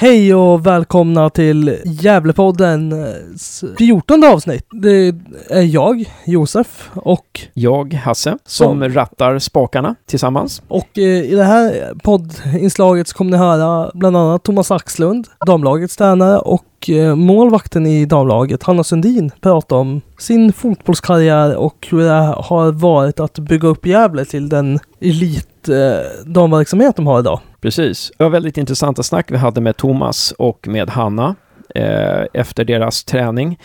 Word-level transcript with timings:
Hej 0.00 0.34
och 0.34 0.66
välkomna 0.66 1.30
till 1.30 1.78
Gävlepoddens 1.84 3.64
14 3.78 4.24
avsnitt. 4.24 4.66
Det 4.70 5.14
är 5.50 5.62
jag, 5.62 6.04
Josef, 6.26 6.90
och... 6.94 7.40
Jag, 7.54 7.94
Hasse, 7.94 8.38
som 8.46 8.80
Så. 8.80 8.88
rattar 8.88 9.38
spakarna 9.38 9.94
tillsammans. 10.06 10.62
Och 10.68 10.98
eh, 10.98 11.02
i 11.04 11.34
det 11.34 11.44
här 11.44 11.94
poddinslaget 12.02 13.08
så 13.08 13.16
kommer 13.16 13.30
ni 13.30 13.36
höra 13.36 13.90
bland 13.94 14.16
annat 14.16 14.42
Thomas 14.42 14.70
Axlund, 14.70 15.26
damlagets 15.46 15.96
tränare, 15.96 16.38
och 16.38 16.90
eh, 16.90 17.16
målvakten 17.16 17.86
i 17.86 18.04
damlaget, 18.06 18.62
Hanna 18.62 18.84
Sundin, 18.84 19.30
prata 19.40 19.74
om 19.74 20.00
sin 20.18 20.52
fotbollskarriär 20.52 21.56
och 21.56 21.86
hur 21.90 21.98
det 21.98 22.34
har 22.36 22.72
varit 22.72 23.20
att 23.20 23.38
bygga 23.38 23.68
upp 23.68 23.86
Gävle 23.86 24.24
till 24.24 24.48
den 24.48 24.78
elit 25.00 25.57
eh, 25.68 26.00
damverksamhet 26.26 26.96
de 26.96 27.06
har 27.06 27.20
idag. 27.20 27.40
Precis. 27.60 28.12
Det 28.18 28.24
var 28.24 28.30
väldigt 28.30 28.56
intressanta 28.56 29.02
snack 29.02 29.30
vi 29.30 29.36
hade 29.36 29.60
med 29.60 29.76
Thomas 29.76 30.32
och 30.32 30.68
med 30.68 30.90
Hanna 30.90 31.34
eh, 31.74 32.24
efter 32.32 32.64
deras 32.64 33.04
träning. 33.04 33.58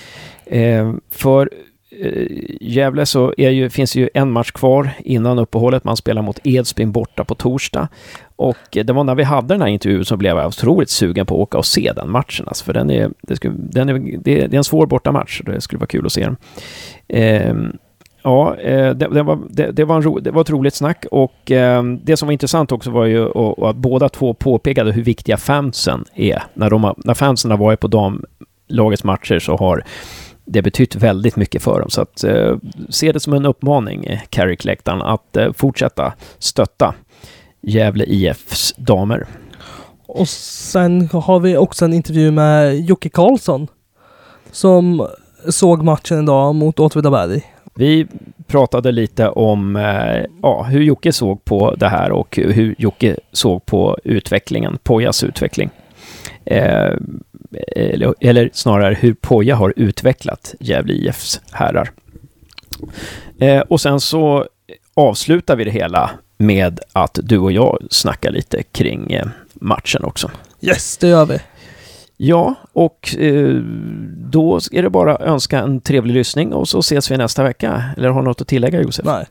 Eh, 0.46 0.94
för 1.12 1.50
eh, 2.02 2.28
Gävle 2.62 3.06
så 3.06 3.34
är 3.38 3.50
ju, 3.50 3.70
finns 3.70 3.96
ju 3.96 4.10
en 4.14 4.32
match 4.32 4.52
kvar 4.52 4.90
innan 5.00 5.40
uppehållet. 5.40 5.84
Man 5.84 5.98
spelar 5.98 6.22
mot 6.22 6.40
Edsbyn 6.44 6.92
borta 6.92 7.24
på 7.24 7.36
torsdag. 7.36 7.88
Och 8.36 8.78
eh, 8.78 8.86
det 8.86 8.94
var 8.94 9.04
när 9.04 9.16
vi 9.16 9.24
hade 9.24 9.54
den 9.54 9.62
här 9.62 9.70
intervjun 9.70 10.06
så 10.06 10.18
blev 10.18 10.38
jag 10.38 10.48
otroligt 10.48 10.90
sugen 10.90 11.26
på 11.26 11.36
att 11.36 11.42
åka 11.42 11.58
och 11.58 11.66
se 11.66 11.92
den 11.96 12.10
matchen. 12.12 12.48
Alltså, 12.48 12.66
för 12.66 12.74
den 12.74 12.90
är, 12.90 13.12
det, 13.22 13.36
skulle, 13.36 13.54
den 13.58 13.90
är, 13.90 13.94
det, 13.94 14.48
det 14.48 14.56
är 14.56 14.58
en 14.58 14.64
svår 14.64 14.86
bortamatch. 14.86 15.42
och 15.42 15.46
Det 15.46 15.62
skulle 15.62 15.80
vara 15.80 15.88
kul 15.88 16.06
att 16.06 16.14
se 16.14 16.26
den. 16.26 16.38
Ehm, 17.08 17.78
Ja, 18.24 18.56
eh, 18.56 18.90
det, 18.90 19.08
det, 19.08 19.24
var, 19.24 19.40
det, 19.50 19.72
det, 19.72 19.86
var 19.86 19.96
en 19.96 20.02
ro, 20.02 20.20
det 20.20 20.32
var 20.32 20.42
ett 20.42 20.50
roligt 20.50 20.76
snack 20.76 21.06
och 21.12 21.52
ehm, 21.52 22.00
det 22.04 22.18
som 22.18 22.28
var 22.28 22.34
intressant 22.34 22.72
också 22.72 22.92
var 22.92 23.06
ju 23.06 23.28
att 23.66 23.76
båda 23.76 24.10
två 24.10 24.34
påpekade 24.34 24.92
hur 24.92 25.04
viktiga 25.04 25.38
fansen 25.38 26.06
är. 26.14 26.44
När, 26.54 26.70
de 26.70 26.94
när 26.98 27.14
fansen 27.14 27.52
har 27.52 27.58
varit 27.58 27.80
på 27.80 27.88
damlagets 27.88 29.04
matcher 29.04 29.40
så 29.40 29.58
har 29.58 29.84
det 30.46 30.62
betytt 30.62 30.96
väldigt 30.96 31.36
mycket 31.36 31.64
för 31.64 31.80
dem. 31.80 31.90
Så 31.90 32.02
att 32.02 32.24
eh, 32.24 32.58
se 32.90 33.12
det 33.12 33.20
som 33.20 33.34
en 33.34 33.46
uppmaning, 33.46 34.06
eh, 34.06 34.20
Carrick-läktaren, 34.30 35.02
att 35.02 35.38
eh, 35.38 35.52
fortsätta 35.54 36.14
stötta 36.40 36.94
Gävle 37.62 38.06
IFs 38.06 38.74
damer. 38.78 39.28
Och 40.08 40.30
sen 40.30 41.10
har 41.14 41.40
vi 41.40 41.58
också 41.58 41.86
en 41.86 41.94
intervju 41.94 42.32
med 42.32 42.80
Jocke 42.80 43.10
Karlsson 43.10 43.68
som 44.52 45.08
såg 45.50 45.84
matchen 45.84 46.24
idag 46.24 46.56
mot 46.56 46.80
Åtvidaberg. 46.80 47.53
Vi 47.76 48.08
pratade 48.48 48.92
lite 48.92 49.30
om 49.30 49.76
eh, 49.76 50.26
ja, 50.42 50.64
hur 50.64 50.82
Jocke 50.82 51.14
såg 51.14 51.46
på 51.46 51.76
det 51.76 51.88
här 51.88 52.12
och 52.12 52.38
hur 52.38 52.76
Jocke 52.78 53.18
såg 53.32 53.66
på 53.66 53.98
utvecklingen, 54.04 54.78
Pojas 54.84 55.24
utveckling. 55.24 55.70
Eh, 56.46 56.92
eller, 57.76 58.16
eller 58.20 58.50
snarare 58.54 58.94
hur 58.94 59.14
Poja 59.14 59.56
har 59.56 59.74
utvecklat 59.76 60.56
Gävle 60.60 60.94
IFs 60.94 61.42
herrar. 61.52 61.92
Eh, 63.40 63.60
och 63.60 63.82
sen 63.82 64.00
så 64.00 64.48
avslutar 64.94 65.56
vi 65.56 65.64
det 65.64 65.72
hela 65.72 66.12
med 66.38 66.80
att 66.94 67.20
du 67.24 67.38
och 67.38 67.52
jag 67.52 67.78
snackar 67.90 68.32
lite 68.32 68.64
kring 68.64 69.12
eh, 69.12 69.26
matchen 69.54 70.04
också. 70.04 70.32
Yes, 70.62 70.98
det 70.98 71.08
gör 71.08 71.26
vi. 71.26 71.40
Ja, 72.26 72.56
och 72.74 73.16
eh, 73.18 73.56
då 74.32 74.60
är 74.72 74.84
det 74.84 74.90
bara 74.90 75.16
att 75.16 75.22
önska 75.22 75.60
en 75.60 75.82
trevlig 75.82 76.14
lyssning 76.14 76.54
och 76.54 76.68
så 76.68 76.80
ses 76.80 77.12
vi 77.12 77.18
nästa 77.18 77.44
vecka. 77.44 77.84
Eller 77.98 78.10
har 78.10 78.22
du 78.22 78.28
något 78.28 78.42
att 78.42 78.48
tillägga 78.48 78.82
Josef? 78.82 79.06
Nej. 79.06 79.26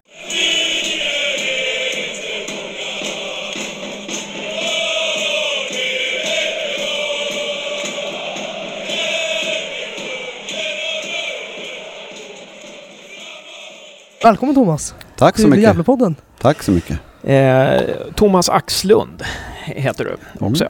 Välkommen 14.23 14.55
Thomas 14.55 14.95
Tack 15.17 15.37
så 15.37 15.43
till 15.43 15.51
mycket. 15.51 15.63
Gävlepodden. 15.63 16.17
Tack 16.41 16.63
så 16.63 16.73
mycket. 16.73 16.99
Eh, 17.23 17.81
Thomas 18.15 18.49
Axlund 18.49 19.23
heter 19.65 20.05
du 20.05 20.47
också. 20.47 20.69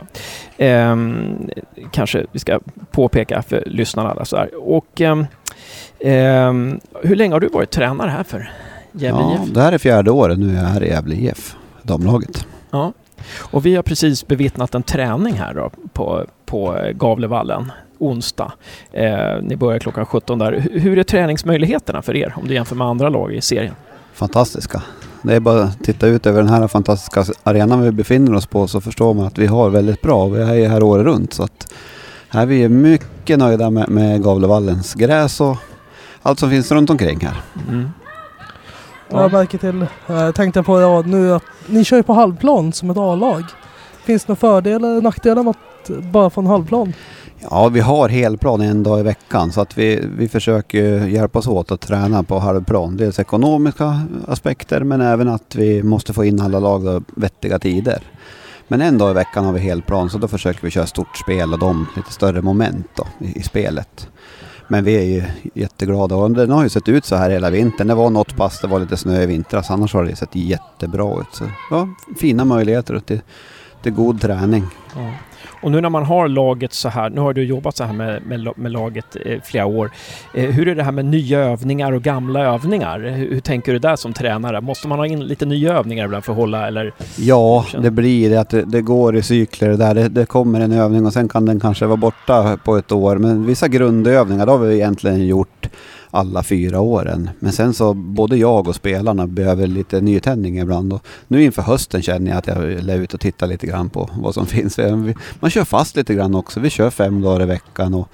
Eh, 0.56 0.96
kanske 1.90 2.26
vi 2.32 2.38
ska 2.38 2.60
påpeka 2.90 3.42
för 3.42 3.62
lyssnarna. 3.66 4.14
Där, 4.14 4.24
så 4.24 4.36
här. 4.36 4.50
Och 4.74 5.00
ehm, 5.00 6.80
hur 7.02 7.16
länge 7.16 7.34
har 7.34 7.40
du 7.40 7.48
varit 7.48 7.70
tränare 7.70 8.10
här 8.10 8.22
för 8.22 8.50
Gävle 8.92 9.20
Ja, 9.22 9.38
IF? 9.44 9.50
det 9.54 9.62
här 9.62 9.72
är 9.72 9.78
fjärde 9.78 10.10
året 10.10 10.38
nu 10.38 10.54
jag 10.54 10.62
är 10.62 10.68
här 10.68 10.84
i 10.84 10.88
Gävle 10.88 11.14
IF, 11.14 11.56
damlaget. 11.82 12.46
Ja. 12.70 12.92
Och 13.40 13.66
vi 13.66 13.76
har 13.76 13.82
precis 13.82 14.26
bevittnat 14.26 14.74
en 14.74 14.82
träning 14.82 15.34
här 15.34 15.54
då 15.54 15.70
på, 15.92 16.26
på 16.46 16.78
Gavlevallen 16.94 17.72
onsdag. 17.98 18.52
Eh, 18.92 19.42
ni 19.42 19.56
börjar 19.56 19.78
klockan 19.78 20.06
17 20.06 20.38
där. 20.38 20.68
Hur 20.72 20.98
är 20.98 21.02
träningsmöjligheterna 21.02 22.02
för 22.02 22.16
er 22.16 22.34
om 22.36 22.48
du 22.48 22.54
jämför 22.54 22.76
med 22.76 22.86
andra 22.86 23.08
lag 23.08 23.32
i 23.34 23.40
serien? 23.40 23.74
Fantastiska. 24.12 24.82
Det 25.22 25.34
är 25.34 25.40
bara 25.40 25.62
att 25.62 25.84
titta 25.84 26.06
ut 26.06 26.26
över 26.26 26.42
den 26.42 26.50
här 26.50 26.68
fantastiska 26.68 27.24
arenan 27.42 27.82
vi 27.82 27.90
befinner 27.90 28.34
oss 28.34 28.46
på 28.46 28.68
så 28.68 28.80
förstår 28.80 29.14
man 29.14 29.26
att 29.26 29.38
vi 29.38 29.46
har 29.46 29.70
väldigt 29.70 30.02
bra. 30.02 30.26
Vi 30.26 30.42
är 30.42 30.54
ju 30.54 30.66
här 30.66 30.82
året 30.82 31.04
runt 31.04 31.32
så 31.32 31.42
att 31.42 31.72
här 32.28 32.42
är 32.42 32.46
vi 32.46 32.68
mycket 32.68 33.38
nöjda 33.38 33.70
med, 33.70 33.88
med 33.88 34.22
Gavlevallens 34.22 34.94
gräs 34.94 35.40
och 35.40 35.56
allt 36.22 36.38
som 36.38 36.50
finns 36.50 36.72
runt 36.72 36.90
omkring 36.90 37.20
här. 37.20 37.40
Mm. 37.68 37.90
Jag 39.08 39.32
märker 39.32 39.58
till, 39.58 39.86
eh, 40.06 40.30
tänkte 40.30 40.58
jag 40.58 40.66
på 40.66 40.80
ja, 40.80 41.02
nu 41.06 41.34
att 41.34 41.42
ni 41.66 41.84
kör 41.84 41.96
ju 41.96 42.02
på 42.02 42.12
halvplan 42.12 42.72
som 42.72 42.90
ett 42.90 42.96
A-lag. 42.96 43.44
Finns 44.04 44.24
det 44.24 44.28
några 44.28 44.40
fördelar 44.40 44.90
eller 44.90 45.02
nackdelar 45.02 45.42
med 45.42 45.50
att 45.50 45.88
bara 46.02 46.30
få 46.30 46.40
en 46.40 46.46
halvplan? 46.46 46.92
Ja, 47.50 47.68
vi 47.68 47.80
har 47.80 48.08
helplan 48.08 48.60
en 48.60 48.82
dag 48.82 49.00
i 49.00 49.02
veckan 49.02 49.52
så 49.52 49.60
att 49.60 49.78
vi, 49.78 50.08
vi 50.16 50.28
försöker 50.28 51.06
hjälpas 51.06 51.46
åt 51.46 51.70
att 51.70 51.80
träna 51.80 52.22
på 52.22 52.38
halvplan. 52.38 52.96
Dels 52.96 53.18
ekonomiska 53.18 54.00
aspekter 54.28 54.80
men 54.80 55.00
även 55.00 55.28
att 55.28 55.54
vi 55.54 55.82
måste 55.82 56.12
få 56.12 56.24
in 56.24 56.40
alla 56.40 56.58
lag 56.58 57.04
vettiga 57.16 57.58
tider. 57.58 58.02
Men 58.68 58.80
en 58.80 58.98
dag 58.98 59.10
i 59.10 59.14
veckan 59.14 59.44
har 59.44 59.52
vi 59.52 59.60
helplan 59.60 60.10
så 60.10 60.18
då 60.18 60.28
försöker 60.28 60.62
vi 60.62 60.70
köra 60.70 60.86
stort 60.86 61.16
spel 61.16 61.52
och 61.52 61.58
de 61.58 61.86
lite 61.96 62.12
större 62.12 62.42
moment 62.42 62.86
då 62.94 63.06
i, 63.26 63.38
i 63.38 63.42
spelet. 63.42 64.08
Men 64.68 64.84
vi 64.84 64.96
är 64.96 65.04
ju 65.04 65.22
jätteglada 65.54 66.16
och 66.16 66.30
den 66.30 66.50
har 66.50 66.62
ju 66.62 66.68
sett 66.68 66.88
ut 66.88 67.04
så 67.04 67.16
här 67.16 67.30
hela 67.30 67.50
vintern. 67.50 67.86
Det 67.88 67.94
var 67.94 68.10
något 68.10 68.36
pass, 68.36 68.60
det 68.60 68.66
var 68.66 68.80
lite 68.80 68.96
snö 68.96 69.22
i 69.22 69.26
vintras, 69.26 69.70
annars 69.70 69.94
har 69.94 70.04
det 70.04 70.16
sett 70.16 70.36
jättebra 70.36 71.20
ut. 71.20 71.26
Så, 71.32 71.44
ja, 71.70 71.88
fina 72.16 72.44
möjligheter 72.44 72.98
till, 72.98 73.20
till 73.82 73.92
god 73.92 74.20
träning. 74.20 74.66
Ja. 74.94 75.10
Och 75.62 75.70
nu 75.70 75.80
när 75.80 75.88
man 75.88 76.04
har 76.04 76.28
laget 76.28 76.72
så 76.72 76.88
här, 76.88 77.10
nu 77.10 77.20
har 77.20 77.32
du 77.32 77.44
jobbat 77.44 77.76
så 77.76 77.84
här 77.84 77.92
med, 77.92 78.26
med, 78.26 78.48
med 78.56 78.72
laget 78.72 79.16
eh, 79.24 79.40
flera 79.44 79.66
år. 79.66 79.90
Eh, 80.34 80.50
hur 80.50 80.68
är 80.68 80.74
det 80.74 80.82
här 80.82 80.92
med 80.92 81.04
nya 81.04 81.38
övningar 81.38 81.92
och 81.92 82.02
gamla 82.02 82.40
övningar? 82.40 83.00
Hur, 83.00 83.30
hur 83.30 83.40
tänker 83.40 83.72
du 83.72 83.78
där 83.78 83.96
som 83.96 84.12
tränare? 84.12 84.60
Måste 84.60 84.88
man 84.88 84.98
ha 84.98 85.06
in 85.06 85.20
lite 85.20 85.46
nya 85.46 85.72
övningar 85.72 86.04
ibland 86.04 86.24
för 86.24 86.32
att 86.32 86.38
hålla 86.38 86.66
eller? 86.66 86.92
Ja, 87.16 87.64
det 87.78 87.90
blir 87.90 88.30
det 88.30 88.36
att 88.36 88.50
det, 88.50 88.62
det 88.62 88.82
går 88.82 89.16
i 89.16 89.22
cykler 89.22 89.68
det 89.68 89.76
där. 89.76 89.94
Det, 89.94 90.08
det 90.08 90.26
kommer 90.26 90.60
en 90.60 90.72
övning 90.72 91.06
och 91.06 91.12
sen 91.12 91.28
kan 91.28 91.46
den 91.46 91.60
kanske 91.60 91.86
vara 91.86 91.96
borta 91.96 92.58
på 92.64 92.76
ett 92.76 92.92
år. 92.92 93.16
Men 93.16 93.46
vissa 93.46 93.68
grundövningar, 93.68 94.46
det 94.46 94.52
har 94.52 94.58
vi 94.58 94.74
egentligen 94.74 95.26
gjort 95.26 95.61
alla 96.14 96.42
fyra 96.42 96.80
åren. 96.80 97.30
Men 97.38 97.52
sen 97.52 97.74
så 97.74 97.94
både 97.94 98.36
jag 98.36 98.68
och 98.68 98.74
spelarna 98.74 99.26
behöver 99.26 99.66
lite 99.66 100.00
nytändning 100.00 100.58
ibland. 100.58 100.92
Och 100.92 101.06
nu 101.28 101.42
inför 101.44 101.62
hösten 101.62 102.02
känner 102.02 102.30
jag 102.30 102.38
att 102.38 102.46
jag 102.46 102.58
vill 102.58 102.90
ut 102.90 103.14
och 103.14 103.20
titta 103.20 103.46
lite 103.46 103.66
grann 103.66 103.90
på 103.90 104.10
vad 104.14 104.34
som 104.34 104.46
finns. 104.56 104.78
Man 105.40 105.50
kör 105.50 105.64
fast 105.64 105.96
lite 105.96 106.14
grann 106.14 106.34
också. 106.34 106.60
Vi 106.60 106.70
kör 106.70 106.90
fem 106.90 107.20
dagar 107.20 107.42
i 107.42 107.46
veckan. 107.46 107.94
Och 107.94 108.08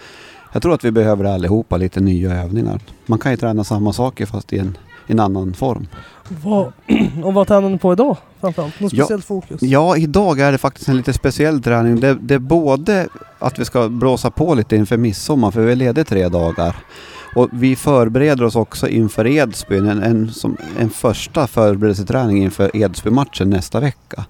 jag 0.52 0.62
tror 0.62 0.74
att 0.74 0.84
vi 0.84 0.90
behöver 0.90 1.24
allihopa 1.24 1.76
lite 1.76 2.00
nya 2.00 2.42
övningar. 2.42 2.80
Man 3.06 3.18
kan 3.18 3.32
ju 3.32 3.36
träna 3.36 3.64
samma 3.64 3.92
saker 3.92 4.26
fast 4.26 4.52
i 4.52 4.58
en, 4.58 4.78
i 5.06 5.12
en 5.12 5.20
annan 5.20 5.54
form. 5.54 5.86
Vad, 6.44 6.72
och 7.24 7.34
vad 7.34 7.46
tränar 7.48 7.68
ni 7.70 7.78
på 7.78 7.92
idag 7.92 8.16
framförallt? 8.40 8.80
Något 8.80 8.92
Ja. 8.92 9.04
speciellt 9.04 9.24
fokus? 9.24 9.62
Ja, 9.62 9.96
idag 9.96 10.40
är 10.40 10.52
det 10.52 10.58
faktiskt 10.58 10.88
en 10.88 10.96
lite 10.96 11.12
speciell 11.12 11.62
träning. 11.62 12.00
Det, 12.00 12.18
det 12.20 12.34
är 12.34 12.38
både 12.38 13.08
att 13.38 13.58
vi 13.58 13.64
ska 13.64 13.88
blåsa 13.88 14.30
på 14.30 14.54
lite 14.54 14.76
inför 14.76 14.96
midsommar, 14.96 15.50
för 15.50 15.60
vi 15.60 15.72
är 15.72 15.76
lediga 15.76 16.04
tre 16.04 16.28
dagar. 16.28 16.76
Och 17.34 17.48
vi 17.52 17.76
förbereder 17.76 18.44
oss 18.44 18.56
också 18.56 18.88
inför 18.88 19.26
Edsbyn, 19.26 19.88
en, 19.88 20.02
en, 20.02 20.30
som, 20.32 20.56
en 20.78 20.90
första 20.90 21.46
förberedelseträning 21.46 22.42
inför 22.42 22.76
Edsby-matchen 22.76 23.50
nästa 23.50 23.80
vecka. 23.80 24.24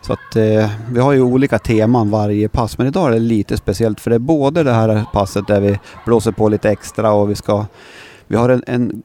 Så 0.00 0.12
att 0.12 0.36
eh, 0.36 0.70
vi 0.92 1.00
har 1.00 1.12
ju 1.12 1.22
olika 1.22 1.58
teman 1.58 2.10
varje 2.10 2.48
pass, 2.48 2.78
men 2.78 2.86
idag 2.86 3.08
är 3.08 3.12
det 3.12 3.18
lite 3.18 3.56
speciellt 3.56 4.00
för 4.00 4.10
det 4.10 4.16
är 4.16 4.18
både 4.18 4.62
det 4.62 4.72
här 4.72 5.04
passet 5.12 5.46
där 5.46 5.60
vi 5.60 5.78
blåser 6.06 6.32
på 6.32 6.48
lite 6.48 6.70
extra 6.70 7.12
och 7.12 7.30
vi 7.30 7.34
ska 7.34 7.66
vi 8.26 8.36
har 8.36 8.48
en, 8.48 8.62
en 8.66 9.02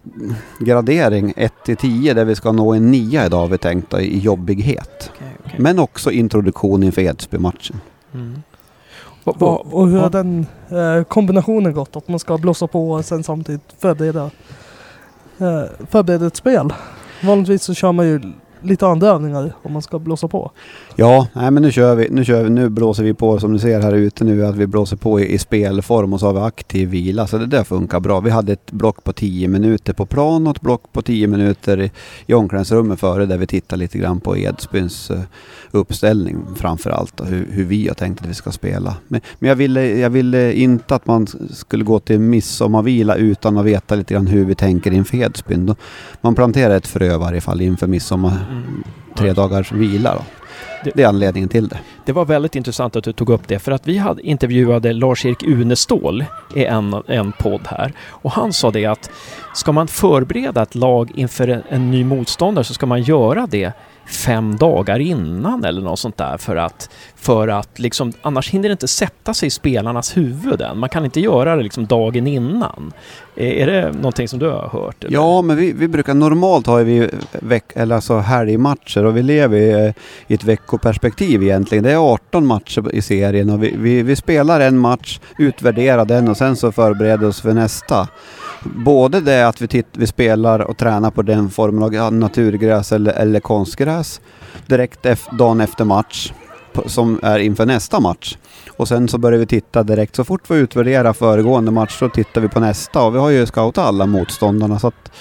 gradering 0.60 1.34
1 1.38 1.54
till 1.66 1.78
10 1.78 2.14
där 2.14 2.26
vi 2.26 2.36
ska 2.36 2.52
nå 2.52 2.74
en 2.74 2.92
9 2.92 3.26
idag 3.26 3.38
har 3.38 3.48
vi 3.48 3.58
tänkt 3.58 3.94
i 3.94 4.20
jobbighet. 4.20 5.12
Okay, 5.16 5.28
okay. 5.46 5.60
Men 5.60 5.80
också 5.80 6.12
introduktion 6.12 6.84
inför 6.84 7.02
Edsby-matchen. 7.02 7.82
Mm. 8.14 8.44
Vad- 9.36 9.62
Och, 9.74 9.88
hur 9.88 10.00
har 10.00 10.10
den 10.10 10.46
eh, 10.70 11.04
kombinationen 11.04 11.74
gått? 11.74 11.96
Att 11.96 12.08
man 12.08 12.20
ska 12.20 12.38
blåsa 12.38 12.68
på 12.68 12.92
och 12.92 13.06
sen 13.06 13.24
samtidigt 13.24 13.74
förbereda, 13.80 14.24
eh, 15.38 15.64
förbereda 15.90 16.28
ett 16.28 16.36
spel? 16.36 16.74
Vanligtvis 17.24 17.64
så 17.64 17.74
kör 17.74 17.92
man 17.92 18.06
ju 18.08 18.22
lite 18.62 18.88
andra 18.88 19.08
övningar 19.08 19.54
om 19.62 19.74
man 19.74 19.82
ska 19.82 20.00
blåsa 20.00 20.28
på. 20.28 20.52
Ja, 20.96 21.28
nej, 21.34 21.52
men 21.52 21.64
nu 21.64 21.72
kör 21.72 21.96
vi. 21.96 22.08
Nu, 22.12 22.26
kör 22.26 22.44
vi, 22.44 22.50
nu 22.50 22.70
blåser 22.70 23.04
vi 23.04 23.14
på 23.14 23.40
som 23.40 23.54
du 23.54 23.60
ser 23.60 23.82
här 23.82 23.94
ute 23.94 24.24
nu 24.24 24.46
att 24.46 24.56
vi 24.56 24.68
blåser 24.68 24.98
på 24.98 25.20
i, 25.20 25.34
i 25.34 25.38
spelform 25.38 26.14
och 26.14 26.20
så 26.20 26.26
har 26.26 26.34
vi 26.34 26.40
aktiv 26.40 26.90
vila. 26.90 27.28
Så 27.28 27.38
det 27.38 27.46
där 27.46 27.64
funkar 27.64 28.00
bra. 28.00 28.20
Vi 28.20 28.30
hade 28.30 28.54
ett 28.54 28.72
block 28.72 29.04
på 29.04 29.14
10 29.14 29.48
minuter 29.48 29.94
på 29.94 30.06
plan 30.06 30.48
och 30.48 30.56
ett 30.56 30.62
block 30.62 30.84
på 30.92 31.02
10 31.02 31.28
minuter 31.28 31.82
i, 31.82 31.92
i 32.26 32.34
omklädningsrummet 32.34 33.00
före 33.00 33.26
där 33.26 33.38
vi 33.38 33.48
tittar 33.48 33.78
lite 33.78 33.98
grann 33.98 34.20
på 34.20 34.38
Edsbyns 34.38 35.12
uh, 35.12 35.20
uppställning 35.72 36.38
framför 36.56 36.90
allt 36.90 37.20
och 37.20 37.28
hur, 37.28 37.48
hur, 37.52 37.64
vi 37.66 37.88
har 37.88 37.96
tänkt 37.96 38.22
att 38.22 38.28
vi 38.28 38.34
ska 38.34 38.52
spela. 38.52 38.96
Men, 39.08 39.22
men 39.40 39.50
jag, 39.50 39.56
ville, 39.56 39.86
jag 39.86 40.10
ville 40.10 40.54
inte 40.54 40.96
att 40.96 41.08
man 41.08 41.28
skulle 41.52 41.84
gå 41.84 42.00
till 42.00 42.20
midsommarvila 42.20 43.16
utan 43.16 43.58
att 43.58 43.66
veta 43.66 43.96
lite 43.96 44.14
grann 44.14 44.28
hur 44.28 44.46
vi 44.46 44.56
tänker 44.56 44.92
inför 44.92 45.18
Edsbyn. 45.18 45.76
Man 46.22 46.36
planterar 46.36 46.76
ett 46.76 46.88
frö 46.88 47.16
i 47.16 47.18
varje 47.18 47.42
fall 47.42 47.62
inför 47.62 47.88
midsommar, 47.88 48.32
mm. 48.50 48.84
tre 49.16 49.34
dagars 49.34 49.72
vila. 49.72 50.14
Då. 50.16 50.22
Det, 50.84 50.92
det, 50.96 51.04
är 51.04 51.08
anledningen 51.08 51.50
till 51.50 51.68
det. 51.68 51.80
Det 52.06 52.12
var 52.12 52.26
väldigt 52.26 52.56
intressant 52.56 52.96
att 52.96 53.04
du 53.04 53.14
tog 53.14 53.30
upp 53.30 53.48
det 53.48 53.60
för 53.60 53.72
att 53.72 53.88
vi 53.88 53.98
hade 53.98 54.22
intervjuade 54.22 54.94
Lars-Erik 54.94 55.44
Unestål 55.44 56.26
i 56.56 56.66
en, 56.66 57.04
en 57.08 57.32
podd 57.32 57.62
här 57.66 57.94
och 58.00 58.32
han 58.32 58.54
sa 58.54 58.72
det 58.72 58.86
att 58.86 59.10
ska 59.54 59.72
man 59.72 59.88
förbereda 59.88 60.62
ett 60.62 60.76
lag 60.76 61.12
inför 61.16 61.48
en, 61.48 61.62
en 61.70 61.92
ny 61.92 62.04
motståndare 62.04 62.64
så 62.64 62.74
ska 62.74 62.86
man 62.86 63.02
göra 63.02 63.48
det 63.48 63.72
fem 64.08 64.56
dagar 64.56 65.00
innan 65.00 65.66
eller 65.66 65.82
något 65.82 66.00
sånt 66.00 66.18
där 66.18 66.38
för 66.38 66.56
att, 66.56 66.90
för 67.16 67.48
att 67.48 67.80
liksom, 67.80 68.14
annars 68.22 68.50
hinner 68.50 68.70
det 68.70 68.72
inte 68.74 68.88
sätta 68.88 69.34
sig 69.34 69.48
i 69.48 69.50
spelarnas 69.50 70.18
huvuden. 70.18 70.80
Man 70.80 70.90
kan 70.90 71.06
inte 71.06 71.20
göra 71.20 71.56
det 71.56 71.64
liksom 71.64 71.86
dagen 71.86 72.28
innan. 72.28 72.94
Är 73.36 73.68
det 73.68 73.92
någonting 73.92 74.28
som 74.28 74.40
du 74.40 74.50
har 74.50 74.70
hört? 74.70 75.04
Eller? 75.04 75.14
Ja, 75.14 75.42
men 75.42 75.58
vi, 75.58 75.72
vi 75.72 75.88
brukar 75.88 76.14
normalt 76.14 76.68
ha 76.68 76.76
vi 76.76 77.10
veck, 77.32 77.64
eller 77.76 77.96
alltså 77.96 78.18
helgmatcher 78.18 79.06
och 79.06 79.18
vi 79.18 79.24
lever 79.24 79.58
i, 79.58 79.86
eh, 79.86 79.94
i 80.28 80.34
ett 80.34 80.44
veckoperspektiv 80.44 81.44
egentligen. 81.44 81.84
Det 81.84 81.92
är 81.92 82.14
18 82.14 82.46
matcher 82.46 82.96
i 82.96 83.02
serien 83.02 83.50
och 83.50 83.64
vi, 83.64 83.76
vi, 83.78 84.04
vi 84.04 84.16
spelar 84.16 84.60
en 84.60 84.78
match, 84.78 85.20
utvärderar 85.38 86.06
den 86.06 86.28
och 86.28 86.38
sen 86.38 86.56
så 86.56 86.72
förbereder 86.72 87.28
oss 87.28 87.42
för 87.42 87.54
nästa 87.54 88.08
både 88.76 89.22
det 89.22 89.48
att 89.48 89.62
vi, 89.62 89.68
titt, 89.68 89.88
vi 89.94 90.08
spelar 90.08 90.60
och 90.60 90.78
tränar 90.78 91.12
på 91.12 91.22
den 91.22 91.50
formen 91.50 92.02
av 92.02 92.14
naturgräs 92.14 92.92
eller, 92.92 93.14
eller 93.14 93.40
konstgräs 93.40 94.22
direkt 94.68 95.06
ef, 95.06 95.28
dagen 95.32 95.62
efter 95.62 95.86
match 95.86 96.32
som 96.86 97.20
är 97.24 97.40
inför 97.40 97.66
nästa 97.66 98.00
match. 98.00 98.38
Och 98.78 98.88
sen 98.88 99.08
så 99.08 99.18
börjar 99.18 99.40
vi 99.40 99.46
titta 99.46 99.84
direkt, 99.84 100.16
så 100.16 100.24
fort 100.24 100.50
vi 100.50 100.56
utvärderar 100.56 101.14
föregående 101.14 101.72
match 101.72 102.00
så 102.00 102.10
tittar 102.10 102.42
vi 102.42 102.48
på 102.48 102.60
nästa 102.60 103.04
och 103.04 103.16
vi 103.16 103.20
har 103.20 103.30
ju 103.30 103.46
scoutat 103.46 103.86
alla 103.86 104.06
motståndarna 104.06 104.80
så 104.80 104.88
att 104.88 105.12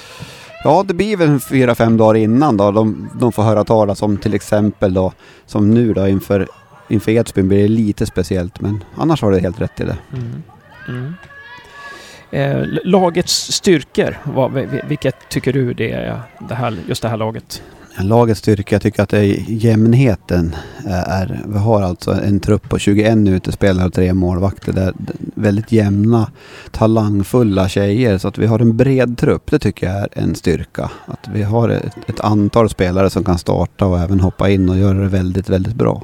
Ja, 0.65 0.85
det 0.89 0.95
blir 0.95 1.17
väl 1.17 1.41
fyra, 1.41 1.75
fem 1.75 1.97
dagar 1.97 2.15
innan 2.15 2.57
då 2.57 2.71
de, 2.71 3.11
de 3.21 3.33
får 3.33 3.43
höra 3.43 3.65
talas 3.65 4.03
om 4.03 4.17
till 4.17 4.35
exempel 4.35 4.95
då 4.95 5.13
som 5.47 5.71
nu 5.71 5.93
då 5.93 6.09
inför, 6.09 6.49
inför 6.89 7.13
Edsbyn 7.13 7.49
blir 7.49 7.63
det 7.63 7.69
lite 7.69 8.07
speciellt 8.07 8.61
men 8.61 8.85
annars 8.97 9.23
har 9.23 9.31
du 9.31 9.39
helt 9.39 9.61
rätt 9.61 9.81
i 9.81 9.85
det. 9.85 9.97
Mm. 10.13 10.43
Mm. 10.89 11.13
Eh, 12.37 12.65
lagets 12.85 13.53
styrkor, 13.53 14.17
vad, 14.25 14.53
vilket 14.89 15.29
tycker 15.29 15.53
du 15.53 15.75
det 15.75 15.93
är, 15.93 16.21
det 16.49 16.55
här, 16.55 16.79
just 16.89 17.03
det 17.03 17.09
här 17.09 17.17
laget? 17.17 17.63
Lagets 17.99 18.41
styrka, 18.41 18.75
jag 18.75 18.83
tycker 18.83 19.03
att 19.03 19.09
det 19.09 19.19
är 19.19 19.45
jämnheten. 19.49 20.57
Eh, 20.87 21.09
är, 21.09 21.41
vi 21.47 21.59
har 21.59 21.83
alltså 21.83 22.13
en 22.13 22.41
trupp 22.41 22.69
på 22.69 22.79
21 22.79 23.17
utespelare 23.17 23.87
och 23.87 23.93
tre 23.93 24.15
målvakter. 24.15 24.73
Det 24.73 24.83
är 24.83 24.93
väldigt 25.35 25.73
jämna, 25.73 26.31
talangfulla 26.71 27.69
tjejer. 27.69 28.19
Så 28.19 28.29
att 28.29 28.39
vi 28.39 28.47
har 28.47 28.59
en 28.59 28.77
bred 28.77 29.19
trupp, 29.19 29.51
det 29.51 29.59
tycker 29.59 29.87
jag 29.87 29.97
är 29.97 30.09
en 30.13 30.35
styrka. 30.35 30.91
Att 31.07 31.29
vi 31.33 31.43
har 31.43 31.69
ett, 31.69 31.97
ett 32.07 32.21
antal 32.21 32.69
spelare 32.69 33.11
som 33.11 33.25
kan 33.25 33.39
starta 33.39 33.87
och 33.87 33.99
även 33.99 34.21
hoppa 34.21 34.51
in 34.51 34.69
och 34.69 34.79
göra 34.79 34.99
det 34.99 35.09
väldigt, 35.09 35.49
väldigt 35.49 35.75
bra. 35.75 36.03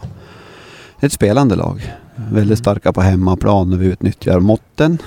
Det 1.00 1.04
är 1.04 1.06
ett 1.06 1.12
spelande 1.12 1.56
lag. 1.56 1.92
Väldigt 2.16 2.58
starka 2.58 2.92
på 2.92 3.00
hemmaplan 3.00 3.70
när 3.70 3.76
vi 3.76 3.86
utnyttjar 3.86 4.40
måtten, 4.40 4.98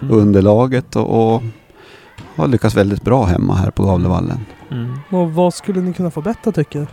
mm. 0.00 0.14
underlaget 0.18 0.96
och, 0.96 1.34
och 1.34 1.42
har 2.36 2.48
lyckats 2.48 2.76
väldigt 2.76 3.02
bra 3.02 3.24
hemma 3.24 3.54
här 3.54 3.70
på 3.70 3.82
Gavlevallen. 3.82 4.40
Mm. 4.70 4.98
Och 5.10 5.32
vad 5.32 5.54
skulle 5.54 5.80
ni 5.80 5.92
kunna 5.92 6.10
förbättra 6.10 6.52
tycker 6.52 6.80
du? 6.80 6.86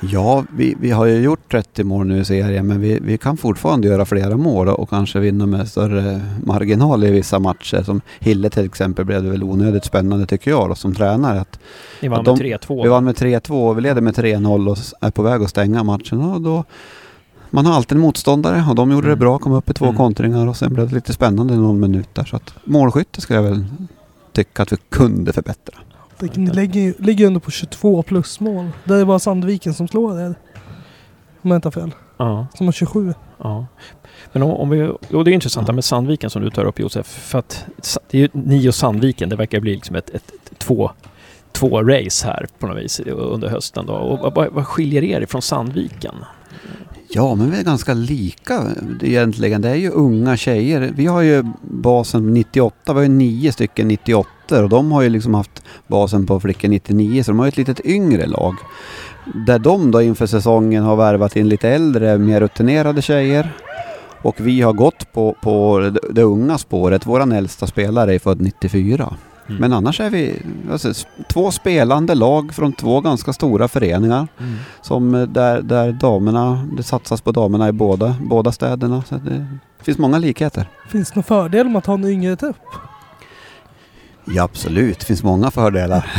Ja, 0.00 0.44
vi, 0.52 0.76
vi 0.80 0.90
har 0.90 1.06
ju 1.06 1.20
gjort 1.20 1.50
30 1.50 1.84
mål 1.84 2.06
nu 2.06 2.20
i 2.20 2.24
serien 2.24 2.66
men 2.66 2.80
vi, 2.80 2.98
vi 3.02 3.18
kan 3.18 3.36
fortfarande 3.36 3.88
göra 3.88 4.04
flera 4.04 4.36
mål 4.36 4.68
och 4.68 4.90
kanske 4.90 5.18
vinna 5.20 5.46
med 5.46 5.68
större 5.68 6.20
marginal 6.44 7.04
i 7.04 7.10
vissa 7.10 7.38
matcher. 7.38 7.82
Som 7.82 8.00
Hille 8.18 8.50
till 8.50 8.64
exempel 8.64 9.04
blev 9.04 9.22
det 9.22 9.30
väl 9.30 9.42
onödigt 9.42 9.84
spännande 9.84 10.26
tycker 10.26 10.50
jag 10.50 10.68
då, 10.68 10.74
som 10.74 10.94
tränare. 10.94 11.40
Att, 11.40 11.60
Ni 12.00 12.08
vann 12.08 12.24
med 12.24 12.34
3-2? 12.34 12.82
Vi 12.82 12.88
vann 12.88 13.04
med 13.04 13.14
3-2 13.14 13.68
och 13.68 13.78
vi 13.78 13.82
leder 13.82 14.00
med 14.00 14.14
3-0 14.14 14.70
och 14.70 15.06
är 15.06 15.10
på 15.10 15.22
väg 15.22 15.42
att 15.42 15.50
stänga 15.50 15.82
matchen. 15.82 16.22
Och 16.22 16.40
då, 16.40 16.64
man 17.50 17.66
har 17.66 17.74
alltid 17.74 17.96
en 17.96 18.02
motståndare 18.02 18.64
och 18.68 18.74
de 18.74 18.90
gjorde 18.90 19.06
mm. 19.06 19.18
det 19.18 19.20
bra, 19.20 19.38
kom 19.38 19.52
upp 19.52 19.70
i 19.70 19.74
två 19.74 19.84
mm. 19.84 19.96
kontringar 19.96 20.46
och 20.46 20.56
sen 20.56 20.74
blev 20.74 20.88
det 20.88 20.94
lite 20.94 21.12
spännande 21.12 21.54
i 21.54 21.56
någon 21.56 21.80
minut 21.80 22.08
där. 22.12 22.24
Så 22.24 22.36
att 22.36 22.54
målskytte 22.64 23.20
ska 23.20 23.34
jag 23.34 23.42
väl 23.42 23.64
tycka 24.32 24.62
att 24.62 24.72
vi 24.72 24.76
kunde 24.88 25.32
förbättra. 25.32 25.78
Ni 26.34 26.50
ligger, 26.50 26.94
ligger 26.98 27.26
under 27.26 27.40
på 27.40 27.50
22 27.50 28.02
plus 28.02 28.40
mål. 28.40 28.68
Det 28.84 28.94
är 28.94 29.04
bara 29.04 29.18
Sandviken 29.18 29.74
som 29.74 29.88
slår 29.88 30.14
det. 30.14 30.34
Om 31.42 31.50
jag 31.50 31.56
inte 31.56 31.66
har 31.66 31.72
fel. 31.72 31.90
Ja. 32.16 32.46
Som 32.54 32.66
har 32.66 32.72
27. 32.72 33.14
Ja. 33.38 33.66
Men 34.32 34.42
om, 34.42 34.50
om 34.50 34.70
vi, 34.70 34.92
jo, 35.08 35.22
det 35.22 35.30
är 35.30 35.32
intressant 35.32 35.68
ja. 35.68 35.74
med 35.74 35.84
Sandviken 35.84 36.30
som 36.30 36.42
du 36.42 36.50
tar 36.50 36.64
upp 36.64 36.78
Josef. 36.78 37.06
För 37.06 37.38
att 37.38 37.64
det 38.10 38.18
är 38.18 38.22
ju 38.22 38.28
ni 38.32 38.68
och 38.68 38.74
Sandviken, 38.74 39.28
det 39.28 39.36
verkar 39.36 39.60
bli 39.60 39.74
liksom 39.74 39.96
ett, 39.96 40.10
ett, 40.10 40.30
ett 40.30 40.58
två, 40.58 40.90
två 41.52 41.82
race 41.82 42.26
här 42.26 42.46
på 42.58 42.66
något 42.66 42.78
vis 42.78 43.00
under 43.00 43.48
hösten. 43.48 43.86
Då. 43.86 43.92
Och 43.92 44.34
vad, 44.34 44.52
vad 44.52 44.66
skiljer 44.66 45.04
er 45.04 45.20
ifrån 45.20 45.42
Sandviken? 45.42 46.14
Ja, 47.12 47.34
men 47.34 47.50
vi 47.50 47.58
är 47.58 47.62
ganska 47.64 47.94
lika 47.94 48.54
eh, 48.54 49.08
egentligen. 49.08 49.62
Det 49.62 49.68
är 49.68 49.74
ju 49.74 49.90
unga 49.90 50.36
tjejer. 50.36 50.92
Vi 50.96 51.06
har 51.06 51.20
ju 51.20 51.44
basen 51.62 52.34
98, 52.34 52.74
vi 52.86 52.92
har 52.92 53.02
ju 53.02 53.08
nio 53.08 53.52
stycken 53.52 53.88
98 53.88 54.62
och 54.62 54.68
de 54.68 54.92
har 54.92 55.02
ju 55.02 55.08
liksom 55.08 55.34
haft 55.34 55.62
basen 55.86 56.26
på 56.26 56.40
flickor 56.40 56.68
99 56.68 57.22
så 57.22 57.30
de 57.30 57.38
har 57.38 57.46
ju 57.46 57.48
ett 57.48 57.56
litet 57.56 57.86
yngre 57.86 58.26
lag. 58.26 58.54
Där 59.46 59.58
de 59.58 59.90
då 59.90 60.02
inför 60.02 60.26
säsongen 60.26 60.84
har 60.84 60.96
värvat 60.96 61.36
in 61.36 61.48
lite 61.48 61.68
äldre, 61.68 62.18
mer 62.18 62.40
rutinerade 62.40 63.02
tjejer. 63.02 63.52
Och 64.22 64.36
vi 64.38 64.60
har 64.60 64.72
gått 64.72 65.12
på, 65.12 65.36
på 65.42 65.78
det, 65.78 66.12
det 66.12 66.22
unga 66.22 66.58
spåret. 66.58 67.06
Våran 67.06 67.32
äldsta 67.32 67.66
spelare 67.66 68.14
är 68.14 68.18
född 68.18 68.40
94. 68.40 69.16
Mm. 69.50 69.60
Men 69.60 69.72
annars 69.72 70.00
är 70.00 70.10
vi 70.10 70.42
alltså, 70.70 70.92
två 71.28 71.50
spelande 71.50 72.14
lag 72.14 72.54
från 72.54 72.72
två 72.72 73.00
ganska 73.00 73.32
stora 73.32 73.68
föreningar. 73.68 74.28
Mm. 74.38 74.56
Som 74.82 75.14
eh, 75.14 75.22
där, 75.22 75.62
där 75.62 75.92
damerna, 75.92 76.68
det 76.76 76.82
satsas 76.82 77.20
på 77.20 77.32
damerna 77.32 77.68
i 77.68 77.72
båda, 77.72 78.16
båda 78.20 78.52
städerna. 78.52 79.02
Så 79.08 79.14
det 79.14 79.46
finns 79.82 79.98
många 79.98 80.18
likheter. 80.18 80.68
Finns 80.88 81.10
det 81.10 81.16
någon 81.16 81.24
fördel 81.24 81.68
med 81.68 81.76
att 81.76 81.86
ha 81.86 81.94
en 81.94 82.04
yngre 82.04 82.36
trupp? 82.36 82.56
Ja 84.24 84.42
absolut, 84.42 84.98
det 84.98 85.06
finns 85.06 85.22
många 85.22 85.50
fördelar. 85.50 86.10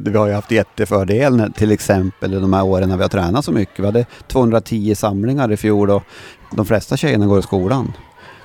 vi 0.10 0.18
har 0.18 0.26
ju 0.26 0.32
haft 0.32 0.50
jättefördel 0.50 1.36
när, 1.36 1.48
till 1.48 1.72
exempel 1.72 2.30
de 2.30 2.52
här 2.52 2.64
åren 2.64 2.88
när 2.88 2.96
vi 2.96 3.02
har 3.02 3.08
tränat 3.08 3.44
så 3.44 3.52
mycket. 3.52 3.78
Vi 3.78 3.86
hade 3.86 4.06
210 4.26 4.94
samlingar 4.94 5.52
i 5.52 5.56
fjol 5.56 5.90
och 5.90 6.02
de 6.56 6.66
flesta 6.66 6.96
tjejerna 6.96 7.26
går 7.26 7.38
i 7.38 7.42
skolan. 7.42 7.92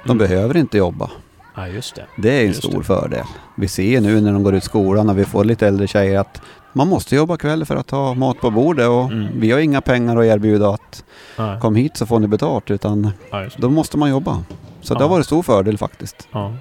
De 0.04 0.12
mm. 0.12 0.18
behöver 0.18 0.58
inte 0.58 0.77
jobba. 0.77 1.10
Ja, 1.55 1.67
just 1.67 1.95
det. 1.95 2.05
Det 2.17 2.29
är 2.29 2.47
en 2.47 2.53
stor 2.53 2.77
det. 2.77 2.83
fördel. 2.83 3.25
Vi 3.55 3.67
ser 3.67 4.01
nu 4.01 4.21
när 4.21 4.33
de 4.33 4.43
går 4.43 4.55
ut 4.55 4.63
skolan 4.63 5.09
och 5.09 5.19
vi 5.19 5.25
får 5.25 5.43
lite 5.43 5.67
äldre 5.67 5.88
tjejer 5.88 6.19
att 6.19 6.41
man 6.74 6.88
måste 6.88 7.15
jobba 7.15 7.38
kväll 7.38 7.65
för 7.65 7.75
att 7.75 7.91
ha 7.91 8.13
mat 8.13 8.39
på 8.39 8.51
bordet 8.51 8.88
och 8.88 9.03
mm. 9.03 9.27
vi 9.39 9.51
har 9.51 9.59
inga 9.59 9.81
pengar 9.81 10.17
att 10.17 10.25
erbjuda 10.25 10.69
att 10.69 11.03
Nej. 11.38 11.59
kom 11.59 11.75
hit 11.75 11.97
så 11.97 12.05
får 12.05 12.19
ni 12.19 12.27
betalt 12.27 12.71
utan 12.71 13.12
ja, 13.31 13.50
då 13.57 13.69
måste 13.69 13.97
man 13.97 14.09
jobba. 14.09 14.43
Så 14.81 14.93
ja. 14.93 14.97
det 14.97 15.03
har 15.03 15.09
varit 15.09 15.25
stor 15.25 15.43
fördel 15.43 15.77
faktiskt. 15.77 16.27
Ja. 16.31 16.53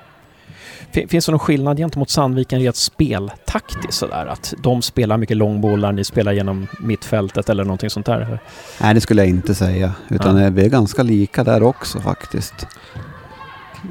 Finns 1.08 1.26
det 1.26 1.32
någon 1.32 1.38
skillnad 1.38 1.76
gentemot 1.76 2.10
Sandviken 2.10 2.60
rent 2.60 2.76
speltaktiskt 2.76 3.98
sådär? 3.98 4.26
Att 4.26 4.54
de 4.58 4.82
spelar 4.82 5.16
mycket 5.16 5.36
långbollar, 5.36 5.92
ni 5.92 6.04
spelar 6.04 6.32
genom 6.32 6.66
mittfältet 6.80 7.48
eller 7.48 7.64
någonting 7.64 7.90
sånt 7.90 8.06
där? 8.06 8.38
Nej, 8.80 8.94
det 8.94 9.00
skulle 9.00 9.22
jag 9.22 9.28
inte 9.28 9.54
säga. 9.54 9.92
Utan 10.08 10.36
ja. 10.36 10.50
vi 10.50 10.64
är 10.64 10.68
ganska 10.68 11.02
lika 11.02 11.44
där 11.44 11.62
också 11.62 12.00
faktiskt. 12.00 12.66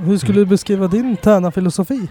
Hur 0.01 0.17
skulle 0.17 0.39
du 0.39 0.45
beskriva 0.45 0.87
din 0.87 1.17
tränarfilosofi? 1.17 2.07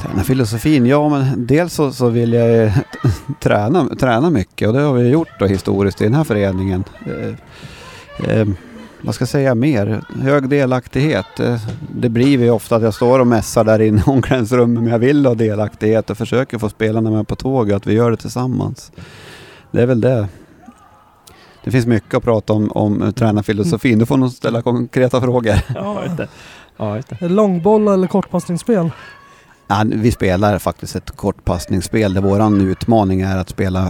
Tränarfilosofin? 0.00 0.86
Ja, 0.86 1.08
men 1.08 1.46
dels 1.46 1.74
så, 1.74 1.92
så 1.92 2.08
vill 2.08 2.32
jag 2.32 2.72
träna, 3.40 3.84
träna 3.84 4.30
mycket 4.30 4.68
och 4.68 4.74
det 4.74 4.80
har 4.80 4.92
vi 4.92 5.08
gjort 5.08 5.28
då 5.38 5.46
historiskt 5.46 6.00
i 6.00 6.04
den 6.04 6.14
här 6.14 6.24
föreningen. 6.24 6.84
Eh, 7.06 8.30
eh, 8.30 8.48
vad 9.00 9.14
ska 9.14 9.22
jag 9.22 9.28
säga 9.28 9.54
mer? 9.54 10.00
Hög 10.20 10.48
delaktighet. 10.48 11.40
Eh, 11.40 11.60
det 11.94 12.08
blir 12.08 12.42
ju 12.42 12.50
ofta 12.50 12.76
att 12.76 12.82
jag 12.82 12.94
står 12.94 13.20
och 13.20 13.26
mässar 13.26 13.64
där 13.64 13.80
inne 13.80 14.00
i 14.00 14.10
omklädningsrummet 14.10 14.82
men 14.82 14.92
jag 14.92 14.98
vill 14.98 15.26
ha 15.26 15.34
delaktighet 15.34 16.10
och 16.10 16.18
försöker 16.18 16.58
få 16.58 16.68
spelarna 16.68 17.10
med 17.10 17.28
på 17.28 17.36
tåget 17.36 17.76
att 17.76 17.86
vi 17.86 17.94
gör 17.94 18.10
det 18.10 18.16
tillsammans. 18.16 18.92
Det 19.70 19.82
är 19.82 19.86
väl 19.86 20.00
det. 20.00 20.28
Det 21.64 21.70
finns 21.70 21.86
mycket 21.86 22.14
att 22.14 22.24
prata 22.24 22.52
om, 22.52 22.70
om 22.72 23.12
tränarfilosofin. 23.16 23.98
Du 23.98 24.06
får 24.06 24.16
nog 24.16 24.30
ställa 24.30 24.62
konkreta 24.62 25.20
frågor. 25.20 25.54
Ja, 25.74 26.04
Ja, 26.78 27.00
Långboll 27.20 27.88
eller 27.88 28.06
kortpassningsspel? 28.06 28.90
Ja, 29.66 29.84
vi 29.86 30.10
spelar 30.12 30.58
faktiskt 30.58 30.96
ett 30.96 31.10
kortpassningsspel 31.10 32.14
där 32.14 32.20
våran 32.20 32.60
utmaning 32.60 33.20
är 33.20 33.36
att 33.36 33.48
spela 33.48 33.88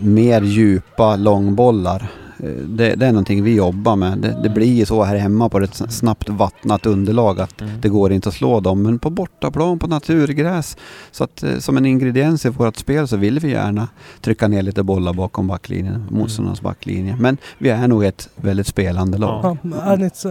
mer 0.00 0.42
djupa 0.42 1.16
långbollar. 1.16 2.06
Eh, 2.38 2.48
Det, 2.50 2.94
det 2.94 3.06
är 3.06 3.12
någonting 3.12 3.42
vi 3.44 3.54
jobbar 3.54 3.96
med. 3.96 4.18
Det, 4.18 4.40
det 4.42 4.48
blir 4.48 4.72
ju 4.74 4.86
så 4.86 5.02
här 5.04 5.16
hemma 5.16 5.48
på 5.48 5.58
ett 5.58 5.82
snabbt 5.92 6.28
vattnat 6.28 6.86
underlag 6.86 7.40
att 7.40 7.60
Mm. 7.60 7.80
det 7.80 7.88
går 7.88 8.12
inte 8.12 8.28
att 8.28 8.34
slå 8.34 8.60
dem. 8.60 8.82
Men 8.82 8.98
på 8.98 9.10
bortaplan, 9.10 9.78
på 9.78 9.86
naturgräs, 9.86 10.76
så 11.10 11.24
att 11.24 11.42
eh, 11.42 11.58
som 11.58 11.76
en 11.76 11.86
ingrediens 11.86 12.46
i 12.46 12.48
vårt 12.48 12.76
spel 12.76 13.08
så 13.08 13.16
vill 13.16 13.38
vi 13.40 13.50
gärna 13.50 13.88
trycka 14.20 14.48
ner 14.48 14.62
lite 14.62 14.82
bollar 14.82 15.12
bakom 15.12 15.46
backlinjen, 15.46 16.04
motståndarnas 16.10 16.60
backlinje. 16.60 17.16
Men 17.20 17.36
vi 17.58 17.68
är 17.70 17.88
nog 17.88 18.04
ett 18.04 18.28
väldigt 18.36 18.66
spelande 18.66 19.18
lag. 19.18 19.58
Ja. 19.62 19.76
Är 19.92 19.96
ni 19.96 20.06
ett, 20.06 20.24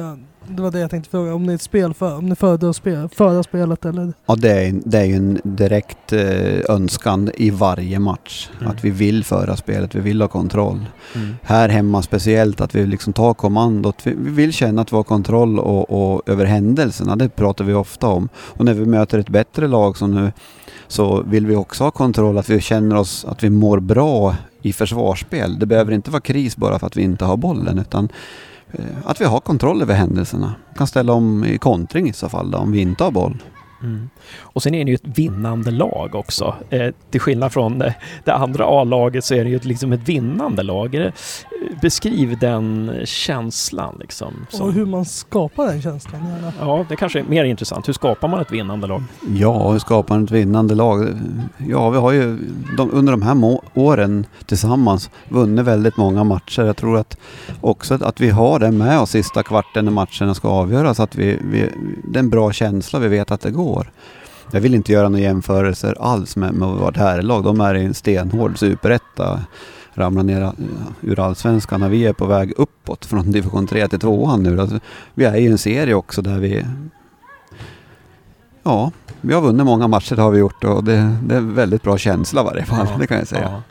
det 0.47 0.61
var 0.61 0.71
det 0.71 0.79
jag 0.79 0.91
tänkte 0.91 1.09
fråga. 1.09 1.33
Om 1.33 1.43
ni 1.43 1.51
är 1.51 1.55
ett 1.55 1.61
spel 1.61 1.93
för, 1.93 2.17
om 2.17 2.29
ni 2.29 2.35
föredrar 2.35 2.69
att 2.69 2.75
spela, 2.75 3.09
föra 3.09 3.43
spelet 3.43 3.85
eller? 3.85 4.13
Ja, 4.25 4.35
det 4.35 4.51
är, 4.51 4.81
det 4.85 4.97
är 4.97 5.03
ju 5.03 5.15
en 5.15 5.41
direkt 5.43 6.13
eh, 6.13 6.75
önskan 6.75 7.31
i 7.35 7.49
varje 7.49 7.99
match. 7.99 8.49
Mm. 8.59 8.71
Att 8.71 8.85
vi 8.85 8.89
vill 8.89 9.23
föra 9.23 9.55
spelet, 9.55 9.95
vi 9.95 9.99
vill 9.99 10.21
ha 10.21 10.27
kontroll. 10.27 10.85
Mm. 11.15 11.35
Här 11.41 11.69
hemma 11.69 12.01
speciellt 12.01 12.61
att 12.61 12.75
vi 12.75 12.85
liksom 12.85 13.13
tar 13.13 13.33
kommandot. 13.33 13.95
Vi, 14.03 14.15
vi 14.17 14.31
vill 14.31 14.53
känna 14.53 14.81
att 14.81 14.91
vi 14.91 14.95
har 14.95 15.03
kontroll 15.03 15.59
och, 15.59 16.13
och 16.13 16.29
över 16.29 16.45
händelserna. 16.45 17.15
Det 17.15 17.29
pratar 17.29 17.65
vi 17.65 17.73
ofta 17.73 18.07
om. 18.07 18.29
Och 18.35 18.65
när 18.65 18.73
vi 18.73 18.85
möter 18.85 19.19
ett 19.19 19.29
bättre 19.29 19.67
lag 19.67 19.97
som 19.97 20.15
nu 20.15 20.31
så 20.87 21.21
vill 21.21 21.45
vi 21.45 21.55
också 21.55 21.83
ha 21.83 21.91
kontroll, 21.91 22.37
att 22.37 22.49
vi 22.49 22.61
känner 22.61 22.95
oss 22.95 23.25
att 23.25 23.43
vi 23.43 23.49
mår 23.49 23.79
bra 23.79 24.35
i 24.61 24.73
försvarsspel. 24.73 25.59
Det 25.59 25.65
behöver 25.65 25.91
inte 25.91 26.11
vara 26.11 26.21
kris 26.21 26.57
bara 26.57 26.79
för 26.79 26.87
att 26.87 26.97
vi 26.97 27.01
inte 27.01 27.25
har 27.25 27.37
bollen 27.37 27.79
utan 27.79 28.09
Eh, 28.73 28.85
att 29.05 29.21
vi 29.21 29.25
har 29.25 29.39
kontroll 29.39 29.81
över 29.81 29.93
händelserna. 29.93 30.55
Kan 30.75 30.87
ställa 30.87 31.13
om 31.13 31.45
i 31.45 31.57
kontring 31.57 32.09
i 32.09 32.13
så 32.13 32.29
fall 32.29 32.51
då, 32.51 32.57
om 32.57 32.71
vi 32.71 32.81
inte 32.81 33.03
har 33.03 33.11
boll. 33.11 33.43
Mm. 33.83 34.09
Och 34.39 34.63
sen 34.63 34.73
är 34.75 34.85
det 34.85 34.91
ju 34.91 34.95
ett 34.95 35.17
vinnande 35.17 35.71
lag 35.71 36.15
också. 36.15 36.55
Eh, 36.69 36.93
till 37.11 37.21
skillnad 37.21 37.51
från 37.51 37.81
eh, 37.81 37.93
det 38.23 38.33
andra 38.33 38.65
A-laget 38.65 39.25
så 39.25 39.35
är 39.35 39.43
det 39.43 39.49
ju 39.49 39.55
ett, 39.55 39.65
liksom 39.65 39.91
ett 39.93 40.09
vinnande 40.09 40.63
lag. 40.63 40.95
Eh, 40.95 41.11
beskriv 41.81 42.37
den 42.39 42.91
känslan 43.05 43.97
liksom. 43.99 44.33
som- 44.49 44.67
Och 44.67 44.73
hur 44.73 44.85
man 44.85 45.05
skapar 45.05 45.65
den 45.67 45.81
känslan 45.81 46.21
gärna. 46.27 46.53
Ja, 46.59 46.85
det 46.89 46.95
kanske 46.95 47.19
är 47.19 47.23
mer 47.23 47.43
intressant. 47.45 47.87
Hur 47.87 47.93
skapar 47.93 48.27
man 48.27 48.39
ett 48.39 48.51
vinnande 48.51 48.87
lag? 48.87 49.03
Ja, 49.35 49.71
hur 49.71 49.79
skapar 49.79 50.15
man 50.15 50.23
ett 50.23 50.31
vinnande 50.31 50.75
lag? 50.75 51.07
Ja, 51.57 51.89
vi 51.89 51.97
har 51.97 52.11
ju 52.11 52.37
de, 52.77 52.91
under 52.91 53.11
de 53.13 53.21
här 53.21 53.33
må- 53.35 53.63
åren 53.73 54.25
tillsammans 54.45 55.09
vunnit 55.29 55.65
väldigt 55.65 55.97
många 55.97 56.23
matcher. 56.23 56.61
Jag 56.63 56.77
tror 56.77 56.97
att 56.97 57.17
också 57.61 57.93
att, 57.93 58.01
att 58.01 58.19
vi 58.21 58.29
har 58.29 58.59
det 58.59 58.71
med 58.71 58.99
oss 58.99 59.09
sista 59.09 59.43
kvarten 59.43 59.85
när 59.85 59.91
matcherna 59.91 60.33
ska 60.33 60.47
avgöras. 60.47 60.99
Att 60.99 61.15
vi, 61.15 61.39
vi, 61.51 61.69
det 62.07 62.19
är 62.19 62.23
en 62.23 62.29
bra 62.29 62.51
känsla, 62.51 62.99
vi 62.99 63.07
vet 63.07 63.31
att 63.31 63.41
det 63.41 63.51
går. 63.51 63.72
Jag 64.51 64.61
vill 64.61 64.75
inte 64.75 64.91
göra 64.91 65.09
några 65.09 65.23
jämförelser 65.23 65.97
alls 65.99 66.35
med, 66.35 66.53
med 66.53 66.67
vårt 66.69 66.97
herrlag. 66.97 67.43
De 67.43 67.61
är 67.61 67.75
i 67.75 67.85
en 67.85 67.93
stenhård 67.93 68.59
superetta. 68.59 69.39
Ramlar 69.93 70.23
ner 70.23 70.41
eh, 70.41 70.51
ur 71.01 71.19
allsvenskan 71.19 71.79
när 71.79 71.89
vi 71.89 72.05
är 72.05 72.13
på 72.13 72.25
väg 72.25 72.53
uppåt 72.57 73.05
från 73.05 73.31
division 73.31 73.67
3 73.67 73.87
till 73.87 73.99
2 73.99 74.37
nu. 74.37 74.61
Alltså, 74.61 74.79
vi 75.13 75.25
är 75.25 75.35
i 75.35 75.47
en 75.47 75.57
serie 75.57 75.93
också 75.93 76.21
där 76.21 76.39
vi 76.39 76.65
Ja, 78.63 78.91
vi 79.21 79.33
har 79.33 79.41
vunnit 79.41 79.65
många 79.65 79.87
matcher 79.87 80.15
det 80.15 80.21
har 80.21 80.31
vi 80.31 80.39
gjort 80.39 80.63
och 80.63 80.83
det, 80.83 81.17
det 81.23 81.35
är 81.35 81.37
en 81.37 81.53
väldigt 81.53 81.83
bra 81.83 81.97
känsla 81.97 82.41
i 82.41 82.43
varje 82.43 82.65
fall, 82.65 82.87
det 82.99 83.07
kan 83.07 83.17
jag 83.17 83.27
säga. 83.27 83.41
Ja. 83.41 83.61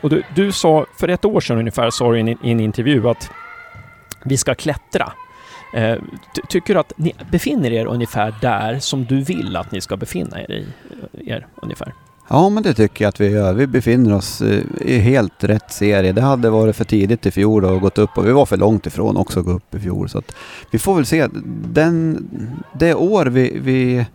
Och 0.00 0.10
du, 0.10 0.22
du 0.34 0.52
sa, 0.52 0.86
för 1.00 1.08
ett 1.08 1.24
år 1.24 1.40
sedan 1.40 1.58
ungefär, 1.58 1.90
sa 1.90 2.10
du 2.10 2.18
i 2.18 2.20
en, 2.20 2.28
i 2.28 2.38
en 2.42 2.60
intervju 2.60 3.08
att 3.08 3.30
vi 4.24 4.36
ska 4.36 4.54
klättra. 4.54 5.12
Eh, 5.74 5.96
ty, 6.34 6.42
tycker 6.48 6.74
du 6.74 6.80
att 6.80 6.92
ni 6.96 7.14
befinner 7.30 7.72
er 7.72 7.86
ungefär 7.86 8.34
där 8.40 8.78
som 8.78 9.04
du 9.04 9.20
vill 9.22 9.56
att 9.56 9.72
ni 9.72 9.80
ska 9.80 9.96
befinna 9.96 10.40
er 10.40 10.50
i? 10.50 10.66
Er, 11.30 11.46
ungefär? 11.62 11.92
Ja, 12.30 12.48
men 12.48 12.62
det 12.62 12.74
tycker 12.74 13.04
jag 13.04 13.08
att 13.08 13.20
vi 13.20 13.28
gör. 13.28 13.54
Vi 13.54 13.66
befinner 13.66 14.14
oss 14.14 14.40
eh, 14.40 14.62
i 14.80 14.98
helt 14.98 15.44
rätt 15.44 15.72
serie. 15.72 16.12
Det 16.12 16.22
hade 16.22 16.50
varit 16.50 16.76
för 16.76 16.84
tidigt 16.84 17.26
i 17.26 17.30
fjol 17.30 17.64
och 17.64 17.80
gått 17.80 17.98
upp 17.98 18.18
och 18.18 18.26
vi 18.26 18.32
var 18.32 18.46
för 18.46 18.56
långt 18.56 18.86
ifrån 18.86 19.16
också 19.16 19.40
att 19.40 19.46
gå 19.46 19.52
upp 19.52 19.74
i 19.74 19.78
fjol. 19.78 20.08
Så 20.08 20.18
att 20.18 20.34
vi 20.70 20.78
får 20.78 20.94
väl 20.94 21.06
se. 21.06 21.28
Den, 21.72 22.28
det 22.72 22.94
år 22.94 23.26
vi, 23.26 23.58
vi 23.62 24.06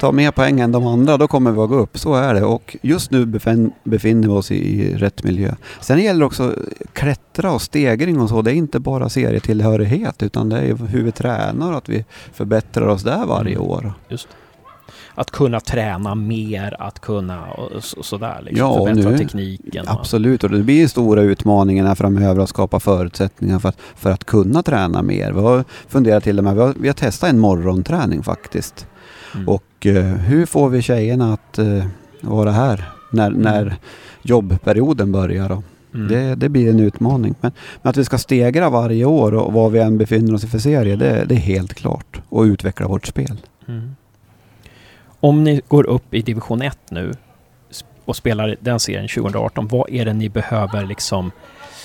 tar 0.00 0.12
mer 0.12 0.30
poäng 0.30 0.60
än 0.60 0.72
de 0.72 0.86
andra, 0.86 1.16
då 1.16 1.28
kommer 1.28 1.50
vi 1.52 1.60
att 1.60 1.68
gå 1.68 1.74
upp. 1.76 1.98
Så 1.98 2.14
är 2.14 2.34
det. 2.34 2.42
Och 2.44 2.76
just 2.82 3.10
nu 3.10 3.26
befin, 3.26 3.72
befinner 3.84 4.28
vi 4.28 4.34
oss 4.34 4.50
i, 4.50 4.94
rätt 4.96 5.24
miljö. 5.24 5.54
Sen 5.80 5.98
gäller 6.02 6.20
det 6.20 6.26
också 6.26 6.54
klättra 6.92 7.52
och 7.52 7.62
stegring 7.62 8.20
och 8.20 8.28
så. 8.28 8.42
Det 8.42 8.50
är 8.52 8.54
inte 8.54 8.80
bara 8.80 9.08
serietillhörighet 9.08 10.22
utan 10.22 10.48
det 10.48 10.58
är 10.58 10.74
hur 10.86 11.02
vi 11.02 11.12
tränar 11.12 11.70
och 11.72 11.78
att 11.78 11.88
vi 11.88 12.04
förbättrar 12.32 12.86
oss 12.86 13.02
där 13.02 13.26
varje 13.26 13.54
Mm. 13.56 13.68
år. 13.68 13.92
Just 14.08 14.28
Att 15.14 15.30
kunna 15.30 15.60
träna 15.60 16.14
mer, 16.14 16.76
att 16.78 16.98
kunna 17.00 17.44
och 17.52 17.84
så, 17.84 18.02
sådär 18.02 18.40
liksom. 18.42 18.66
Ja, 18.66 18.86
Förbättra 18.86 19.10
nu- 19.10 19.18
tekniken. 19.18 19.84
Absolut, 19.88 20.44
och 20.44 20.50
det 20.50 20.58
blir 20.62 20.86
stora 20.88 21.22
utmaningar 21.22 21.86
här 21.86 21.94
framöver 21.94 22.42
att 22.42 22.48
skapa 22.48 22.80
förutsättningar 22.80 23.58
för 23.58 23.68
att, 23.68 23.76
för 23.96 24.10
att 24.10 24.24
kunna 24.24 24.62
träna 24.62 25.02
mer. 25.02 25.32
Vi 25.32 25.40
har 25.40 25.64
funderat 25.88 26.24
till 26.24 26.38
och 26.38 26.44
med, 26.44 26.54
vi 26.54 26.60
har, 26.60 26.74
vi 26.80 26.88
har 26.88 26.94
testat 26.94 27.30
en 27.30 27.38
morgonträning 27.38 28.22
faktiskt. 28.22 28.86
Mm. 29.34 29.48
Och 29.48 29.86
eh, 29.86 30.04
hur 30.04 30.46
får 30.46 30.68
vi 30.68 30.82
tjejerna 30.82 31.32
att 31.32 31.58
eh, 31.58 31.84
vara 32.20 32.50
här 32.50 32.84
när, 33.10 33.30
när 33.30 33.76
jobbperioden 34.22 35.12
börjar? 35.12 35.48
Då? 35.48 35.62
Mm. 35.94 36.08
Det, 36.08 36.34
det 36.34 36.48
blir 36.48 36.70
en 36.70 36.80
utmaning. 36.80 37.34
Men, 37.40 37.52
men 37.82 37.90
att 37.90 37.96
vi 37.96 38.04
ska 38.04 38.18
stegra 38.18 38.70
varje 38.70 39.04
år 39.04 39.34
och 39.34 39.52
var 39.52 39.70
vi 39.70 39.78
än 39.78 39.98
befinner 39.98 40.34
oss 40.34 40.44
i 40.44 40.46
för 40.46 40.58
serie, 40.58 40.96
det, 40.96 41.24
det 41.24 41.34
är 41.34 41.38
helt 41.38 41.74
klart. 41.74 42.20
Och 42.28 42.42
utveckla 42.42 42.88
vårt 42.88 43.06
spel. 43.06 43.36
Mm. 43.68 43.96
Om 45.20 45.44
ni 45.44 45.60
går 45.68 45.86
upp 45.86 46.14
i 46.14 46.22
division 46.22 46.62
1 46.62 46.78
nu 46.90 47.12
och 48.04 48.16
spelar 48.16 48.56
den 48.60 48.80
serien 48.80 49.08
2018, 49.08 49.68
vad 49.68 49.90
är 49.90 50.04
det 50.04 50.12
ni 50.12 50.28
behöver 50.28 50.86
liksom 50.86 51.30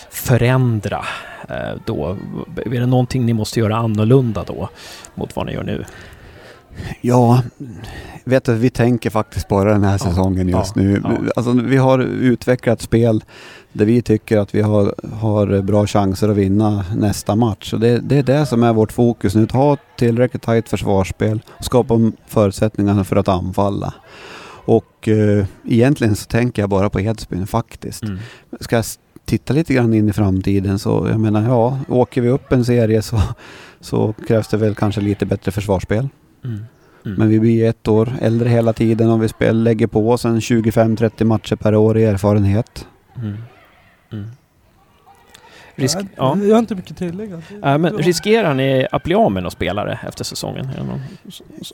förändra 0.09 1.05
eh, 1.49 1.79
då? 1.85 2.17
Är 2.65 2.79
det 2.79 2.85
någonting 2.85 3.25
ni 3.25 3.33
måste 3.33 3.59
göra 3.59 3.75
annorlunda 3.75 4.43
då 4.43 4.69
mot 5.15 5.35
vad 5.35 5.45
ni 5.45 5.53
gör 5.53 5.63
nu? 5.63 5.85
Ja, 7.01 7.41
vet 8.23 8.43
du, 8.43 8.53
vi 8.53 8.69
tänker 8.69 9.09
faktiskt 9.09 9.47
bara 9.47 9.73
den 9.73 9.83
här 9.83 9.91
Ja, 9.91 9.97
säsongen 9.97 10.49
just 10.49 10.75
ja, 10.75 10.81
nu. 10.81 11.01
ja. 11.03 11.31
Alltså, 11.35 11.51
vi 11.51 11.77
har 11.77 11.99
utvecklat 11.99 12.81
spel 12.81 13.23
där 13.73 13.85
vi 13.85 14.01
tycker 14.01 14.37
att 14.37 14.55
vi 14.55 14.61
har, 14.61 14.95
har 15.13 15.61
bra 15.61 15.87
chanser 15.87 16.29
att 16.29 16.37
vinna 16.37 16.85
nästa 16.95 17.35
match. 17.35 17.73
Och 17.73 17.79
det, 17.79 17.99
det 17.99 18.17
är 18.17 18.23
det 18.23 18.45
som 18.45 18.63
är 18.63 18.73
vårt 18.73 18.91
fokus 18.91 19.35
nu. 19.35 19.43
Att 19.43 19.51
ha 19.51 19.77
tillräckligt 19.97 20.41
tajt 20.43 20.69
försvarsspel 20.69 21.41
och 21.49 21.65
skapa 21.65 22.11
förutsättningarna 22.27 23.03
för 23.03 23.15
att 23.15 23.27
anfalla. 23.27 23.93
Och 24.65 25.07
eh, 25.07 25.45
egentligen 25.65 26.15
så 26.15 26.25
tänker 26.25 26.61
jag 26.61 26.69
bara 26.69 26.89
på 26.89 26.99
Edsbyn 27.01 27.47
faktiskt. 27.47 28.03
Mm. 28.03 28.17
Ska 28.59 28.75
jag 28.75 28.85
titta 29.25 29.53
lite 29.53 29.73
grann 29.73 29.93
in 29.93 30.09
i 30.09 30.13
framtiden 30.13 30.79
så 30.79 31.07
jag 31.09 31.19
menar 31.19 31.43
ja, 31.43 31.79
åker 31.89 32.21
vi 32.21 32.29
upp 32.29 32.51
en 32.51 32.65
serie 32.65 33.01
så, 33.01 33.21
så 33.81 34.13
krävs 34.27 34.47
det 34.47 34.57
väl 34.57 34.75
kanske 34.75 35.01
lite 35.01 35.25
bättre 35.25 35.51
försvarsspel. 35.51 36.09
Mm. 36.45 36.65
Mm. 37.05 37.17
Men 37.17 37.29
vi 37.29 37.39
blir 37.39 37.69
ett 37.69 37.87
år 37.87 38.13
äldre 38.21 38.49
hela 38.49 38.73
tiden 38.73 39.09
och 39.09 39.23
vi 39.23 39.27
spel, 39.27 39.63
lägger 39.63 39.87
på 39.87 40.11
oss 40.11 40.25
en 40.25 40.39
25-30 40.39 41.23
matcher 41.23 41.55
per 41.55 41.75
år 41.75 41.97
i 41.97 42.03
erfarenhet. 42.03 42.87
Mm. 43.15 43.37
Mm. 44.11 44.27
Risk, 45.75 45.97
ja. 46.15 46.37
Jag 46.37 46.55
har 46.55 46.59
inte 46.59 46.75
mycket 46.75 46.91
att 46.91 46.97
tillägga. 46.97 47.41
Äh, 47.63 47.77
men 47.77 47.97
riskerar 47.97 48.53
ni 48.53 48.87
att 48.91 49.03
bli 49.03 49.15
av 49.15 49.31
med 49.31 49.43
några 49.43 49.51
spelare 49.51 49.99
efter 50.07 50.23
säsongen? 50.23 50.69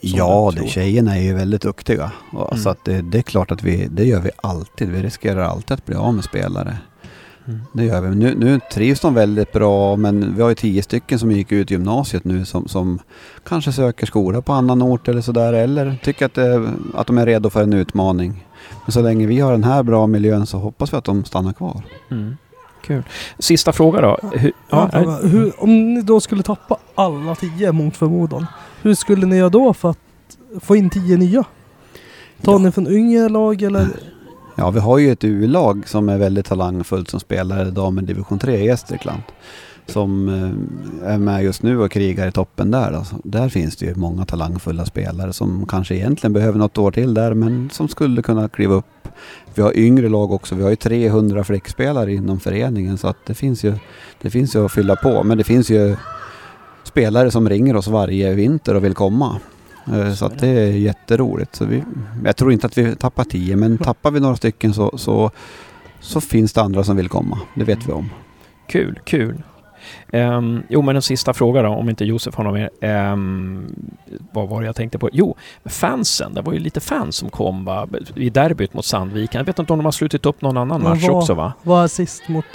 Ja, 0.02 0.54
det, 0.56 0.68
tjejerna 0.68 1.18
är 1.18 1.22
ju 1.22 1.34
väldigt 1.34 1.62
duktiga. 1.62 2.12
Mm. 2.34 2.58
Så 2.58 2.70
att 2.70 2.86
det, 2.86 3.02
det 3.02 3.18
är 3.18 3.22
klart 3.22 3.52
att 3.52 3.64
vi, 3.64 3.88
det 3.92 4.06
gör 4.06 4.22
vi 4.22 4.30
alltid. 4.36 4.90
Vi 4.90 5.02
riskerar 5.02 5.42
alltid 5.42 5.72
att 5.72 5.86
bli 5.86 5.96
av 5.96 6.14
med 6.14 6.24
spelare. 6.24 6.78
Mm. 7.48 7.60
Det 7.74 7.84
gör 7.84 8.02
vi. 8.02 8.16
Nu, 8.16 8.36
nu 8.36 8.60
trivs 8.74 9.00
de 9.00 9.14
väldigt 9.14 9.52
bra 9.52 9.96
men 9.96 10.36
vi 10.36 10.42
har 10.42 10.50
ju 10.50 10.56
tio 10.56 10.84
stycken 10.84 11.20
som 11.20 11.32
gick 11.32 11.52
ut 11.52 11.72
gymnasiet 11.72 12.24
nu 12.26 12.46
som, 12.46 12.68
som 12.68 13.00
kanske 13.44 13.72
söker 13.72 14.06
skola 14.06 14.42
på 14.42 14.54
annan 14.54 14.82
ort 14.82 15.08
eller 15.08 15.22
sådär 15.22 15.54
eller 15.54 15.96
tycker 16.04 16.26
att, 16.26 16.34
det, 16.34 16.70
att 16.96 17.08
de 17.08 17.18
är 17.18 17.26
redo 17.26 17.50
för 17.50 17.64
en 17.64 17.74
utmaning. 17.74 18.48
Men 18.86 18.92
så 18.92 19.02
länge 19.02 19.26
vi 19.28 19.40
har 19.40 19.52
den 19.52 19.64
här 19.64 19.84
bra 19.84 20.08
miljön 20.08 20.46
så 20.46 20.58
hoppas 20.58 20.94
vi 20.94 20.98
att 20.98 21.04
de 21.04 21.24
stannar 21.26 21.54
kvar. 21.54 21.82
Mm. 22.12 22.38
Kul. 22.84 23.04
Sista 23.40 23.72
fråga 23.72 24.02
då. 24.02 24.18
Hur, 24.34 24.52
Ja, 24.70 24.90
ja, 24.94 25.02
fråga. 25.04 25.18
hur, 25.28 25.64
om 25.64 25.94
ni 25.94 26.02
då 26.02 26.20
skulle 26.20 26.44
tappa 26.44 26.78
alla 26.96 27.36
tio 27.36 27.72
mot 27.72 27.98
förmodan. 27.98 28.46
Hur 28.82 28.94
skulle 28.96 29.26
ni 29.26 29.38
göra 29.38 29.50
då 29.50 29.74
för 29.74 29.90
att 29.90 29.98
få 30.62 30.76
in 30.76 30.90
tio 30.90 31.18
nya? 31.18 31.44
Tar 32.42 32.52
Ja. 32.52 32.58
ni 32.58 32.72
från 32.72 32.88
yngre 32.88 33.30
lag 33.30 33.62
eller? 33.62 33.88
Ja, 34.56 34.72
vi 34.72 34.80
har 34.80 34.98
ju 34.98 35.12
ett 35.12 35.24
U-lag 35.24 35.88
som 35.88 36.10
är 36.10 36.18
väldigt 36.18 36.46
talangfullt 36.46 37.10
som 37.10 37.20
spelar 37.20 37.66
damen 37.66 38.06
division 38.06 38.40
3 38.40 38.58
i 38.58 38.66
Gästrikland. 38.66 39.22
Som 39.86 40.30
eh, 40.30 41.14
är 41.14 41.18
med 41.18 41.44
just 41.44 41.64
nu 41.64 41.82
och 41.82 41.92
krigar 41.92 42.28
i 42.28 42.32
toppen 42.32 42.72
där. 42.72 42.92
Alltså. 42.92 43.16
Där 43.24 43.50
finns 43.50 43.76
det 43.76 43.86
ju 43.86 43.96
många 43.96 44.26
talangfulla 44.26 44.86
spelare 44.86 45.34
som 45.34 45.66
kanske 45.66 45.96
egentligen 45.96 46.34
behöver 46.34 46.60
något 46.60 46.78
år 46.78 46.92
till 46.92 47.14
där 47.14 47.34
men 47.34 47.70
som 47.70 47.88
skulle 47.88 48.22
kunna 48.22 48.50
kliva 48.50 48.74
upp. 48.74 48.86
Vi 49.56 49.62
har 49.62 49.78
yngre 49.78 50.10
lag 50.10 50.32
också. 50.32 50.56
Vi 50.56 50.64
har 50.64 50.70
ju 50.70 50.76
300 50.76 51.44
flickspelare 51.44 52.14
inom 52.14 52.40
föreningen 52.40 52.98
så 52.98 53.08
att 53.08 53.26
det 53.26 53.34
finns 53.34 53.64
ju, 53.64 53.74
det 54.22 54.30
finns 54.30 54.56
ju 54.56 54.66
att 54.66 54.72
fylla 54.72 54.96
på. 54.96 55.24
Men 55.24 55.38
det 55.38 55.44
finns 55.44 55.70
ju 55.70 55.96
spelare 56.84 57.32
som 57.32 57.50
ringer 57.50 57.76
oss 57.76 57.88
varje 57.88 58.34
vinter 58.34 58.76
och 58.76 58.84
vill 58.84 58.94
komma. 58.94 59.40
Eh, 59.92 60.14
Så 60.14 60.26
att 60.26 60.40
det 60.40 60.48
är 60.48 60.72
jätteroligt. 60.72 61.56
Så 61.56 61.66
vi, 61.66 61.84
jag 62.26 62.36
tror 62.38 62.52
inte 62.54 62.68
att 62.68 62.78
vi 62.78 62.96
tappar 62.96 63.24
tio, 63.24 63.56
men 63.56 63.78
tappar 63.78 64.12
vi 64.12 64.20
några 64.20 64.36
stycken 64.36 64.74
så, 64.74 64.98
så, 64.98 65.32
så 66.00 66.22
finns 66.22 66.54
det 66.54 66.62
andra 66.62 66.84
som 66.84 66.96
vill 66.98 67.10
komma. 67.10 67.40
Det 67.56 67.64
vet 67.64 67.88
vi 67.88 67.92
om. 67.92 68.10
Kul, 68.68 69.00
kul. 69.06 69.44
Ehm, 70.12 70.64
jo, 70.70 70.82
men 70.82 70.96
en 70.96 71.02
sista 71.02 71.34
fråga 71.34 71.62
då, 71.62 71.70
om 71.70 71.90
inte 71.90 72.06
Josef 72.06 72.36
har 72.36 72.44
något 72.44 72.54
mer. 72.54 72.70
Ehm, 72.82 73.76
vad 74.34 74.50
var 74.50 74.60
det 74.62 74.66
jag 74.66 74.76
tänkte 74.76 74.98
på? 75.00 75.10
Jo, 75.14 75.36
fansen. 75.66 76.34
Det 76.34 76.42
var 76.42 76.54
ju 76.54 76.60
lite 76.60 76.80
fans 76.80 77.16
som 77.16 77.30
kom 77.30 77.66
va? 77.66 77.88
i 78.16 78.30
derbyt 78.30 78.74
mot 78.74 78.86
Sandviken. 78.86 79.40
Jag 79.40 79.46
vet 79.46 79.60
inte 79.60 79.74
om 79.74 79.80
de 79.80 79.86
har 79.86 79.92
slutit 79.92 80.26
upp 80.26 80.42
någon 80.42 80.58
annan 80.58 80.82
Men 80.82 80.90
match 80.92 81.04
vad- 81.08 81.18
också 81.18 81.34
va? 81.34 81.54
Var 81.64 81.88
sist 81.88 82.28
mot... 82.30 82.46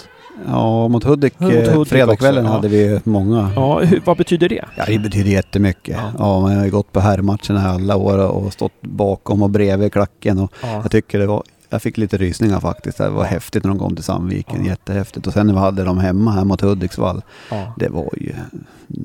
Ja, 0.46 0.88
mot 0.88 1.04
Hudik, 1.04 1.34
Ja, 1.38 1.44
mot 1.46 1.54
eh, 1.54 1.72
Hudik 1.74 1.88
fredagskvällen 1.88 2.44
också, 2.44 2.50
ja. 2.52 2.56
hade 2.56 2.68
vi 2.68 3.00
många. 3.04 3.50
Ja, 3.56 3.80
hur, 3.80 4.02
vad 4.04 4.16
betyder 4.16 4.48
det? 4.48 4.64
Ja, 4.76 4.84
det 4.86 4.98
betyder 4.98 5.30
jättemycket. 5.30 5.96
Ja. 5.96 6.12
Ja. 6.18 6.40
man 6.40 6.56
har 6.56 6.64
ju 6.64 6.70
gått 6.70 6.92
på 6.92 7.00
herrmatcherna 7.00 7.68
alla 7.70 7.96
år 7.96 8.18
och 8.18 8.52
stått 8.52 8.82
bakom 8.82 9.42
och 9.42 9.50
bredvid 9.50 9.92
klacken. 9.92 10.38
Och 10.38 10.52
Ja. 10.62 10.68
jag 10.82 10.90
tycker 10.90 11.18
det 11.18 11.26
var, 11.26 11.42
jag 11.70 11.82
fick 11.82 11.96
lite 11.98 12.16
rysningar 12.16 12.60
faktiskt. 12.60 12.98
Det 12.98 13.08
var 13.10 13.24
häftigt 13.24 13.64
när 13.64 13.68
de 13.70 13.78
kom 13.78 13.94
till 13.94 14.04
Sandviken, 14.04 14.64
Ja. 14.64 14.70
jättehäftigt. 14.70 15.26
Och 15.26 15.32
sen 15.32 15.46
när 15.46 15.54
vi 15.54 15.60
hade 15.60 15.84
dem 15.84 15.98
hemma 15.98 16.30
här 16.30 16.44
mot 16.44 16.60
Hudiksvall, 16.60 17.22
Ja. 17.50 17.74
det 17.76 17.88
var 17.88 18.08
ju... 18.20 18.32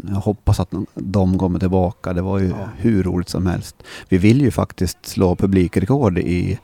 Jag 0.07 0.15
hoppas 0.15 0.59
att 0.59 0.69
de 0.95 1.38
kommer 1.39 1.59
tillbaka. 1.59 2.13
Det 2.13 2.21
var 2.21 2.39
ju 2.39 2.47
Ja. 2.47 2.55
hur 2.77 3.03
roligt 3.03 3.29
som 3.29 3.47
helst. 3.47 3.75
Vi 4.09 4.17
vill 4.17 4.41
ju 4.41 4.51
faktiskt 4.51 5.05
slå 5.05 5.35
publikrekord 5.35 6.17
i, 6.17 6.59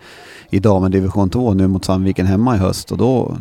i 0.49 0.59
damen 0.59 0.91
division 0.91 1.29
2 1.29 1.53
nu 1.53 1.67
mot 1.67 1.85
Sandviken 1.85 2.25
hemma 2.25 2.55
i 2.55 2.57
höst. 2.57 2.91
Och 2.91 2.97
då, 2.97 3.37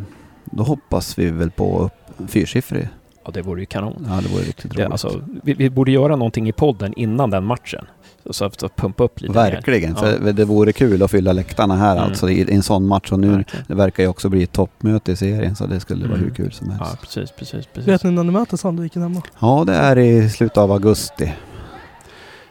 då 0.50 0.62
hoppas 0.62 1.19
vi 1.19 1.31
väl 1.31 1.50
på 1.50 1.91
fyrsiffrig. 2.29 2.88
ja, 3.25 3.31
det 3.35 3.43
vore 3.43 3.61
ju 3.61 3.67
kanon. 3.67 4.07
Ja, 4.11 4.21
det 4.23 4.29
vore 4.29 4.43
riktigt 4.43 4.71
Det, 4.71 4.79
roligt. 4.83 4.93
alltså, 4.93 5.21
vi, 5.43 5.55
vi 5.55 5.71
borde 5.71 5.91
göra 5.91 6.17
någonting 6.17 6.49
i 6.49 6.53
podden 6.53 6.93
innan 6.97 7.31
den 7.31 7.45
matchen. 7.45 7.87
Så, 8.26 8.33
så 8.33 8.45
att 8.45 8.62
att 8.62 8.76
pumpa 8.76 9.05
upp 9.05 9.21
lite 9.21 9.33
Verkligen, 9.35 9.93
mer. 9.93 9.99
för 9.99 10.33
det 10.33 10.45
vore 10.45 10.73
kul 10.73 11.03
att 11.03 11.11
fylla 11.11 11.33
läktarna 11.33 11.76
här 11.76 11.93
Mm. 11.97 12.05
alltså 12.05 12.31
i, 12.31 12.41
i 12.50 12.55
en 12.55 12.62
sån 12.62 12.87
match. 12.87 13.12
Och 13.12 13.21
nu 13.21 13.31
Verkligen. 13.31 13.65
det 13.69 13.75
verkar 13.75 14.03
ju 14.03 14.09
också 14.09 14.29
bli 14.29 14.43
ett 14.43 14.53
toppmöte 14.53 15.12
i 15.12 15.17
serien 15.17 15.57
så 15.57 15.67
det 15.67 15.81
skulle 15.81 16.05
vara 16.05 16.15
Mm. 16.19 16.29
hur 16.29 16.35
kul 16.35 16.53
som 16.53 16.71
helst. 16.71 16.83
Ja, 16.85 16.91
Ja, 16.93 16.99
precis, 17.00 17.31
precis, 17.38 17.67
precis. 17.67 17.88
Vet 17.88 18.05
ni 18.05 18.11
när 18.11 18.25
ni 18.25 18.31
möter 18.33 18.57
Sandviken 18.57 19.03
hemma? 19.03 19.65
det 19.65 19.75
är 19.75 19.99
i 19.99 20.31
slutet 20.31 20.59
av 20.59 20.73
augusti. 20.73 21.33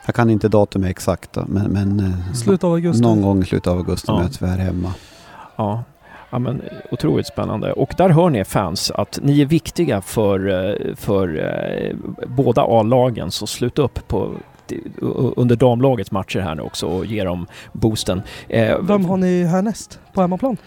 Jag 0.06 0.16
kan 0.16 0.30
inte 0.30 0.48
datumet 0.48 0.90
exakt 0.90 1.38
men, 1.48 1.64
men 1.72 2.00
eh, 2.00 2.34
Slutet 2.34 2.64
av 2.64 2.72
augusti? 2.74 3.02
någon 3.02 3.22
gång 3.22 3.42
i 3.42 3.46
slutet 3.46 3.68
av 3.68 3.78
augusti 3.78 4.06
Ja. 4.12 4.20
möts 4.24 4.42
vi 4.42 4.46
här 4.48 4.58
hemma. 4.58 4.94
Ja. 5.56 5.84
Ja, 6.36 6.40
men 6.40 6.62
otroligt 6.92 7.28
spännande. 7.28 7.74
Och 7.74 7.94
där 7.98 8.10
hör 8.10 8.30
ni 8.30 8.44
fans 8.46 8.92
att 8.92 9.20
ni 9.22 9.42
är 9.42 9.46
viktiga 9.46 10.02
för, 10.02 10.50
eh, 10.50 10.96
för 10.96 11.38
eh, 11.38 11.96
båda 12.28 12.62
A-lagen, 12.62 13.32
så 13.32 13.48
sluta 13.48 13.82
upp 13.82 14.08
på 14.08 14.32
under 15.36 15.56
damlagets 15.56 16.12
matcher 16.12 16.40
här 16.40 16.56
nu 16.56 16.62
också 16.62 16.88
och 16.88 17.06
ge 17.06 17.24
dem 17.24 17.46
boosten. 17.74 18.22
Eh, 18.48 18.80
Vem 18.82 19.06
har 19.06 19.18
ni 19.18 19.44
härnäst 19.44 20.00
på 20.14 20.22
hemmaplan? 20.22 20.58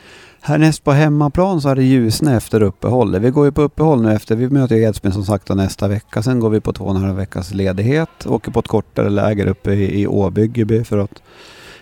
Härnäst 0.40 0.84
på 0.84 0.92
hemmaplan 0.92 1.60
så 1.60 1.68
är 1.68 1.74
det 1.74 1.82
Ljusne 1.82 2.36
efter 2.36 2.62
uppehållet. 2.62 3.22
Vi 3.22 3.30
går 3.30 3.44
ju 3.44 3.52
på 3.52 3.62
uppehåll 3.62 4.02
nu 4.02 4.12
efter, 4.12 4.36
vi 4.36 4.48
möter 4.48 4.76
Edsbyn 4.76 5.12
som 5.12 5.24
sagt 5.24 5.48
nästa 5.48 5.88
vecka. 5.88 6.22
Sen 6.22 6.40
går 6.40 6.50
vi 6.50 6.60
på 6.60 6.72
två 6.72 6.84
och 6.84 6.90
en 6.90 7.02
halv 7.02 7.16
veckas 7.16 7.54
ledighet. 7.54 8.26
Åker 8.26 8.50
på 8.50 8.60
ett 8.60 8.68
kortare 8.68 9.10
läger 9.10 9.46
uppe 9.46 9.72
i, 9.72 10.02
i 10.02 10.06
Åbyggeby 10.06 10.84
för 10.84 10.98
att 10.98 11.22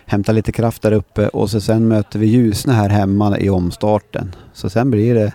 hämta 0.07 0.31
lite 0.31 0.51
kraft 0.51 0.81
där 0.81 0.91
uppe. 0.91 1.27
Och 1.27 1.49
så 1.49 1.61
sen 1.61 1.87
möter 1.87 2.19
vi 2.19 2.25
Ljusne 2.27 2.73
här 2.73 2.89
hemma 2.89 3.39
i 3.39 3.49
omstarten. 3.49 4.35
Så 4.53 4.69
sen 4.69 4.91
blir 4.91 5.15
det 5.15 5.33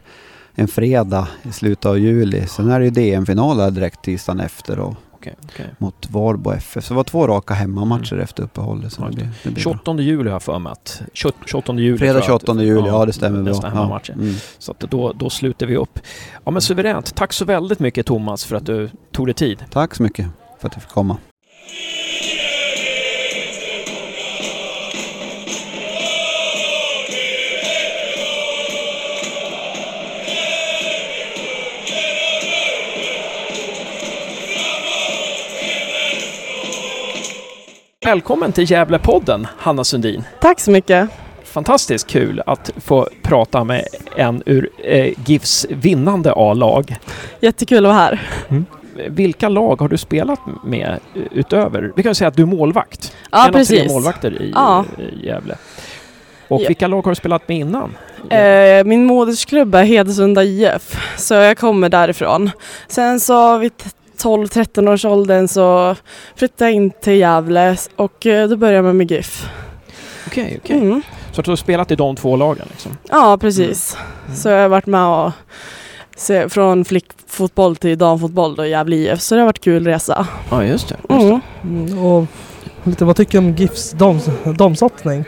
en 0.54 0.68
fredag 0.68 1.28
i 1.42 1.52
slutet 1.52 1.86
av 1.86 1.98
juli. 1.98 2.46
Sen 2.46 2.70
är 2.70 2.78
det 2.78 2.84
ju 2.84 2.90
DM-final 2.90 3.74
direkt 3.74 4.02
tisdagen 4.04 4.40
efter 4.40 4.78
och 4.78 4.94
okej, 5.12 5.34
okej. 5.44 5.66
mot 5.78 6.10
Varbo 6.10 6.50
FF. 6.52 6.84
Så 6.84 6.94
det 6.94 6.96
var 6.96 7.04
två 7.04 7.26
raka 7.26 7.54
hemmamatcher 7.54 8.12
Mm. 8.12 8.24
efter 8.24 8.42
uppehållet. 8.42 8.92
Så 8.92 9.02
Ja, 9.02 9.06
det 9.08 9.14
blir, 9.14 9.24
det 9.24 9.30
blir 9.42 9.52
bra. 9.52 9.60
28 9.62 9.94
juli 10.02 10.28
har 10.28 10.34
jag 10.34 10.42
för 10.42 10.58
mig 10.58 10.72
att... 10.72 11.02
28 11.14 11.74
juli 11.74 11.98
Fredag 11.98 12.12
tror 12.20 12.24
jag 12.30 12.36
att- 12.36 12.42
28 12.46 12.62
juli, 12.62 12.88
ja, 12.88 13.06
det 13.06 13.12
stämmer 13.12 13.42
bra. 13.42 13.52
Nästa 13.52 13.68
hemmamatch. 13.68 14.08
Ja, 14.08 14.14
mm. 14.14 14.34
Så 14.58 14.72
att 14.72 14.80
då, 14.80 15.12
då 15.12 15.30
slutar 15.30 15.66
vi 15.66 15.76
upp. 15.76 15.98
Ja 16.44 16.50
men 16.50 16.62
suveränt. 16.62 17.14
Tack 17.14 17.32
så 17.32 17.44
väldigt 17.44 17.78
mycket 17.80 18.06
Thomas 18.06 18.44
för 18.44 18.56
att 18.56 18.66
du 18.66 18.90
tog 19.12 19.26
dig 19.26 19.34
tid. 19.34 19.64
Tack 19.70 19.94
så 19.94 20.02
mycket 20.02 20.26
för 20.60 20.68
att 20.68 20.74
du 20.74 20.80
fick 20.80 20.90
komma. 20.90 21.16
Välkommen 38.04 38.52
till 38.52 38.70
Gävlepodden, 38.70 39.46
Hanna 39.58 39.84
Sundin. 39.84 40.22
Tack 40.40 40.60
så 40.60 40.70
mycket. 40.70 41.08
Fantastiskt 41.44 42.06
kul 42.06 42.42
att 42.46 42.70
få 42.84 43.08
prata 43.22 43.64
med 43.64 43.84
en 44.16 44.42
ur 44.46 44.70
eh, 44.84 45.12
GIFs 45.26 45.66
vinnande 45.70 46.32
A-lag. 46.36 46.96
Jättekul 47.40 47.78
att 47.86 47.92
vara 47.92 47.94
här. 47.94 48.22
Vilka 49.08 49.48
lag 49.48 49.80
har 49.80 49.88
du 49.88 49.96
spelat 49.98 50.40
med 50.64 51.00
utöver? 51.32 51.92
Vi 51.96 52.02
kan 52.02 52.14
säga 52.14 52.28
att 52.28 52.36
du 52.36 52.42
är 52.42 52.46
målvakt. 52.46 53.16
Ja, 53.30 53.38
en 53.42 53.48
av 53.48 53.52
tre 53.52 53.58
precis. 53.60 53.92
målvakter 53.92 54.42
i, 54.42 54.52
Ja. 54.54 54.84
Gävle. 55.22 55.56
Och 56.48 56.60
Ja. 56.62 56.68
vilka 56.68 56.86
lag 56.86 57.02
har 57.02 57.10
du 57.10 57.16
spelat 57.16 57.48
med 57.48 57.56
innan? 57.58 57.96
Eh, 58.30 58.84
min 58.84 59.04
modersklubb 59.04 59.74
är 59.74 59.84
Hedesunda 59.84 60.44
IF, 60.44 60.96
så 61.16 61.34
jag 61.34 61.58
kommer 61.58 61.88
därifrån. 61.88 62.50
Sen 62.88 63.20
så 63.20 63.58
vid 63.58 63.72
12-13 64.24 64.92
års 64.92 65.04
åldern 65.04 65.48
så 65.48 65.96
flyttade 66.36 66.70
jag 66.70 66.74
in 66.74 66.90
till 66.90 67.18
Gävle 67.18 67.76
och 67.96 68.26
eh, 68.26 68.48
då 68.48 68.56
började 68.56 68.88
jag 68.88 68.94
med 68.94 69.10
GIF. 69.10 69.46
Okej, 70.26 70.60
okej. 70.64 70.76
Mm. 70.78 71.02
Så 71.32 71.40
att 71.40 71.44
du 71.44 71.50
har 71.50 71.56
spelat 71.56 71.90
i 71.90 71.96
de 71.96 72.16
två 72.16 72.36
lagen 72.36 72.66
liksom? 72.70 72.96
Ja, 73.08 73.38
precis. 73.40 73.96
Mm. 74.24 74.36
Så 74.36 74.48
jag 74.48 74.62
har 74.62 74.68
varit 74.68 74.86
med 74.86 75.06
och 75.06 75.32
se, 76.16 76.48
från 76.48 76.84
flickfotboll 76.84 77.76
till 77.76 77.98
damfotboll 77.98 78.66
i 78.66 78.68
Gävle 78.68 78.96
IF, 78.96 79.20
så 79.20 79.34
det 79.34 79.40
har 79.40 79.46
varit 79.46 79.64
kul 79.64 79.86
resa. 79.86 80.26
Ja, 80.50 80.64
just 80.64 80.88
det. 80.88 80.96
Just 81.08 81.28
det. 81.28 81.40
Mm. 81.64 81.86
Mm, 81.86 81.98
och 81.98 82.26
lite, 82.82 83.04
vad 83.04 83.16
tycker 83.16 83.32
du 83.32 83.38
om 83.38 83.54
GIFs 83.54 83.90
dam, 83.90 84.20
damsatsning? 84.44 85.24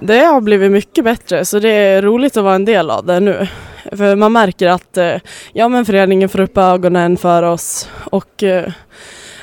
Det 0.00 0.18
har 0.18 0.40
blivit 0.40 0.72
mycket 0.72 1.04
bättre 1.04 1.44
så 1.44 1.58
det 1.58 1.68
är 1.68 2.02
roligt 2.02 2.36
att 2.36 2.44
vara 2.44 2.54
en 2.54 2.64
del 2.64 2.90
av 2.90 3.06
det 3.06 3.20
nu. 3.20 3.48
För 3.92 4.16
man 4.16 4.32
märker 4.32 4.68
att 4.68 4.96
eh, 4.96 5.16
ja, 5.52 5.68
men 5.68 5.84
föreningen 5.86 6.28
får 6.28 6.40
upp 6.40 6.58
ögonen 6.58 7.16
för 7.16 7.42
oss 7.42 7.88
och 8.10 8.42
eh, 8.42 8.72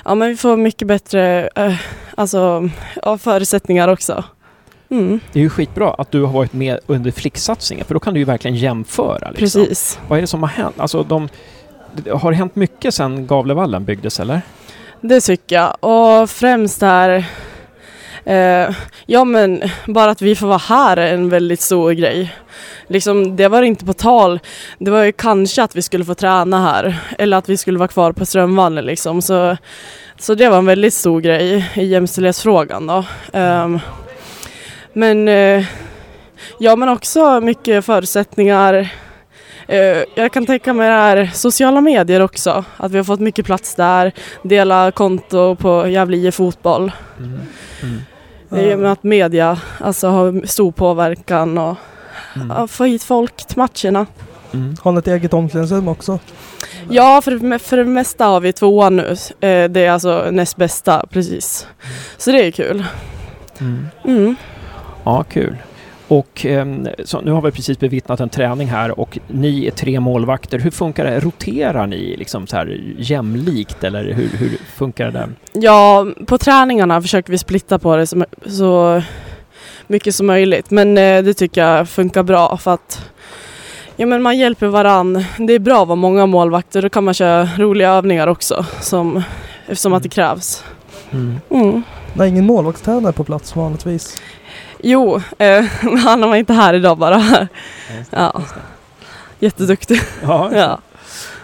ja, 0.05 0.15
men 0.15 0.29
vi 0.29 0.37
får 0.37 0.57
mycket 0.57 0.87
bättre 0.87 1.49
eh, 1.55 1.75
alltså, 2.15 2.69
ja, 3.01 3.17
förutsättningar 3.17 3.87
också. 3.87 4.23
Mm, 4.89 5.19
Det 5.31 5.39
är 5.39 5.43
ju 5.43 5.49
skitbra 5.49 5.93
att 5.93 6.11
du 6.11 6.23
har 6.23 6.33
varit 6.33 6.53
med 6.53 6.79
under 6.87 7.11
flicksatsningen 7.11 7.85
för 7.85 7.93
då 7.93 7.99
kan 7.99 8.13
du 8.13 8.19
ju 8.19 8.25
verkligen 8.25 8.57
jämföra. 8.57 9.31
Liksom. 9.31 9.61
precis. 9.65 9.99
Vad 10.07 10.17
är 10.17 10.21
det 10.21 10.27
som 10.27 10.43
har 10.43 10.49
hänt? 10.49 10.79
Alltså, 10.79 11.03
de, 11.03 11.29
har 12.11 12.31
det 12.31 12.37
hänt 12.37 12.55
mycket 12.55 12.93
sedan 12.93 13.27
Gavlevallen 13.27 13.85
byggdes 13.85 14.19
eller? 14.19 14.41
Det 15.01 15.21
tycker 15.21 15.55
jag. 15.55 15.75
Och 15.79 16.29
främst 16.29 16.81
här 16.81 17.25
Eh, 18.25 18.75
ja 19.05 19.23
men 19.23 19.61
bara 19.87 20.11
att 20.11 20.21
vi 20.21 20.35
får 20.35 20.47
vara 20.47 20.57
här 20.57 20.97
är 20.97 21.13
en 21.13 21.29
väldigt 21.29 21.61
stor 21.61 21.91
grej. 21.91 22.35
Liksom, 22.87 23.35
det 23.35 23.47
var 23.47 23.61
inte 23.61 23.85
på 23.85 23.93
tal. 23.93 24.39
Det 24.77 24.91
var 24.91 25.03
ju 25.03 25.11
kanske 25.11 25.63
att 25.63 25.75
vi 25.75 25.81
skulle 25.81 26.05
få 26.05 26.15
träna 26.15 26.61
här 26.61 26.99
eller 27.17 27.37
att 27.37 27.49
vi 27.49 27.57
skulle 27.57 27.79
vara 27.79 27.87
kvar 27.87 28.11
på 28.11 28.25
Strömvallen 28.25 28.85
liksom. 28.85 29.21
Så, 29.21 29.57
så 30.19 30.35
det 30.35 30.49
var 30.49 30.57
en 30.57 30.65
väldigt 30.65 30.93
stor 30.93 31.21
grej 31.21 31.71
i 31.75 31.85
jämställdhetsfrågan 31.85 32.87
då. 32.87 33.05
Eh, 33.33 33.77
men 34.93 35.27
eh, 35.27 35.65
ja 36.59 36.75
men 36.75 36.89
också 36.89 37.41
mycket 37.41 37.85
förutsättningar. 37.85 38.89
Eh, 39.67 40.03
jag 40.15 40.31
kan 40.33 40.45
tänka 40.45 40.73
mig 40.73 40.89
det 40.89 40.95
här 40.95 41.29
sociala 41.33 41.81
medier 41.81 42.19
också. 42.19 42.65
Att 42.77 42.91
vi 42.91 42.97
har 42.97 43.03
fått 43.03 43.19
mycket 43.19 43.45
plats 43.45 43.75
där. 43.75 44.11
Dela 44.43 44.91
konto 44.91 45.55
på 45.55 45.87
Gävle 45.87 46.17
IF 46.17 46.35
fotboll. 46.35 46.91
Mm. 47.19 47.39
Mm. 47.81 48.01
I 48.55 48.73
och 48.75 48.79
med 48.79 48.91
att 48.91 49.03
media 49.03 49.59
alltså, 49.79 50.07
har 50.07 50.45
stor 50.47 50.71
påverkan 50.71 51.57
och 51.57 51.75
Mm. 52.35 52.67
få 52.67 52.83
hit 52.83 53.03
folk 53.03 53.47
till 53.47 53.57
matcherna. 53.57 54.05
Mm. 54.53 54.75
Har 54.81 54.91
ni 54.91 54.99
ett 54.99 55.07
eget 55.07 55.33
omklädningsrum 55.33 55.87
också? 55.87 56.19
Ja, 56.89 57.21
för, 57.23 57.57
för 57.57 57.77
det 57.77 57.85
mesta 57.85 58.25
har 58.25 58.39
vi 58.39 58.53
tvåan 58.53 58.95
nu. 58.95 59.11
Eh, 59.39 59.69
Det 59.69 59.85
är 59.85 59.91
alltså 59.91 60.27
näst 60.31 60.55
bästa, 60.57 61.05
precis. 61.09 61.67
Så 62.17 62.31
det 62.31 62.45
är 62.47 62.51
kul. 62.51 62.85
Mm. 63.59 63.87
Mm. 64.05 64.35
Ja, 65.03 65.23
kul. 65.23 65.57
Och 66.13 66.45
ehm, 66.45 66.87
så 67.03 67.21
nu 67.21 67.31
har 67.31 67.41
vi 67.41 67.51
precis 67.51 67.79
bevittnat 67.79 68.19
en 68.19 68.29
träning 68.29 68.67
här 68.67 68.99
och 68.99 69.19
ni 69.27 69.67
är 69.67 69.71
tre 69.71 69.99
målvakter. 69.99 70.59
Hur 70.59 70.71
funkar 70.71 71.05
det? 71.05 71.19
Roterar 71.19 71.87
ni 71.87 72.17
liksom 72.17 72.47
så 72.47 72.55
här 72.55 72.81
jämlikt 72.97 73.83
eller 73.83 74.03
hur, 74.03 74.29
hur 74.37 74.57
funkar 74.75 75.11
det? 75.11 75.29
Ja, 75.53 76.07
på 76.27 76.37
träningarna 76.37 77.01
försöker 77.01 77.31
vi 77.31 77.37
splitta 77.37 77.79
på 77.79 77.95
det 77.95 78.07
så, 78.07 78.25
så 78.45 79.01
mycket 79.87 80.15
som 80.15 80.27
möjligt. 80.27 80.71
Men 80.71 80.97
eh, 80.97 81.23
det 81.23 81.33
tycker 81.33 81.65
jag 81.65 81.89
funkar 81.89 82.23
bra 82.23 82.57
för 82.57 82.73
att 82.73 83.09
ja, 83.95 84.05
men 84.05 84.21
man 84.21 84.37
hjälper 84.37 84.67
varann. 84.67 85.25
Det 85.37 85.53
är 85.53 85.59
bra 85.59 85.81
att 85.81 85.87
vara 85.87 85.95
många 85.95 86.25
målvakter. 86.25 86.81
Då 86.81 86.89
kan 86.89 87.03
man 87.03 87.13
köra 87.13 87.49
roliga 87.57 87.89
övningar 87.89 88.27
också 88.27 88.65
som, 88.81 89.23
eftersom 89.67 89.93
att 89.93 90.03
det 90.03 90.09
krävs. 90.09 90.63
Mm. 91.11 91.39
Mm. 91.49 91.83
Nej, 92.13 92.29
ingen 92.29 92.45
målvaktstränare 92.45 93.13
på 93.13 93.23
plats 93.23 93.55
vanligtvis. 93.55 94.17
Jo, 94.85 95.21
eh, 95.37 95.63
han 96.05 96.21
var 96.29 96.35
inte 96.35 96.53
här 96.53 96.73
idag 96.73 96.97
bara. 96.97 97.47
Ja. 98.09 98.41
Jätteduktig. 99.39 100.01
Ja, 100.23 100.51
Ja. 100.55 100.79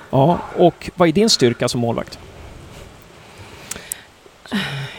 ja, 0.10 0.40
och 0.58 0.90
vad 0.96 1.08
är 1.08 1.14
din 1.14 1.30
styrka 1.30 1.68
som 1.70 1.82
målvakt? 1.82 2.20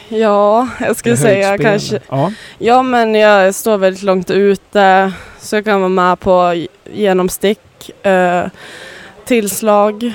ja, 0.09 0.67
jag 0.79 0.95
skulle 0.95 1.17
säga 1.17 1.57
kanske 1.57 1.99
Ja. 2.09 2.31
Ja 2.57 2.81
men 2.83 3.15
jag 3.15 3.55
står 3.55 3.77
väldigt 3.77 4.03
långt 4.03 4.29
ute 4.31 5.13
så 5.39 5.55
jag 5.55 5.65
kan 5.65 5.79
vara 5.79 5.89
med 5.89 6.19
på 6.19 6.65
genomstick, 6.93 8.05
eh, 8.05 8.45
tillslag, 9.25 10.13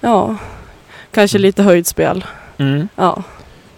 ja, 0.00 0.36
kanske 1.12 1.38
lite 1.38 1.62
höjdspel. 1.62 2.24
Mm. 2.58 2.88
Ja, 2.96 3.22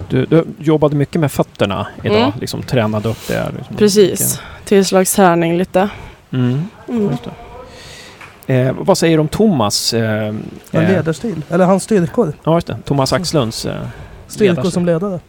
Du, 0.08 0.26
du 0.26 0.44
jobbade 0.58 0.96
mycket 0.96 1.20
med 1.20 1.32
fötterna 1.32 1.86
idag, 2.02 2.16
Mm. 2.18 2.32
liksom 2.40 2.62
tränade 2.62 3.08
upp 3.08 3.28
det. 3.28 3.44
Liksom. 3.58 3.76
precis. 3.76 4.40
Tillslagsträning 4.64 5.56
lite. 5.58 5.88
Mm. 6.32 6.62
Mm. 6.88 7.08
Eh, 8.46 8.72
vad 8.78 8.98
säger 8.98 9.16
du 9.16 9.20
om 9.20 9.28
Thomas? 9.28 9.94
Eh, 9.94 10.26
En 10.28 10.42
eh, 10.72 10.88
ledarstil. 10.88 11.42
Eller 11.50 11.64
hans 11.64 11.82
styrkor. 11.84 12.32
ja, 12.44 12.54
just 12.54 12.66
det. 12.66 12.76
Thomas 12.84 13.12
Axlunds. 13.12 13.66
Eh, 13.66 13.74
Styrkor 14.26 14.48
ledarstil. 14.50 14.72
som 14.72 14.86
ledare. 14.86 15.20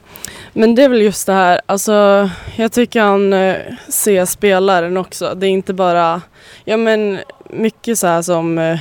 Men 0.54 0.76
det 0.76 0.84
är 0.84 0.90
väl 0.90 1.02
just 1.02 1.28
det 1.28 1.34
här, 1.34 1.62
alltså 1.66 2.30
jag 2.56 2.72
tycker 2.72 3.02
han 3.02 3.34
eh, 3.34 3.56
ser 3.90 4.26
spelaren 4.26 4.98
också. 4.98 5.34
Det 5.36 5.48
är 5.48 5.50
inte 5.50 5.74
bara, 5.74 6.22
ja 6.66 6.78
men 6.78 7.20
mycket 7.50 8.00
så 8.00 8.08
här 8.08 8.22
som 8.22 8.58
eh, 8.58 8.80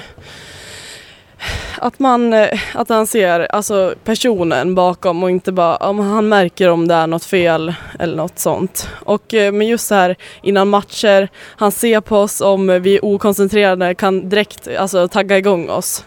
att 1.79 1.99
man, 1.99 2.33
eh, 2.33 2.61
att 2.75 2.89
han 2.89 3.07
ser 3.07 3.41
alltså 3.55 3.95
personen 4.05 4.75
bakom 4.75 5.23
och 5.23 5.31
inte 5.31 5.53
bara, 5.53 5.77
om 5.77 5.99
han 5.99 6.29
märker 6.29 6.69
om 6.69 6.89
det 6.89 6.95
är 6.95 7.07
något 7.07 7.25
fel 7.25 7.75
eller 7.99 8.17
något 8.17 8.39
sånt. 8.39 8.89
Och 8.95 9.35
eh, 9.35 9.53
men 9.53 9.67
just 9.67 9.87
så 9.87 9.95
här 9.95 10.17
innan 10.43 10.69
matcher, 10.69 11.29
han 11.57 11.73
ser 11.73 12.01
på 12.01 12.19
oss 12.19 12.41
om 12.41 12.83
vi 12.83 12.97
är 12.97 13.05
okoncentrerade, 13.05 13.95
kan 13.95 14.29
direkt 14.29 14.69
alltså 14.79 15.09
tagga 15.09 15.39
igång 15.39 15.71
oss. 15.71 16.05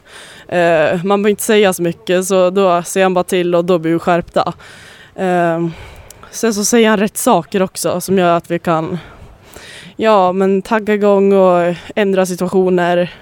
Uh, 0.54 1.06
man 1.06 1.22
behöver 1.22 1.30
inte 1.30 1.44
säga 1.44 1.74
så 1.74 1.82
mycket 1.82 2.26
så 2.26 2.50
då 2.50 2.84
ser 2.84 3.04
han 3.04 3.14
bara 3.14 3.24
till 3.24 3.56
och 3.56 3.66
då 3.66 3.80
blir 3.80 3.94
vi 3.94 4.00
skärpta. 4.00 4.54
Uh, 5.20 5.70
sen 6.32 6.54
så 6.54 6.66
säger 6.66 6.90
han 6.90 7.00
rätt 7.00 7.18
saker 7.18 7.62
också 7.62 8.02
som 8.02 8.18
gör 8.18 8.38
att 8.38 8.52
vi 8.52 8.60
kan 8.60 8.98
ja, 9.96 10.32
men 10.32 10.62
tagga 10.62 10.94
igång 10.94 11.34
och 11.34 11.76
ändra 11.96 12.26
situationer. 12.26 13.14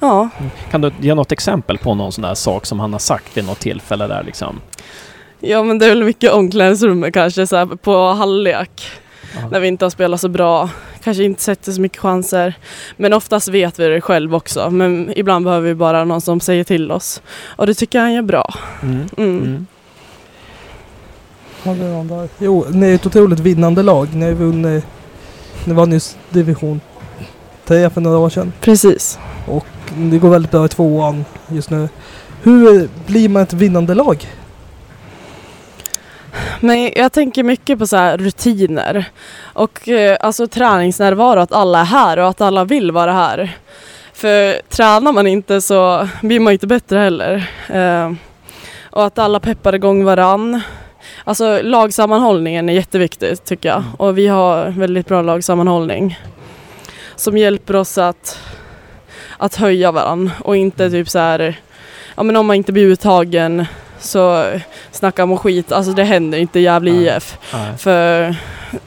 Ja, 0.00 0.28
Kan 0.70 0.80
du 0.80 0.92
ge 1.00 1.14
något 1.14 1.32
exempel 1.32 1.78
på 1.78 1.94
någon 1.94 2.12
sån 2.12 2.22
där 2.22 2.34
sak 2.34 2.66
som 2.66 2.80
han 2.80 2.92
har 2.92 3.00
sagt 3.00 3.36
vid 3.36 3.44
något 3.46 3.60
tillfälle 3.60 4.06
där 4.06 4.22
liksom? 4.22 4.60
ja 5.40 5.62
men 5.62 5.78
det 5.78 5.84
är 5.86 5.88
väl 5.88 6.04
mycket 6.04 6.32
omklädningsrummet 6.32 7.14
kanske 7.14 7.46
så 7.46 7.56
här 7.56 7.66
på 7.66 8.12
halvlek 8.12 8.86
Ja. 9.34 9.48
när 9.50 9.60
vi 9.60 9.68
inte 9.68 9.84
har 9.84 9.90
spelat 9.90 10.20
så 10.20 10.28
bra. 10.28 10.70
Kanske 11.04 11.24
inte 11.24 11.42
sätter 11.42 11.72
så 11.72 11.80
mycket 11.80 11.98
chanser. 11.98 12.54
Men 12.96 13.12
oftast 13.12 13.48
vet 13.48 13.78
vi 13.78 13.88
det 13.88 14.00
själv 14.00 14.34
också. 14.34 14.70
Men 14.70 15.12
ibland 15.16 15.44
behöver 15.44 15.68
vi 15.68 15.74
bara 15.74 16.04
någon 16.04 16.20
som 16.20 16.40
säger 16.40 16.64
till 16.64 16.92
oss. 16.92 17.22
Och 17.46 17.66
det 17.66 17.74
tycker 17.74 17.98
jag 17.98 18.04
han 18.04 18.14
gör 18.14 18.22
bra. 18.22 18.54
Mm. 18.82 19.06
Mm. 19.16 19.66
Mm. 21.64 22.08
Där? 22.08 22.28
Jo, 22.38 22.66
ni 22.70 22.86
är 22.90 22.94
ett 22.94 23.06
otroligt 23.06 23.40
vinnande 23.40 23.82
lag. 23.82 24.14
Ni 24.14 24.26
har 24.26 24.32
vunnit... 24.32 24.84
Ni 25.64 25.74
vann 25.74 25.92
just 25.92 26.18
division 26.30 26.80
3 27.64 27.90
för 27.90 28.00
några 28.00 28.18
år 28.18 28.30
sedan. 28.30 28.52
Precis. 28.60 29.18
Det 29.96 30.18
går 30.18 30.30
väldigt 30.30 30.50
bra 30.50 30.64
i 30.64 30.68
tvåan 30.68 31.24
just 31.48 31.70
nu. 31.70 31.88
Hur 32.42 32.88
blir 33.06 33.28
man 33.28 33.42
ett 33.42 33.52
vinnande 33.52 33.94
lag? 33.94 34.26
Men 36.60 36.92
jag 36.96 37.12
tänker 37.12 37.42
mycket 37.42 37.78
på 37.78 37.86
så 37.86 37.96
här 37.96 38.18
rutiner 38.18 39.04
och 39.42 39.88
eh, 39.88 40.16
alltså 40.20 40.46
träningsnärvaro, 40.46 41.40
att 41.40 41.52
alla 41.52 41.80
är 41.80 41.84
här 41.84 42.18
och 42.18 42.28
att 42.28 42.40
alla 42.40 42.64
vill 42.64 42.92
vara 42.92 43.12
här. 43.12 43.56
För 44.12 44.68
tränar 44.68 45.12
man 45.12 45.26
inte 45.26 45.60
så 45.60 46.08
blir 46.22 46.40
man 46.40 46.52
inte 46.52 46.66
bättre 46.66 46.98
heller. 46.98 47.50
Eh, 47.68 48.12
och 48.90 49.06
att 49.06 49.18
alla 49.18 49.40
peppar 49.40 49.74
igång 49.74 50.04
varann. 50.04 50.60
Alltså 51.24 51.60
lagsammanhållningen 51.62 52.68
är 52.68 52.72
jätteviktigt 52.72 53.44
tycker 53.44 53.68
jag 53.68 53.82
och 53.96 54.18
vi 54.18 54.26
har 54.26 54.70
väldigt 54.70 55.06
bra 55.06 55.22
lagsammanhållning 55.22 56.18
som 57.16 57.38
hjälper 57.38 57.76
oss 57.76 57.98
att, 57.98 58.38
att 59.38 59.54
höja 59.54 59.92
varann 59.92 60.30
och 60.44 60.56
inte 60.56 60.90
typ 60.90 61.08
så 61.08 61.18
här, 61.18 61.60
ja 62.16 62.22
men 62.22 62.36
om 62.36 62.46
man 62.46 62.56
inte 62.56 62.72
blir 62.72 62.84
uttagen 62.84 63.66
så 64.00 64.44
snacka 64.90 65.24
om 65.24 65.38
skit, 65.38 65.72
alltså 65.72 65.92
det 65.92 66.04
händer 66.04 66.38
inte 66.38 66.58
i 66.58 66.62
Gävle 66.62 66.92
Nej. 66.92 67.16
IF. 67.16 67.38
Nej. 67.52 67.78
För 67.78 68.36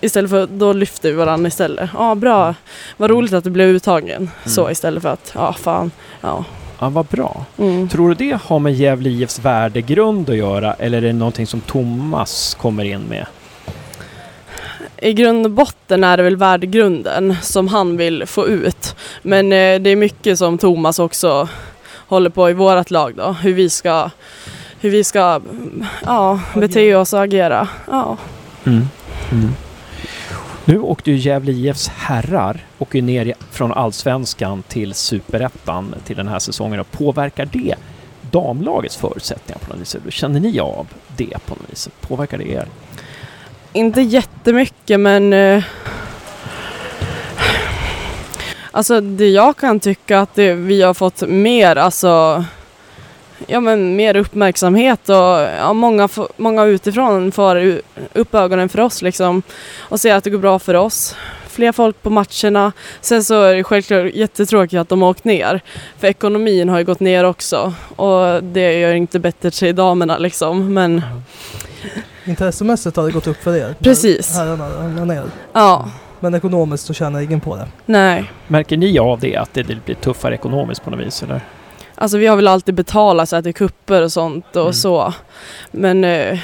istället 0.02 0.32
för, 0.32 0.48
då 0.48 0.74
lyfter 0.74 1.10
vi 1.10 1.16
varandra 1.16 1.48
istället. 1.48 1.90
Ja 1.94 2.16
bra, 2.16 2.56
vad 2.98 3.10
roligt 3.10 3.34
att 3.34 3.44
du 3.44 3.50
blev 3.50 3.68
uttagen. 3.68 4.32
Så 4.46 4.72
istället 4.72 5.04
för 5.04 5.10
att, 5.10 5.32
ja 5.36 5.54
fan, 5.54 5.92
ja. 6.22 6.46
Ja, 6.80 6.90
vad 6.90 7.06
bra. 7.06 7.46
Mm. 7.58 7.90
Tror 7.90 8.10
du 8.10 8.16
det 8.16 8.40
har 8.44 8.60
med 8.60 8.74
Gävle 8.74 9.10
IFs 9.10 9.40
värdegrund 9.40 10.30
att 10.30 10.36
göra 10.36 10.74
eller 10.74 10.98
är 10.98 11.02
det 11.02 11.14
någonting 11.14 11.48
som 11.48 11.62
Thomas 11.62 12.58
kommer 12.60 12.84
in 12.84 13.02
med? 13.02 13.26
I 15.04 15.14
grund 15.14 15.46
och 15.46 15.52
botten 15.52 16.04
är 16.04 16.18
det 16.18 16.24
väl 16.24 16.36
värdegrunden 16.36 17.36
som 17.42 17.68
han 17.68 17.98
vill 17.98 18.26
få 18.26 18.48
ut. 18.48 18.96
Men 19.22 19.46
eh, 19.46 19.80
det 19.80 19.90
är 19.90 19.96
mycket 19.96 20.38
som 20.38 20.58
Thomas 20.58 21.00
också 21.00 21.50
håller 21.94 22.30
på 22.30 22.50
i 22.50 22.54
vårt 22.54 22.92
lag 22.92 23.16
då. 23.16 23.32
Hur 23.32 23.54
vi 23.54 23.70
ska, 23.70 24.10
hur 24.80 24.90
vi 24.90 25.04
ska 25.04 25.20
mm, 25.20 25.86
ja, 26.06 26.40
bete 26.56 26.96
oss 26.96 27.14
och 27.14 27.24
agera. 27.24 27.68
Ja. 27.88 28.18
Mm. 28.64 28.88
mm. 29.32 29.50
Nu 30.66 30.80
åkte 30.80 31.12
ju 31.12 31.18
Gävle 31.18 31.52
IFs 31.52 31.88
herrar 31.88 32.66
åker 32.80 33.02
ner 33.02 33.34
från 33.52 33.72
allsvenskan 33.72 34.64
till 34.68 34.94
superettan 34.94 35.96
till 36.06 36.16
den 36.16 36.28
här 36.28 36.40
säsongen 36.40 36.80
och 36.80 36.92
påverkar 36.92 37.50
det 37.52 37.76
damlagets 38.32 38.98
förutsättningar 38.98 39.60
på 39.60 39.70
något 39.70 39.96
vis? 39.96 40.14
Känner 40.14 40.40
ni 40.40 40.60
av 40.60 40.88
det 41.18 41.38
på 41.46 41.56
något 41.56 41.72
vis? 41.72 41.90
Påverkar 42.02 42.38
det 42.38 42.52
er? 42.52 42.68
Inte 43.74 44.02
jättemycket 44.02 45.00
men 45.00 45.34
eh, 45.34 45.64
Alltså 48.72 49.02
det 49.02 49.30
jag 49.30 49.58
kan 49.58 49.80
tycka 49.80 50.20
att 50.20 50.36
det, 50.36 50.54
vi 50.54 50.82
har 50.82 50.94
fått 50.94 51.22
mer 51.22 51.76
alltså 51.76 52.46
Ja 53.48 53.60
men 53.60 53.96
mer 53.96 54.16
uppmärksamhet 54.16 55.10
och 55.10 55.16
ja, 55.60 55.74
många, 55.74 56.10
många 56.38 56.66
utifrån 56.66 57.32
får 57.32 57.82
upp 58.14 58.36
ögonen 58.36 58.70
för 58.70 58.80
oss 58.80 59.02
liksom 59.02 59.42
och 59.80 60.00
ser 60.00 60.16
att 60.16 60.24
det 60.24 60.30
går 60.30 60.40
bra 60.40 60.60
för 60.60 60.74
oss. 60.74 61.16
Fler 61.48 61.72
folk 61.72 62.02
på 62.02 62.10
matcherna. 62.10 62.72
Sen 63.02 63.24
så 63.24 63.42
är 63.42 63.56
det 63.56 63.64
självklart 63.64 64.14
jättetråkigt 64.14 64.80
att 64.80 64.90
de 64.90 65.02
har 65.02 65.10
åkt 65.10 65.24
ner. 65.24 65.62
För 66.00 66.08
ekonomin 66.08 66.70
har 66.70 66.80
ju 66.80 66.86
gått 66.86 67.00
ner 67.00 67.24
också 67.24 67.74
och 67.96 68.44
det 68.44 68.80
gör 68.80 68.94
inte 68.94 69.20
bättre 69.20 69.52
till 69.52 69.76
damerna 69.76 70.18
liksom. 70.18 70.74
Men 70.74 71.02
Intressemässigt 72.32 72.96
har 72.98 73.06
det 73.06 73.12
gått 73.12 73.28
upp 73.28 73.44
för 73.44 73.56
er. 73.56 73.76
Precis. 73.80 74.36
Herrarna 74.36 74.70
ramlar 74.70 75.06
ner. 75.06 75.24
ja, 75.54 75.90
Men 76.20 76.34
ekonomiskt 76.36 76.86
så 76.86 76.94
tjänar 76.94 77.20
ingen 77.22 77.40
på 77.42 77.56
det. 77.56 77.68
nej. 77.86 78.32
Märker 78.48 78.78
ni 78.78 79.00
av 79.00 79.20
det, 79.20 79.36
att 79.38 79.54
det 79.54 79.64
blir 79.86 79.96
tuffare 79.96 80.34
ekonomiskt 80.36 80.84
på 80.84 80.90
något 80.90 81.00
vis? 81.00 81.24
Eller? 81.24 81.42
Alltså 81.96 82.18
vi 82.18 82.28
har 82.28 82.36
väl 82.36 82.48
alltid 82.48 82.76
betalat 82.76 83.30
så 83.30 83.36
här 83.36 83.44
till 83.44 83.54
kupper 83.54 84.02
och 84.02 84.12
sånt 84.12 84.56
och 84.56 84.62
Mm. 84.62 84.74
så. 84.74 85.14
Men 85.72 86.04
eh, 86.04 86.40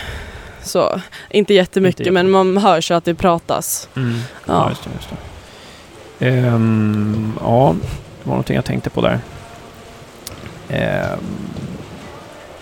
så, 0.63 1.01
inte 1.29 1.53
jättemycket 1.53 1.99
Inte 1.99 2.11
men 2.11 2.31
man 2.31 2.57
hör 2.57 2.81
så 2.81 2.93
att 2.93 3.05
det 3.05 3.15
pratas. 3.15 3.89
Ja, 3.93 4.01
Ja. 4.45 4.69
just 4.69 4.83
det. 4.83 4.89
Just 4.95 5.09
det. 6.19 6.27
Ehm, 6.27 7.33
ja, 7.41 7.75
det 8.23 8.29
var 8.29 8.31
någonting 8.33 8.55
jag 8.55 8.65
tänkte 8.65 8.89
på 8.89 9.01
där. 9.01 9.19
Ehm, 10.69 11.19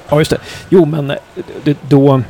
ja, 0.09 0.17
just 0.19 0.31
det. 0.31 0.38
Jo, 0.69 0.85
men 0.85 1.11
eh, 1.11 1.17
det, 1.63 1.77
då... 1.89 2.21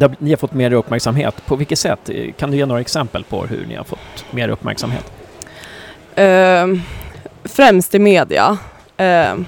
har- 0.00 0.16
Ni 0.18 0.30
har 0.30 0.36
fått 0.36 0.52
mer 0.52 0.72
uppmärksamhet. 0.72 1.46
På 1.46 1.56
vilket 1.56 1.78
sätt? 1.78 2.08
Eh, 2.08 2.32
Kan 2.32 2.50
du 2.50 2.56
ge 2.56 2.66
några 2.66 2.80
exempel 2.80 3.24
på 3.24 3.46
hur 3.46 3.66
ni 3.68 3.74
har 3.74 3.84
fått 3.84 4.24
mer 4.30 4.48
uppmärksamhet? 4.48 5.12
Ehm, 6.14 6.80
främst 7.44 7.94
i 7.94 7.98
media. 7.98 8.58
Ehm, 8.96 9.46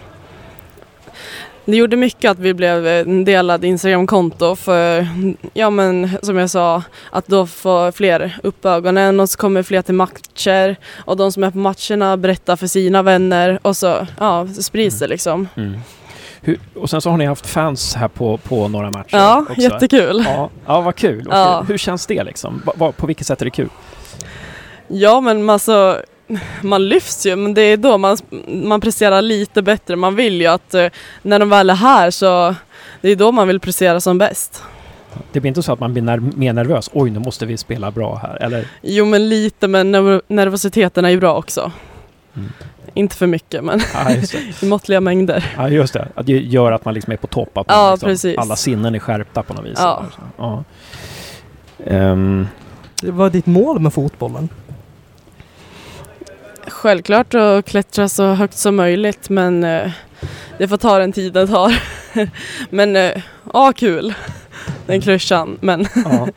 det 1.64 1.76
gjorde 1.76 1.96
mycket 1.96 2.30
att 2.30 2.38
vi 2.38 2.54
blev 2.54 2.86
en 2.86 3.24
delad 3.24 3.64
Instagramkonto 3.64 4.56
för, 4.56 5.08
ja 5.54 5.70
men 5.70 6.18
som 6.22 6.36
jag 6.36 6.50
sa, 6.50 6.82
att 7.10 7.26
då 7.26 7.46
får 7.46 7.92
fler 7.92 8.38
upp 8.42 8.64
ögonen 8.64 9.20
och 9.20 9.30
så 9.30 9.38
kommer 9.38 9.62
fler 9.62 9.82
till 9.82 9.94
matcher 9.94 10.76
och 10.96 11.16
de 11.16 11.32
som 11.32 11.44
är 11.44 11.50
på 11.50 11.58
matcherna 11.58 12.16
berättar 12.16 12.56
för 12.56 12.66
sina 12.66 13.02
vänner 13.02 13.58
och 13.62 13.76
så, 13.76 14.06
ja, 14.18 14.48
så 14.54 14.62
sprids 14.62 14.98
det 14.98 15.06
liksom. 15.06 15.48
Hur, 16.46 16.58
och 16.74 16.90
sen 16.90 17.00
så 17.00 17.10
har 17.10 17.16
ni 17.16 17.24
haft 17.26 17.46
fans 17.46 17.94
här 17.94 18.08
på, 18.08 18.36
på 18.36 18.68
några 18.68 18.90
matcher 18.90 19.16
Ja, 19.16 19.44
också. 19.50 19.60
jättekul. 19.60 20.22
Ja, 20.26 20.50
ja, 20.66 20.80
vad 20.80 20.94
kul. 20.96 21.26
Ja. 21.30 21.64
Hur 21.68 21.78
känns 21.78 22.06
det 22.06 22.24
liksom? 22.24 22.62
Va, 22.76 22.92
på 22.92 23.06
vilket 23.06 23.26
sätt 23.26 23.40
är 23.40 23.44
det 23.44 23.50
kul? 23.50 23.68
Ja 24.88 25.20
men 25.20 25.50
alltså 25.50 26.02
man 26.60 26.88
lyfts 26.88 27.26
ju 27.26 27.36
men 27.36 27.54
det 27.54 27.62
är 27.62 27.76
då 27.76 27.98
man, 27.98 28.16
man 28.46 28.80
presterar 28.80 29.22
lite 29.22 29.62
bättre. 29.62 29.96
Man 29.96 30.14
vill 30.16 30.40
ju 30.40 30.46
att 30.46 30.74
eh, 30.74 30.86
när 31.22 31.38
de 31.38 31.48
väl 31.48 31.70
är 31.70 31.74
här 31.74 32.10
så 32.10 32.54
det 33.00 33.08
är 33.08 33.16
då 33.16 33.32
man 33.32 33.48
vill 33.48 33.60
prestera 33.60 34.00
som 34.00 34.18
bäst. 34.18 34.62
Det 35.32 35.40
blir 35.40 35.48
inte 35.48 35.62
så 35.62 35.72
att 35.72 35.80
man 35.80 35.92
blir 35.92 36.02
ner 36.02 36.18
mer 36.18 36.52
nervös. 36.52 36.90
Oj, 36.92 37.10
nu 37.10 37.18
måste 37.18 37.46
vi 37.46 37.56
spela 37.56 37.90
bra 37.90 38.16
här. 38.22 38.42
Eller? 38.42 38.68
Jo 38.82 39.04
men 39.04 39.28
lite 39.28 39.68
men 39.68 39.92
nerv 39.92 40.20
nervositeten 40.28 41.04
är 41.04 41.08
ju 41.10 41.20
bra 41.20 41.36
också. 41.36 41.72
Mm. 42.36 42.52
Inte 42.96 43.16
för 43.16 43.26
mycket 43.26 43.64
men 43.64 43.80
Ja, 43.94 44.10
just 44.10 44.32
det. 44.32 44.62
i 44.62 44.68
måttliga 44.68 45.00
mängder. 45.00 45.52
Ja, 45.56 45.68
just 45.68 45.92
det. 45.92 46.08
Att 46.14 46.26
det 46.26 46.32
gör 46.32 46.72
att 46.72 46.84
man 46.84 46.94
liksom 46.94 47.12
är 47.12 47.16
på 47.16 47.26
topp. 47.26 47.58
Att 47.58 47.66
Ja, 47.68 47.90
liksom, 47.90 48.06
precis. 48.08 48.38
Alla 48.38 48.56
sinnen 48.56 48.94
är 48.94 48.98
skärpta 48.98 49.42
på 49.42 49.54
något 49.54 49.64
vis. 49.64 49.78
Ja. 49.78 50.04
Så, 50.16 50.20
ja. 50.36 50.64
Ehm, 51.86 52.46
Vad 53.02 53.26
är 53.26 53.30
ditt 53.30 53.46
mål 53.46 53.78
med 53.80 53.92
fotbollen? 53.92 54.48
Självklart 56.66 57.34
att 57.34 57.64
klättra 57.66 58.08
så 58.08 58.26
högt 58.34 58.56
som 58.56 58.76
möjligt 58.76 59.28
men 59.28 59.64
eh, 59.64 59.90
det 60.58 60.68
får 60.68 60.76
ta 60.76 60.98
den 60.98 61.12
tid 61.12 61.32
det 61.32 61.46
tar. 61.46 61.82
men 62.70 62.96
eh, 62.96 63.12
ja, 63.52 63.72
kul. 63.76 64.14
Den 64.86 65.00
klyschan. 65.00 65.58
Men 65.60 65.86
ja, 66.04 66.28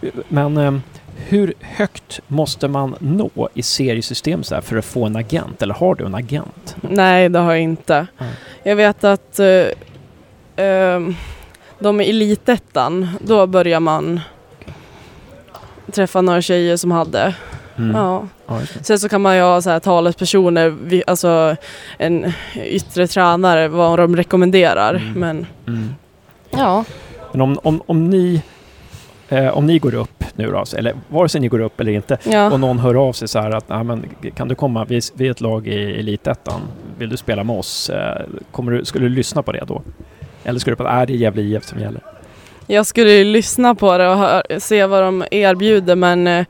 ja. 0.00 0.10
Men 0.28 0.56
ehm, 0.56 0.82
hur 1.28 1.54
högt 1.60 2.20
måste 2.28 2.68
man 2.68 2.96
nå 2.98 3.48
i 3.54 3.62
seriesystemet 3.62 4.46
så 4.46 4.54
här 4.54 4.62
för 4.62 4.76
att 4.76 4.84
få 4.84 5.04
en 5.04 5.16
agent? 5.16 5.62
Eller 5.62 5.74
har 5.74 5.94
du 5.94 6.06
en 6.06 6.14
agent? 6.14 6.76
nej, 6.80 7.28
det 7.28 7.38
har 7.38 7.52
jag 7.52 7.62
inte. 7.62 8.06
Ja. 8.18 8.24
Jag 8.62 8.76
vet 8.76 9.04
att 9.04 9.38
eh, 9.38 9.64
ehm, 10.56 11.14
de 11.78 12.00
i 12.00 12.10
elitettan, 12.10 13.08
då 13.20 13.46
börjar 13.46 13.80
man 13.80 14.20
träffa 15.92 16.20
några 16.22 16.42
tjejer 16.42 16.76
som 16.76 16.90
hade. 16.90 17.34
Mm. 17.78 17.96
Ja. 17.96 18.28
Ja. 18.46 18.60
Sen 18.82 18.98
så 18.98 19.08
kan 19.08 19.22
man 19.22 19.36
ju 19.36 19.42
ha 19.42 19.62
så 19.62 19.70
här 19.70 19.80
talespersoner, 19.80 20.74
alltså 21.06 21.56
en 21.98 22.32
yttre 22.56 23.06
tränare, 23.06 23.68
vad 23.68 23.98
de 23.98 24.16
rekommenderar. 24.16 24.94
Mm. 24.94 25.12
Men 25.20 25.46
Mm. 25.66 25.94
ja, 26.50 26.84
Men 27.32 27.40
om, 27.40 27.58
om, 27.62 27.82
om 27.86 28.10
ni 28.10 28.42
eh, 29.28 29.56
om 29.58 29.66
ni 29.66 29.78
går 29.78 29.94
upp 29.94 30.24
nu 30.34 30.46
då, 30.50 30.64
eller 30.76 30.94
vare 31.08 31.28
sig 31.28 31.40
ni 31.40 31.48
går 31.48 31.60
upp 31.60 31.80
eller 31.80 31.92
inte, 31.92 32.18
ja. 32.24 32.50
och 32.52 32.60
någon 32.60 32.78
hör 32.78 32.94
av 33.08 33.12
sig 33.12 33.28
så 33.28 33.38
här 33.40 33.50
att 33.50 33.68
"Nej, 33.68 33.84
men, 33.84 34.04
kan 34.36 34.48
du 34.48 34.54
komma, 34.54 34.84
vi, 34.84 35.00
vi 35.14 35.26
är 35.26 35.30
ett 35.30 35.40
lag 35.40 35.66
i 35.68 35.98
Elitettan, 36.00 36.60
vill 36.98 37.08
du 37.08 37.16
spela 37.16 37.44
med 37.44 37.56
oss? 37.58 37.90
Eh, 37.90 38.22
kommer 38.52 38.72
du, 38.72 38.84
skulle 38.84 39.04
du 39.04 39.14
lyssna 39.14 39.42
på 39.42 39.52
det 39.52 39.64
då? 39.66 39.82
Eller 40.44 40.60
skulle 40.60 40.72
du 40.72 40.76
på 40.76 40.84
att 40.84 41.00
äh, 41.00 41.06
det 41.06 41.12
är 41.12 41.16
Gävle 41.16 41.42
IF 41.42 41.64
som 41.64 41.80
gäller? 41.80 42.00
Jag 42.66 42.86
skulle 42.86 43.10
ju 43.12 43.24
lyssna 43.24 43.74
på 43.74 43.98
det 43.98 44.08
och 44.08 44.16
hö- 44.18 44.42
se 44.58 44.86
vad 44.86 45.02
de 45.02 45.24
erbjuder 45.30 45.96
men 45.96 46.26
eh, 46.26 46.46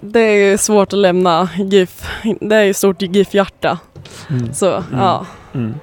det 0.00 0.20
är 0.20 0.50
ju 0.50 0.58
svårt 0.58 0.92
att 0.92 0.98
lämna 0.98 1.48
GIF. 1.56 2.08
Det 2.40 2.56
är 2.56 2.62
ju 2.62 2.74
stort 2.74 3.02
GIF-hjärta. 3.02 3.78
Så 4.52 4.82
ja, 4.92 5.26
Mm. 5.54 5.74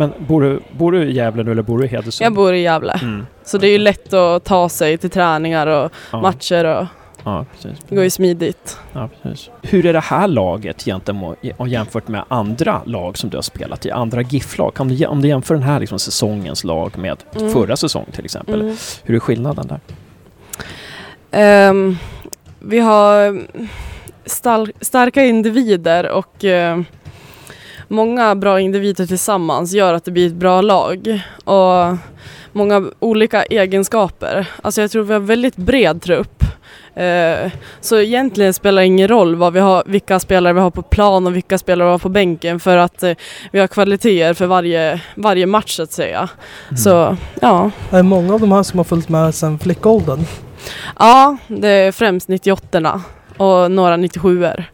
Men 0.00 0.12
bor 0.18 0.40
du, 0.42 0.60
bor 0.72 0.92
du 0.92 1.04
i 1.04 1.12
Gävle 1.12 1.42
nu 1.42 1.50
eller 1.50 1.62
bor 1.62 1.78
du 1.78 1.84
i 1.84 1.88
Hedesund? 1.88 2.26
jag 2.26 2.32
bor 2.32 2.54
i 2.54 2.60
Gävle. 2.60 2.92
Mm. 3.02 3.26
Så 3.44 3.58
det 3.58 3.66
är 3.66 3.72
ju 3.72 3.78
lätt 3.78 4.12
att 4.12 4.44
ta 4.44 4.68
sig 4.68 4.98
till 4.98 5.10
träningar 5.10 5.66
och 5.66 5.92
Ja, 6.12 6.20
matcher 6.20 6.64
och 6.64 6.86
ja, 7.24 7.44
precis. 7.52 7.78
det 7.88 7.94
går 7.94 8.04
ju 8.04 8.10
smidigt. 8.10 8.78
Ja, 8.92 9.08
precis. 9.22 9.50
Hur 9.62 9.86
är 9.86 9.92
det 9.92 10.00
här 10.00 10.28
laget 10.28 10.84
gentemot, 10.84 11.38
jämfört 11.66 12.08
med 12.08 12.24
andra 12.28 12.80
lag 12.84 13.18
som 13.18 13.30
du 13.30 13.36
har 13.36 13.42
spelat 13.42 13.86
i? 13.86 13.90
Andra 13.90 14.22
GIF-lag? 14.22 14.74
Kan 14.74 14.88
du, 14.88 15.06
om 15.06 15.22
du 15.22 15.28
jämför 15.28 15.54
den 15.54 15.62
här 15.62 15.80
liksom, 15.80 15.98
säsongens 15.98 16.64
lag 16.64 16.98
med 16.98 17.16
Mm. 17.36 17.52
förra 17.52 17.76
säsongen 17.76 18.12
till 18.12 18.24
exempel. 18.24 18.60
Mm. 18.60 18.76
Hur 19.02 19.14
är 19.14 19.20
skillnaden 19.20 19.66
där? 19.66 19.80
Ehm, 21.30 21.96
vi 22.58 22.78
har 22.78 23.42
starka 24.84 25.24
individer 25.24 26.08
och 26.10 26.44
eh, 26.44 26.80
många 27.88 28.34
bra 28.34 28.60
individer 28.60 29.06
tillsammans 29.06 29.72
gör 29.72 29.94
att 29.94 30.04
det 30.04 30.10
blir 30.10 30.26
ett 30.26 30.34
bra 30.34 30.60
lag. 30.60 31.20
Och 31.44 31.96
många 32.52 32.90
olika 32.98 33.42
egenskaper. 33.42 34.46
Alltså 34.62 34.80
jag 34.80 34.90
tror 34.90 35.02
vi 35.02 35.12
har 35.12 35.20
väldigt 35.20 35.56
bred 35.56 36.02
trupp. 36.02 36.44
Eh, 36.94 37.52
så 37.80 38.00
egentligen 38.00 38.54
spelar 38.54 38.82
det 38.82 38.86
ingen 38.86 39.08
roll 39.08 39.34
vad 39.34 39.52
vi 39.52 39.60
har, 39.60 39.82
vilka 39.86 40.20
spelare 40.20 40.52
vi 40.52 40.60
har 40.60 40.70
på 40.70 40.82
plan 40.82 41.26
och 41.26 41.36
vilka 41.36 41.58
spelare 41.58 41.88
vi 41.88 41.90
har 41.90 41.98
på 41.98 42.08
bänken 42.08 42.60
för 42.60 42.76
att 42.76 43.02
eh, 43.02 43.12
vi 43.52 43.58
har 43.58 43.66
kvaliteter 43.66 44.34
för 44.34 44.46
varje, 44.46 45.00
varje 45.14 45.46
match 45.46 45.76
så 45.76 45.82
att 45.82 45.92
säga. 45.92 46.28
Så 46.76 47.16
ja. 47.40 47.70
Är 47.90 47.96
det 47.96 48.02
många 48.02 48.34
av 48.34 48.40
de 48.40 48.52
här 48.52 48.62
som 48.62 48.78
har 48.78 48.84
följt 48.84 49.08
med 49.08 49.34
sedan 49.34 49.58
flickåldern? 49.58 50.24
Ja, 50.98 51.36
det 51.48 51.68
är 51.68 51.92
främst 51.92 52.28
98 52.28 53.00
och 53.36 53.70
några 53.70 53.96
97er. 53.96 54.64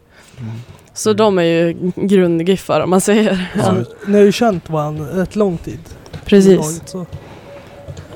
Så 0.95 1.09
Mm. 1.09 1.17
de 1.17 1.37
är 1.39 1.43
ju 1.43 1.91
grundgiffar 1.95 2.81
om 2.81 2.89
man 2.89 3.01
säger. 3.01 3.51
Ja. 3.57 3.63
Så, 3.63 3.85
ni 4.07 4.17
har 4.17 4.25
ju 4.25 4.31
känt 4.31 4.69
varandra 4.69 5.05
rätt 5.05 5.35
lång 5.35 5.57
tid. 5.57 5.79
Precis. 6.25 6.57
laget, 6.93 7.09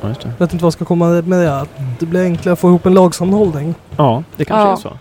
Ja, 0.01 0.07
vet 0.37 0.53
inte 0.53 0.55
vad 0.55 0.61
jag 0.67 0.73
ska 0.73 0.85
komma 0.85 1.07
med 1.21 1.39
det. 1.39 1.59
Att 1.61 1.69
det 1.99 2.05
blir 2.05 2.23
enklare 2.23 2.53
att 2.53 2.59
få 2.59 2.67
ihop 2.69 2.85
en 2.85 2.93
lagsammanhållning. 2.93 3.75
Ja, 3.97 4.23
det 4.37 4.45
kanske 4.45 4.67
Ja. 4.67 4.71
är 4.71 4.75
så. 4.75 4.99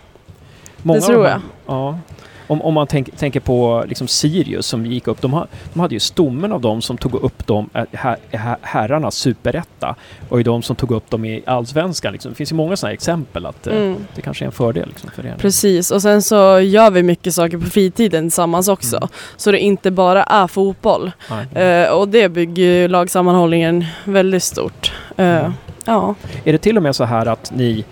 Många 0.82 1.00
Det 1.00 1.06
tror 1.06 1.26
jag. 1.26 1.40
Ja. 1.66 1.98
Om, 2.48 2.62
om 2.62 2.74
man 2.74 2.86
tänk, 2.86 3.16
tänker 3.16 3.40
på 3.40 3.84
liksom 3.88 4.08
Sirius 4.08 4.66
som 4.66 4.86
gick 4.86 5.08
upp, 5.08 5.20
de, 5.22 5.32
ha, 5.32 5.46
de 5.72 5.80
hade 5.80 5.94
ju 5.94 6.00
stommen 6.00 6.52
av 6.52 6.60
dem 6.60 6.82
som 6.82 6.96
tog 6.98 7.14
upp 7.14 7.46
dem, 7.46 7.70
äh, 7.74 7.84
her, 7.92 8.16
her, 8.30 8.56
herrarnas 8.62 9.14
superetta 9.14 9.94
och 10.28 10.44
de 10.44 10.62
som 10.62 10.76
tog 10.76 10.90
upp 10.90 11.10
dem 11.10 11.24
i 11.24 11.42
allsvenskan. 11.46 12.12
Liksom. 12.12 12.32
Det 12.32 12.36
finns 12.36 12.52
ju 12.52 12.56
många 12.56 12.76
sådana 12.76 12.92
exempel 12.94 13.46
att 13.46 13.66
eh, 13.66 13.76
Mm. 13.76 13.96
det 14.14 14.22
kanske 14.22 14.44
är 14.44 14.46
en 14.46 14.52
fördel 14.52 14.88
liksom, 14.88 15.10
för 15.10 15.26
er. 15.26 15.34
Precis, 15.38 15.90
och 15.90 16.02
sen 16.02 16.22
så 16.22 16.60
gör 16.60 16.90
vi 16.90 17.02
mycket 17.02 17.34
saker 17.34 17.58
på 17.58 17.66
fritiden 17.66 18.24
tillsammans 18.24 18.68
också. 18.68 18.96
Mm. 18.96 19.08
Så 19.36 19.52
det 19.52 19.58
inte 19.58 19.90
bara 19.90 20.22
är 20.22 20.46
fotboll. 20.46 21.12
Eh, 21.54 21.88
och 21.90 22.08
det 22.08 22.28
bygger 22.28 22.62
ju 22.62 22.88
lagsammanhållningen 22.88 23.84
väldigt 24.04 24.42
stort. 24.42 24.92
Eh, 25.16 25.38
Mm. 25.38 25.52
Ja. 25.84 26.14
Är 26.44 26.52
det 26.52 26.58
till 26.58 26.76
och 26.76 26.82
med 26.82 26.96
så 26.96 27.04
här 27.04 27.26
att 27.26 27.52
ni, 27.54 27.84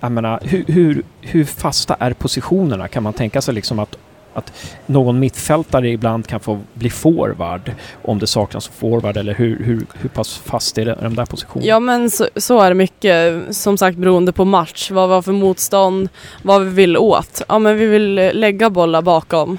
jag 0.00 0.12
menar, 0.12 0.40
hur, 0.42 0.64
hur, 0.68 1.02
hur 1.20 1.44
fasta 1.44 1.94
är 1.94 2.12
positionerna? 2.12 2.88
Kan 2.88 3.02
man 3.02 3.12
tänka 3.12 3.42
sig 3.42 3.54
liksom 3.54 3.78
att, 3.78 3.98
att 4.34 4.52
någon 4.86 5.18
mittfältare 5.18 5.90
ibland 5.90 6.26
kan 6.26 6.40
få 6.40 6.60
bli 6.74 6.90
forward 6.90 7.72
om 8.02 8.18
det 8.18 8.26
saknas 8.26 8.68
forward 8.68 9.16
eller 9.16 9.34
hur, 9.34 9.64
hur, 9.64 9.86
hur 9.94 10.08
pass 10.08 10.38
fast 10.38 10.78
är 10.78 10.84
det, 10.84 10.98
de 11.02 11.14
där 11.14 11.26
positionerna? 11.26 11.68
Ja 11.68 11.80
men 11.80 12.10
så, 12.10 12.28
så 12.36 12.60
är 12.60 12.68
det 12.68 12.74
mycket, 12.74 13.42
som 13.56 13.78
sagt 13.78 13.98
beroende 13.98 14.32
på 14.32 14.44
match, 14.44 14.90
vad 14.90 15.08
vi 15.08 15.14
har 15.14 15.22
för 15.22 15.32
motstånd, 15.32 16.08
vad 16.42 16.64
vi 16.64 16.70
vill 16.70 16.96
åt. 16.96 17.42
Ja 17.48 17.58
men 17.58 17.78
vi 17.78 17.86
vill 17.86 18.18
eh, 18.18 18.32
lägga 18.32 18.70
bollar 18.70 19.02
bakom. 19.02 19.58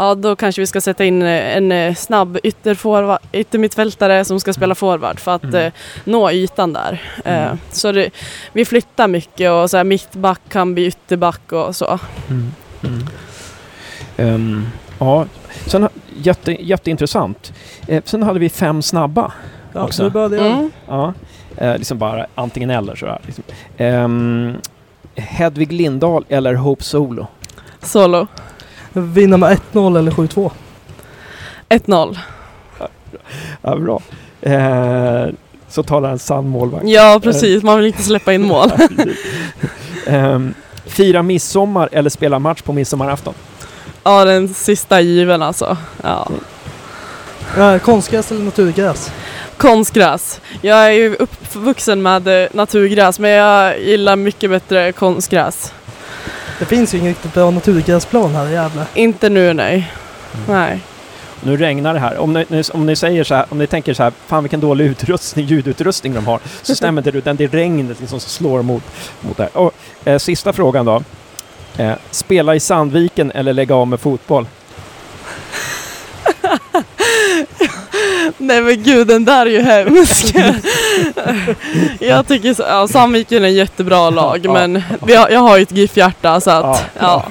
Ja 0.00 0.14
då 0.14 0.36
kanske 0.36 0.62
vi 0.62 0.66
ska 0.66 0.80
sätta 0.80 1.04
in 1.04 1.22
eh, 1.22 1.56
en 1.56 1.72
eh, 1.72 1.94
snabb 1.94 2.38
ytterforward, 2.42 3.18
yttermittfältare 3.32 4.24
som 4.24 4.40
ska 4.40 4.52
spela 4.52 4.74
forward 4.74 5.20
för 5.20 5.34
att 5.34 5.44
Mm. 5.44 5.56
eh, 5.66 5.72
nå 6.04 6.30
ytan 6.30 6.72
där. 6.72 7.02
Eh, 7.24 7.42
Mm. 7.44 7.58
så 7.70 7.92
det, 7.92 8.10
vi 8.52 8.64
flyttar 8.64 9.08
mycket 9.08 9.50
och 9.50 9.70
så 9.70 9.76
här, 9.76 9.84
mittback 9.84 10.40
kan 10.48 10.74
bli 10.74 10.86
ytterback 10.86 11.52
och 11.52 11.76
så. 11.76 11.98
Mm. 12.30 12.52
Mm. 12.84 13.06
Ehm, 14.16 14.66
ja, 14.98 15.26
sen, 15.66 15.88
jätte, 16.16 16.52
jätteintressant. 16.64 17.52
Eh, 17.88 18.02
sen 18.04 18.22
hade 18.22 18.38
vi 18.38 18.48
fem 18.48 18.82
snabba. 18.82 19.32
Ja, 19.72 19.82
Också. 19.84 20.02
nu 20.02 20.10
börjar 20.10 20.28
det. 20.28 20.38
Mm. 20.48 20.70
Ja, 20.88 21.14
eh, 21.56 21.76
liksom 21.76 21.98
bara 21.98 22.26
antingen 22.34 22.70
eller 22.70 22.94
sådär. 22.94 23.20
Liksom. 23.26 23.44
Ehm, 23.76 24.54
Hedvig 25.14 25.72
Lindahl 25.72 26.24
eller 26.28 26.54
Hope 26.54 26.84
Solo? 26.84 27.26
Solo. 27.82 28.26
Vinna 28.92 29.36
med 29.36 29.58
1-0 29.72 29.98
eller 29.98 30.10
7-2. 30.10 30.50
1-0. 31.68 32.18
Ja, 33.62 33.76
bra. 33.76 34.00
Eh, 34.40 35.26
så 35.68 35.82
talar 35.82 36.10
en 36.10 36.18
sann 36.18 36.48
målvakt. 36.48 36.88
Ja 36.88 37.20
precis, 37.22 37.62
man 37.62 37.76
vill 37.76 37.86
inte 37.86 38.02
släppa 38.02 38.32
in 38.32 38.42
mål. 38.42 38.70
Ehm, 40.06 40.54
fira 40.86 41.22
midsommar 41.22 41.88
eller 41.92 42.10
spela 42.10 42.38
match 42.38 42.62
på 42.62 42.72
midsommarafton? 42.72 43.34
ja 44.04 44.24
den 44.24 44.54
sista 44.54 45.00
given 45.00 45.42
alltså. 45.42 45.76
Ja. 46.02 46.28
Ja, 47.56 47.78
konstgräs 47.78 48.30
eller 48.30 48.42
naturgräs? 48.42 49.12
Konstgräs. 49.56 50.40
Jag 50.60 50.78
är 50.86 50.90
ju 50.90 51.14
uppvuxen 51.14 52.02
med 52.02 52.42
eh, 52.42 52.48
naturgräs 52.52 53.18
men 53.18 53.30
jag 53.30 53.80
gillar 53.80 54.16
mycket 54.16 54.50
bättre 54.50 54.92
konstgräs. 54.92 55.72
Det 56.60 56.66
finns 56.66 56.94
ju 56.94 56.98
ingen 56.98 57.08
riktigt 57.10 57.34
bra 57.34 57.50
naturgräsplan 57.50 58.34
här 58.34 58.48
i 58.48 58.52
Gävle. 58.52 58.84
Inte 58.94 59.28
nu 59.28 59.54
nej. 59.54 59.92
Nej. 60.48 60.80
Nu 61.42 61.56
regnar 61.56 61.94
det 61.94 62.00
här. 62.00 62.18
Om 62.18 62.32
ni, 62.32 62.44
ni- 62.48 62.62
om 62.72 62.86
ni 62.86 62.96
säger 62.96 63.24
så 63.24 63.34
här, 63.34 63.46
om 63.48 63.58
ni 63.58 63.66
tänker 63.66 63.94
så 63.94 64.02
här, 64.02 64.12
fan 64.26 64.42
vilken 64.42 64.60
dålig 64.60 64.84
utrustning, 64.84 65.46
ljudutrustning 65.46 66.14
de 66.14 66.26
har, 66.26 66.40
så 66.62 66.74
stämmer 66.76 67.00
inte 67.00 67.10
det, 67.10 67.18
utan 67.18 67.36
det 67.36 67.44
är 67.44 67.48
regnet 67.48 68.00
liksom 68.00 68.20
som 68.20 68.30
slår 68.30 68.62
mot, 68.62 68.82
mot 69.20 69.36
det 69.36 69.42
här. 69.42 69.56
Och, 69.56 69.72
eh, 70.04 70.18
sista 70.18 70.52
frågan 70.52 70.86
då. 70.86 71.02
Eh, 71.76 71.92
spela 72.10 72.54
i 72.54 72.60
Sandviken 72.60 73.30
eller 73.30 73.52
lägga 73.52 73.74
av 73.74 73.88
med 73.88 74.00
fotboll? 74.00 74.46
Nej 78.38 78.60
men 78.62 78.82
gud 78.82 79.06
den 79.06 79.24
där 79.24 79.46
är 79.46 79.50
ju 79.50 79.60
hemsk. 79.62 80.34
jag 81.98 82.28
tycker 82.28 82.54
så, 82.54 82.62
ja, 82.62 82.88
Sandviken 82.88 83.44
är 83.44 83.48
en 83.48 83.54
jättebra 83.54 84.10
lag 84.10 84.40
Ja. 84.42 84.52
men 84.52 84.82
har, 85.00 85.28
jag 85.30 85.40
har 85.40 85.56
ju 85.56 85.62
ett 85.62 85.72
GIF-hjärta 85.72 86.40
så 86.40 86.50
att 86.50 86.84
Ja, 86.98 87.26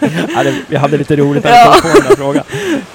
ja. 0.34 0.42
Det, 0.42 0.54
vi 0.68 0.76
hade 0.76 0.96
lite 0.98 1.16
roligt 1.16 1.44
när 1.44 1.50
vi 1.50 1.56
Ja. 1.56 1.72
kom 1.72 1.90
på 1.90 1.96
den 1.98 2.06
här 2.06 2.16
frågan. 2.16 2.44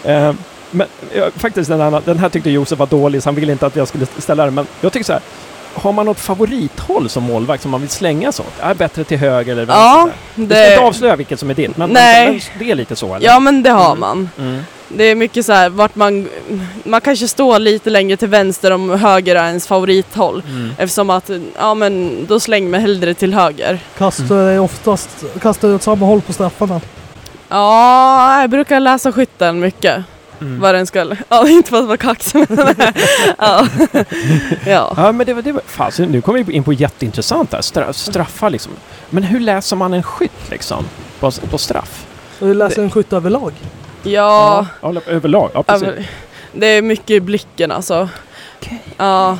Eh, 0.04 0.34
men 0.72 0.88
ja, 1.15 1.30
faktiskt 1.36 1.70
den 1.70 1.82
här, 1.82 2.02
den 2.06 2.20
här 2.20 2.30
tyckte 2.30 2.50
Josef 2.50 2.80
var 2.80 2.88
dålig 2.88 3.24
så 3.24 3.28
han 3.30 3.36
ville 3.36 3.52
inte 3.52 3.65
att 3.65 3.76
jag 3.76 3.88
skulle 3.88 4.06
ställa 4.18 4.46
den. 4.46 4.54
Men 4.54 4.68
jag 4.82 4.94
tycker 4.94 5.06
så 5.06 5.13
här. 5.13 5.22
Har 5.76 5.92
man 5.92 6.06
något 6.06 6.20
favorithåll 6.20 7.10
som 7.10 7.24
målvakt 7.24 7.62
som 7.62 7.72
man 7.72 7.82
vill 7.82 7.90
slänga 7.90 8.32
så? 8.32 8.44
Är 8.60 8.74
bättre 8.74 9.04
till 9.04 9.18
höger 9.18 9.52
eller 9.52 9.66
vänster? 9.66 9.84
Ja, 9.84 9.98
här? 10.00 10.06
Du 10.06 10.12
ska 10.34 10.42
inte 10.42 10.70
det, 10.76 10.80
avslöja 10.80 11.16
vilket 11.16 11.40
som 11.40 11.50
är 11.50 11.54
ditt, 11.54 11.78
men, 11.78 11.90
Nej. 11.90 12.28
men 12.32 12.42
det 12.60 12.72
är 12.72 12.76
lite 12.76 12.96
så 12.96 13.16
eller? 13.16 13.26
ja 13.26 13.40
men 13.40 13.64
det 13.64 13.70
har 13.70 13.86
Mm. 13.86 14.00
man. 14.00 14.30
Mm. 14.38 14.62
Det 14.90 15.04
är 15.04 15.16
mycket 15.16 15.46
så 15.46 15.54
här 15.54 15.70
vart 15.70 15.96
man, 15.96 16.30
man 16.84 17.02
kanske 17.02 17.28
står 17.28 17.60
lite 17.60 17.90
längre 17.90 18.18
till 18.18 18.28
vänster 18.28 18.72
om 18.72 18.90
höger 18.90 19.36
är 19.36 19.48
ens 19.48 19.68
favorithåll. 19.68 20.44
Mm. 20.48 20.72
Eftersom 20.78 21.10
att, 21.10 21.30
ja 21.60 21.74
men 21.74 22.26
då 22.28 22.40
slänger 22.40 22.70
man 22.70 22.82
hellre 22.82 23.14
till 23.14 23.34
höger. 23.34 23.80
Kastar 23.98 24.36
är 24.38 24.60
oftast 24.60 25.10
kastar 25.42 25.74
åt 25.76 25.84
samma 25.84 26.06
håll 26.06 26.22
på 26.22 26.34
straffarna. 26.34 26.82
Ja, 27.50 28.42
jag 28.42 28.50
brukar 28.50 28.80
läsa 28.80 29.12
skytten 29.12 29.60
mycket. 29.60 30.04
Mm. 30.41 30.60
Vad 30.60 30.76
den 30.76 30.88
ska, 30.88 31.15
ja 31.30 31.50
inte 31.50 31.69
för 31.69 31.80
att 31.80 31.86
vara 31.86 31.98
kaxig 31.98 32.45
men 32.50 32.76
ja. 33.38 33.67
ja. 34.65 34.93
Ja, 34.98 35.12
men 35.12 35.26
det 35.26 35.34
var... 35.34 35.41
Det 35.41 35.52
var 35.52 35.62
fan, 35.65 35.91
så 35.91 36.06
nu 36.06 36.21
kommer 36.21 36.43
vi 36.43 36.54
in 36.54 36.63
på 36.63 36.74
jätteintressant 36.74 37.54
här. 37.54 37.62
Stra, 37.62 37.93
straffar 37.93 38.50
liksom. 38.50 38.71
Men 39.10 39.24
hur 39.24 39.39
läser 39.39 39.76
man 39.76 39.93
en 39.93 40.04
skytt 40.04 40.50
liksom? 40.52 40.86
På, 41.19 41.32
på 41.32 41.58
straff? 41.58 42.06
Vi 42.39 42.54
läser 42.54 42.84
en 42.84 42.91
skytt 42.91 43.13
överlag. 43.13 43.54
Ja, 44.04 44.65
ja 44.82 44.93
överlag. 45.08 45.50
Ja, 45.54 45.63
precis. 45.63 45.88
över, 45.88 46.10
det 46.54 46.67
är 46.67 46.82
mycket 46.82 47.10
i 47.10 47.19
blicken 47.19 47.71
alltså. 47.71 48.10
Okej. 48.60 48.82
Ja, 48.98 49.38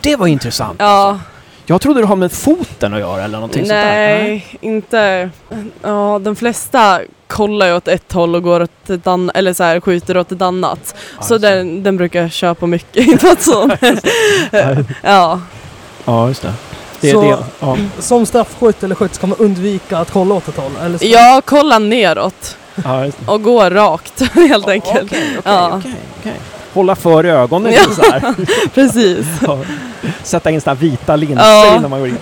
Det 0.00 0.16
var 0.16 0.26
intressant. 0.26 0.76
ja, 0.80 1.18
Jag 1.70 1.80
trodde 1.80 2.00
det 2.00 2.06
har 2.06 2.16
med 2.16 2.32
foten 2.32 2.94
att 2.94 3.00
göra 3.00 3.24
eller 3.24 3.38
någonting 3.38 3.60
sånt 3.62 3.68
där. 3.68 3.84
nej, 3.84 4.58
inte. 4.60 5.30
Ja, 5.82 6.18
de 6.22 6.36
flesta 6.36 7.00
kollar 7.26 7.66
ju 7.66 7.74
åt 7.76 7.88
ett 7.88 8.12
håll 8.12 8.34
och 8.34 8.42
går 8.42 8.60
åt 8.62 8.90
ett 8.90 9.06
annat, 9.06 9.36
eller 9.36 9.52
så 9.52 9.64
här 9.64 9.80
skjuter 9.80 10.16
åt 10.16 10.32
ett 10.32 10.42
annat. 10.42 10.94
Ja, 11.18 11.22
Så 11.22 11.38
den, 11.38 11.82
den 11.82 11.96
brukar 11.96 12.22
jag 12.22 12.32
köpa 12.32 12.66
mycket, 12.66 13.06
inte 13.06 13.26
något 13.26 13.42
sånt. 13.42 13.72
ja, 15.02 15.40
Ja, 16.04 16.28
just 16.28 16.42
det. 16.42 16.52
Det 17.00 17.08
är 17.10 17.12
Så- 17.12 17.22
det. 17.22 17.38
Ja. 17.60 17.76
Som 17.98 18.26
straffskytt 18.26 18.82
eller 18.82 18.94
skytt 18.94 19.14
ska 19.14 19.26
man 19.26 19.38
undvika 19.38 19.98
att 19.98 20.10
kolla 20.10 20.34
åt 20.34 20.48
ett 20.48 20.56
håll. 20.56 20.72
Eller 20.82 20.98
så. 20.98 21.04
jag 21.06 21.44
kollar 21.44 21.78
neråt 21.78 22.56
Ja, 22.84 23.04
just 23.04 23.18
det. 23.26 23.32
och 23.32 23.42
går 23.42 23.70
rakt 23.70 24.20
helt 24.34 24.68
enkelt. 24.68 25.02
Okej, 25.12 25.36
okej, 25.38 25.40
Ja. 25.44 25.80
okej. 26.20 26.34
Hålla 26.72 26.96
för 26.96 27.24
ögonen 27.24 27.72
Ja. 27.72 27.80
så 27.94 28.02
här. 28.12 28.34
Precis. 28.74 29.26
Ja. 29.46 29.58
Sätta 30.22 30.50
in 30.50 30.60
här 30.70 30.74
vita 30.76 31.16
linser 31.16 31.44
Ja. 31.44 31.76
innan 31.76 31.90
man 31.90 31.98
går 32.00 32.08
in. 32.08 32.16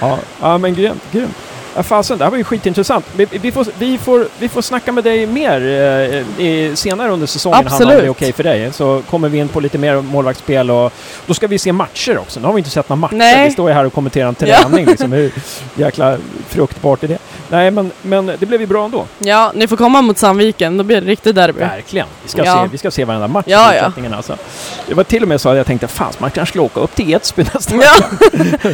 Ja, 0.00 0.18
ja 0.40 0.58
men 0.58 0.74
grymt. 0.74 1.02
grymt. 1.12 1.34
Ja, 1.76 1.82
fasen, 1.82 2.18
det 2.18 2.24
här 2.24 2.30
var 2.30 2.38
ju 2.38 2.44
skitintressant. 2.44 3.04
Vi, 3.16 3.26
vi, 3.30 3.52
får, 3.52 3.66
vi, 3.78 3.98
får, 3.98 4.26
vi 4.38 4.48
får 4.48 4.62
snacka 4.62 4.92
med 4.92 5.04
dig 5.04 5.26
mer 5.26 5.60
eh, 5.60 6.44
i, 6.46 6.72
senare 6.74 7.10
under 7.10 7.26
säsongen, 7.26 7.66
Hanna, 7.66 7.84
om 7.84 7.90
det 7.90 8.06
är 8.06 8.08
okej 8.08 8.32
för 8.32 8.42
dig. 8.42 8.72
Så 8.72 9.02
kommer 9.10 9.28
vi 9.28 9.38
in 9.38 9.48
på 9.48 9.60
lite 9.60 9.78
mer 9.78 10.00
målvaktsspel 10.00 10.70
och 10.70 10.92
då 11.26 11.34
ska 11.34 11.46
vi 11.46 11.58
se 11.58 11.72
matcher 11.72 12.18
också. 12.18 12.40
Nu 12.40 12.46
har 12.46 12.52
vi 12.54 12.58
inte 12.58 12.70
sett 12.70 12.88
några 12.88 13.00
matcher. 13.00 13.14
Nej. 13.14 13.44
Vi 13.48 13.52
står 13.52 13.68
ju 13.68 13.74
här 13.74 13.84
och 13.84 13.92
kommenterar 13.92 14.28
en 14.28 14.34
Ja. 14.38 14.56
träning. 14.62 14.86
Liksom. 14.86 15.12
Hur 15.12 15.32
jäkla 15.74 16.18
fruktbart 16.48 17.02
är 17.04 17.08
det? 17.08 17.18
Nej, 17.48 17.70
men, 17.70 17.90
men 18.02 18.26
det 18.26 18.46
blev 18.46 18.60
ju 18.60 18.66
bra 18.66 18.84
ändå. 18.84 19.06
Ja, 19.18 19.52
ni 19.54 19.68
får 19.68 19.76
komma 19.76 20.02
mot 20.02 20.18
Sandviken, 20.18 20.76
då 20.76 20.84
blir 20.84 21.00
det 21.00 21.06
riktigt 21.06 21.34
derby. 21.34 21.60
Verkligen. 21.60 22.06
Vi 22.22 22.28
ska, 22.28 22.44
Ja. 22.44 22.62
se, 22.64 22.68
vi 22.72 22.78
ska 22.78 22.90
se 22.90 23.04
varenda 23.04 23.28
match 23.28 23.44
Ja, 23.48 23.72
i 23.74 23.76
ja. 23.76 23.82
fortsättningen 23.82 24.14
alltså. 24.14 24.36
Det 24.88 24.94
var 24.94 25.04
till 25.04 25.22
och 25.22 25.28
med 25.28 25.40
så 25.40 25.48
att 25.48 25.56
jag 25.56 25.66
tänkte, 25.66 25.86
fan, 25.88 26.12
man 26.18 26.30
kanske 26.30 26.50
skulle 26.50 26.62
åka 26.64 26.80
upp 26.80 26.94
till 26.94 27.10
Edsbyn 27.14 27.46
nästa 27.54 27.74
Ja, 27.76 27.94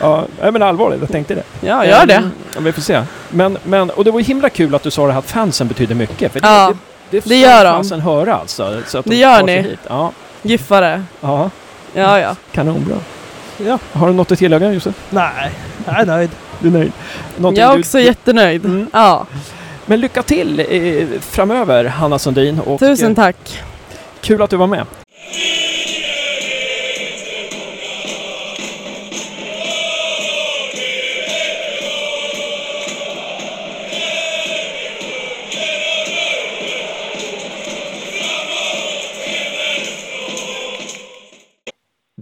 Ja, 0.00 0.24
nej, 0.42 0.52
men 0.52 0.62
allvarligt, 0.62 1.00
jag 1.00 1.10
tänkte 1.12 1.34
det. 1.34 1.42
ja 1.60 1.86
gör 1.86 2.06
det. 2.06 2.30
Ja, 2.54 2.60
vi 2.60 2.72
får 2.72 2.82
se. 2.82 3.02
Men, 3.30 3.58
men, 3.64 3.90
och 3.90 4.04
det 4.04 4.10
var 4.10 4.20
himla 4.20 4.50
kul 4.50 4.74
att 4.74 4.82
du 4.82 4.90
sa 4.90 5.06
det 5.06 5.12
här 5.12 5.18
att 5.18 5.30
fansen 5.30 5.68
betyder 5.68 5.94
mycket. 5.94 6.32
För 6.32 6.40
det, 6.40 6.46
Ja, 6.46 6.72
det, 7.10 7.24
det 7.24 7.36
gör 7.40 7.64
de. 7.64 7.70
fansen 7.74 8.00
höra 8.00 8.34
alltså. 8.34 8.82
Så 8.86 8.98
att 8.98 9.04
de 9.04 9.10
Det 9.10 9.16
gör 9.16 9.40
tar 9.40 9.46
sig 9.46 9.62
ni. 9.62 9.68
Hit. 9.68 9.78
Ja, 9.88 10.12
Giffare. 10.42 11.02
ja, 11.20 11.50
Ja, 11.94 12.20
ja. 12.20 12.36
kanonbra. 12.52 12.96
Ja. 13.66 13.78
Har 13.92 14.06
du 14.06 14.12
något 14.12 14.32
att 14.32 14.38
tillägga 14.38 14.72
Josef? 14.72 14.94
Nej, 15.10 15.50
jag 15.86 16.00
är 16.00 16.06
nöjd. 16.06 16.30
Du 16.60 16.68
är 16.68 16.72
nöjd? 16.72 16.92
Någonting 17.36 17.62
Jag 17.62 17.70
är 17.70 17.74
du- 17.76 17.80
också 17.80 18.00
jättenöjd. 18.00 18.64
Mm. 18.64 18.86
Ja, 18.92 19.26
Men 19.86 20.00
lycka 20.00 20.22
till 20.22 20.60
eh, 20.60 21.20
framöver, 21.20 21.84
Hanna 21.84 22.18
Sundin. 22.18 22.60
Och, 22.60 22.80
tusen 22.80 23.10
eh, 23.10 23.14
tack. 23.16 23.62
Kul 24.20 24.42
att 24.42 24.50
du 24.50 24.56
var 24.56 24.66
med. 24.66 24.84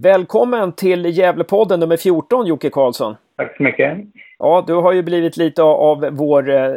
Välkommen 0.02 0.72
till 0.72 1.18
Gävlepodden 1.18 1.80
nummer 1.80 1.96
14, 1.96 2.46
Jocke 2.46 2.70
Karlsson. 2.70 3.16
Tack 3.36 3.56
så 3.56 3.62
mycket. 3.62 3.98
Ja, 4.38 4.64
du 4.66 4.74
har 4.74 4.92
ju 4.92 5.02
blivit 5.02 5.36
lite 5.36 5.62
av 5.62 6.08
vår 6.12 6.50
eh, 6.50 6.74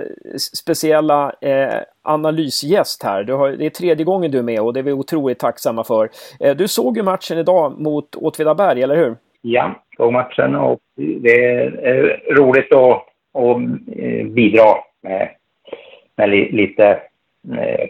speciella 0.56 1.34
eh, 1.42 1.74
analysgäst 2.02 3.04
här. 3.04 3.24
Du 3.24 3.34
har, 3.34 3.50
det 3.50 3.66
är 3.66 3.70
tredje 3.70 4.06
gången 4.06 4.32
du 4.32 4.38
är 4.38 4.44
med 4.44 4.60
och 4.60 4.74
det 4.74 4.80
är 4.80 4.84
vi 4.84 4.92
otroligt 4.92 5.40
tacksamma 5.40 5.84
för. 5.84 6.10
Eh, 6.40 6.56
du 6.56 6.68
såg 6.68 6.98
ju 6.98 7.04
matchen 7.04 7.38
idag 7.38 7.82
mot 7.82 8.16
Åtvidaberg, 8.16 8.82
eller 8.84 8.96
hur? 8.96 9.16
Ja, 9.42 9.84
såg 9.98 10.14
matchen 10.14 10.56
och 10.56 10.80
det 10.96 11.46
är 11.46 12.36
roligt 12.36 12.74
att, 12.74 13.04
att 13.34 13.58
bidra 14.32 14.76
med, 15.04 15.30
med 16.16 16.30
li, 16.30 16.52
lite 16.52 17.00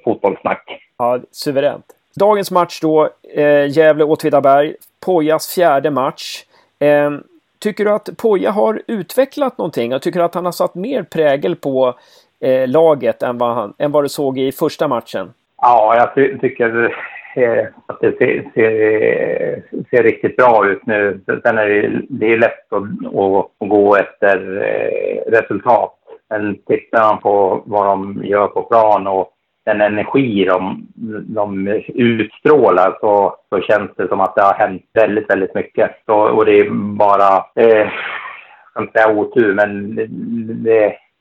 fotbollssnack. 0.03 0.79
Ja, 0.97 1.19
suveränt. 1.31 1.98
Dagens 2.19 2.51
match 2.51 2.79
då, 2.82 3.10
eh, 3.36 3.67
Gävle-Åtvidaberg. 3.69 4.75
Pojas 5.05 5.55
fjärde 5.55 5.91
match. 5.91 6.43
Eh, 6.79 7.12
tycker 7.60 7.86
du 7.86 7.91
att 7.91 8.10
Poja 8.17 8.51
har 8.51 8.82
utvecklat 8.88 9.58
någonting? 9.58 9.91
Jag 9.91 10.01
tycker 10.01 10.19
att 10.19 10.36
han 10.36 10.45
har 10.45 10.51
satt 10.51 10.75
mer 10.75 11.03
prägel 11.03 11.55
på 11.55 11.95
eh, 12.39 12.67
laget 12.67 13.23
än 13.23 13.38
vad, 13.38 13.55
han, 13.55 13.73
än 13.77 13.91
vad 13.91 14.03
du 14.03 14.10
såg 14.10 14.39
i 14.39 14.51
första 14.51 14.88
matchen? 14.88 15.34
Ja, 15.62 15.95
jag 15.95 16.15
ty 16.15 16.38
tycker 16.38 16.95
eh, 17.36 17.65
att 17.86 17.99
det 18.01 18.17
ser, 18.17 18.51
ser, 18.53 19.63
ser 19.89 20.03
riktigt 20.03 20.36
bra 20.36 20.67
ut 20.67 20.86
nu. 20.86 21.21
Sen 21.25 21.58
är 21.58 21.65
det, 21.65 22.01
det 22.10 22.34
är 22.34 22.38
lätt 22.38 22.73
att, 22.73 22.84
att, 23.15 23.69
gå 23.69 23.95
efter 23.95 24.62
eh, 24.62 25.32
resultat. 25.32 25.95
Men 26.29 26.55
tittar 26.55 27.03
man 27.03 27.21
på 27.21 27.63
vad 27.65 27.86
de 27.86 28.21
gör 28.23 28.47
på 28.47 28.62
plan 28.62 29.08
och 29.08 29.34
den 29.65 29.82
energi 29.82 30.45
de, 30.45 30.88
de 31.24 31.67
utstrålar 31.88 32.98
så, 33.00 33.36
så 33.50 33.62
känns 33.62 33.91
det 33.98 34.08
som 34.08 34.22
att 34.22 34.36
det 34.36 34.41
har 34.41 34.54
hänt 34.54 34.84
väldigt, 34.93 35.30
väldigt 35.30 35.56
mycket. 35.56 35.91
Så, 36.06 36.15
och 36.15 36.45
det 36.45 36.60
är 36.60 36.69
bara, 36.98 37.45
eh, 37.56 37.78
jag 37.78 38.72
ska 38.72 38.82
inte 38.82 39.00
säga 39.00 39.15
otur, 39.15 39.54
men 39.54 39.95
det, 39.95 40.06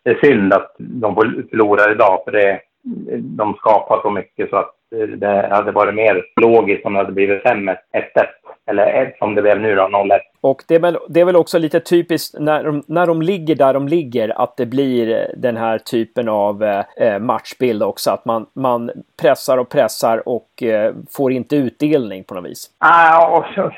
det, 0.05 0.11
är 0.11 0.27
synd 0.27 0.53
att 0.53 0.74
de 0.79 1.14
förlorar 1.51 1.92
idag 1.92 2.20
för 2.24 2.33
det, 2.33 2.61
de 3.20 3.55
skapar 3.55 4.03
så 4.03 4.11
mycket 4.11 4.51
så 4.51 4.57
att 4.57 4.74
det 5.16 5.48
hade 5.51 5.72
varit 5.72 5.94
mer 5.94 6.24
logiskt 6.40 6.87
om 6.87 6.92
det 6.92 6.98
hade 6.98 7.12
blivit 7.12 7.42
5-1, 7.42 7.77
1-1. 7.77 7.77
Eller 8.66 9.14
som 9.18 9.35
det 9.35 9.42
blev 9.42 9.61
nu 9.61 9.74
då, 9.74 9.83
0-1. 9.83 10.18
Och 10.40 10.62
det 10.68 10.74
är, 10.74 10.81
väl, 10.81 10.98
det 11.09 11.20
är 11.20 11.24
väl 11.24 11.37
också 11.37 11.59
lite 11.59 11.81
typiskt 11.81 12.40
när 12.40 12.64
de, 12.64 12.83
när 12.87 13.07
de 13.07 13.22
ligger 13.22 13.55
där 13.55 13.74
de 13.74 13.88
ligger 13.88 14.42
att 14.42 14.57
det 14.57 14.66
blir 14.66 15.11
eh, 15.11 15.24
den 15.37 15.57
här 15.57 15.79
typen 15.79 16.29
av 16.29 16.62
eh, 16.62 16.85
eh, 16.96 17.18
matchbild 17.18 17.83
också. 17.83 18.11
Att 18.11 18.24
man, 18.24 18.46
man 18.53 18.90
pressar 19.22 19.59
och 19.59 19.68
pressar 19.68 20.29
och 20.29 20.62
eh, 20.62 20.94
får 21.16 21.33
inte 21.33 21.57
utdelning 21.57 22.24
på 22.24 22.35
något 22.35 22.44
vis. 22.44 22.70
Ah, 22.79 23.11
ja, 23.11 23.46
så, 23.55 23.72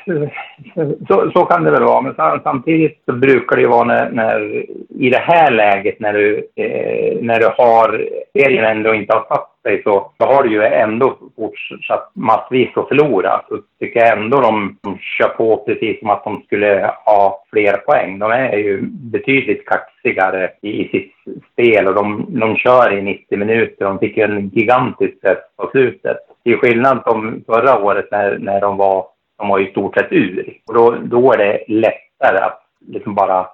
så, 1.07 1.31
så 1.33 1.45
kan 1.45 1.63
det 1.63 1.71
väl 1.71 1.83
vara. 1.83 2.01
Men 2.01 2.41
samtidigt 2.43 3.01
så 3.05 3.13
brukar 3.13 3.55
det 3.55 3.61
ju 3.61 3.67
vara 3.67 3.83
när, 3.83 4.09
när 4.09 4.65
i 4.89 5.09
det 5.09 5.19
här 5.19 5.51
läget 5.51 5.99
när 5.99 6.13
du, 6.13 6.47
eh, 6.55 7.17
när 7.21 7.39
du 7.39 7.45
har 7.57 8.07
serien 8.33 8.65
ändå 8.65 8.93
inte 8.93 9.13
har 9.13 9.25
satt 9.27 9.51
sig 9.63 9.83
så, 9.83 10.11
så 10.17 10.25
har 10.25 10.43
du 10.43 10.51
ju 10.51 10.63
ändå 10.63 11.17
fortsatt 11.35 12.11
massvis 12.13 12.77
att 12.77 12.87
förlora. 12.87 13.41
Så 13.49 13.57
tycker 13.79 13.99
jag 13.99 14.17
ändå 14.17 14.41
de, 14.41 14.77
de 14.81 14.97
kör 14.97 15.29
på 15.29 15.63
precis 15.65 15.99
som 15.99 16.09
att 16.09 16.23
de 16.23 16.43
skulle 16.51 16.93
ha 17.05 17.43
fler 17.49 17.77
poäng. 17.77 18.19
De 18.19 18.31
är 18.31 18.57
ju 18.57 18.81
betydligt 18.81 19.65
kaxigare 19.65 20.51
i, 20.61 20.69
i 20.69 20.89
sitt 20.89 21.13
spel 21.53 21.87
och 21.87 21.95
de, 21.95 22.25
de 22.29 22.55
kör 22.55 22.97
i 22.97 23.01
90 23.01 23.37
minuter. 23.37 23.85
De 23.85 23.99
fick 23.99 24.17
ju 24.17 24.23
en 24.23 24.49
gigantisk 24.49 25.21
press 25.21 25.37
på 25.57 25.69
slutet. 25.71 26.17
Till 26.43 26.57
skillnad 26.57 27.03
från 27.03 27.43
förra 27.45 27.79
året 27.79 28.07
när, 28.11 28.37
när 28.37 28.61
de 28.61 28.77
var 28.77 29.05
de 29.37 29.47
var 29.47 29.59
i 29.59 29.71
stort 29.71 29.95
sett 29.95 30.11
ur. 30.11 30.57
Och 30.67 30.73
då, 30.73 30.97
då 31.03 31.33
är 31.33 31.37
det 31.37 31.63
lättare 31.67 32.37
att 32.37 32.63
liksom 32.87 33.15
bara, 33.15 33.47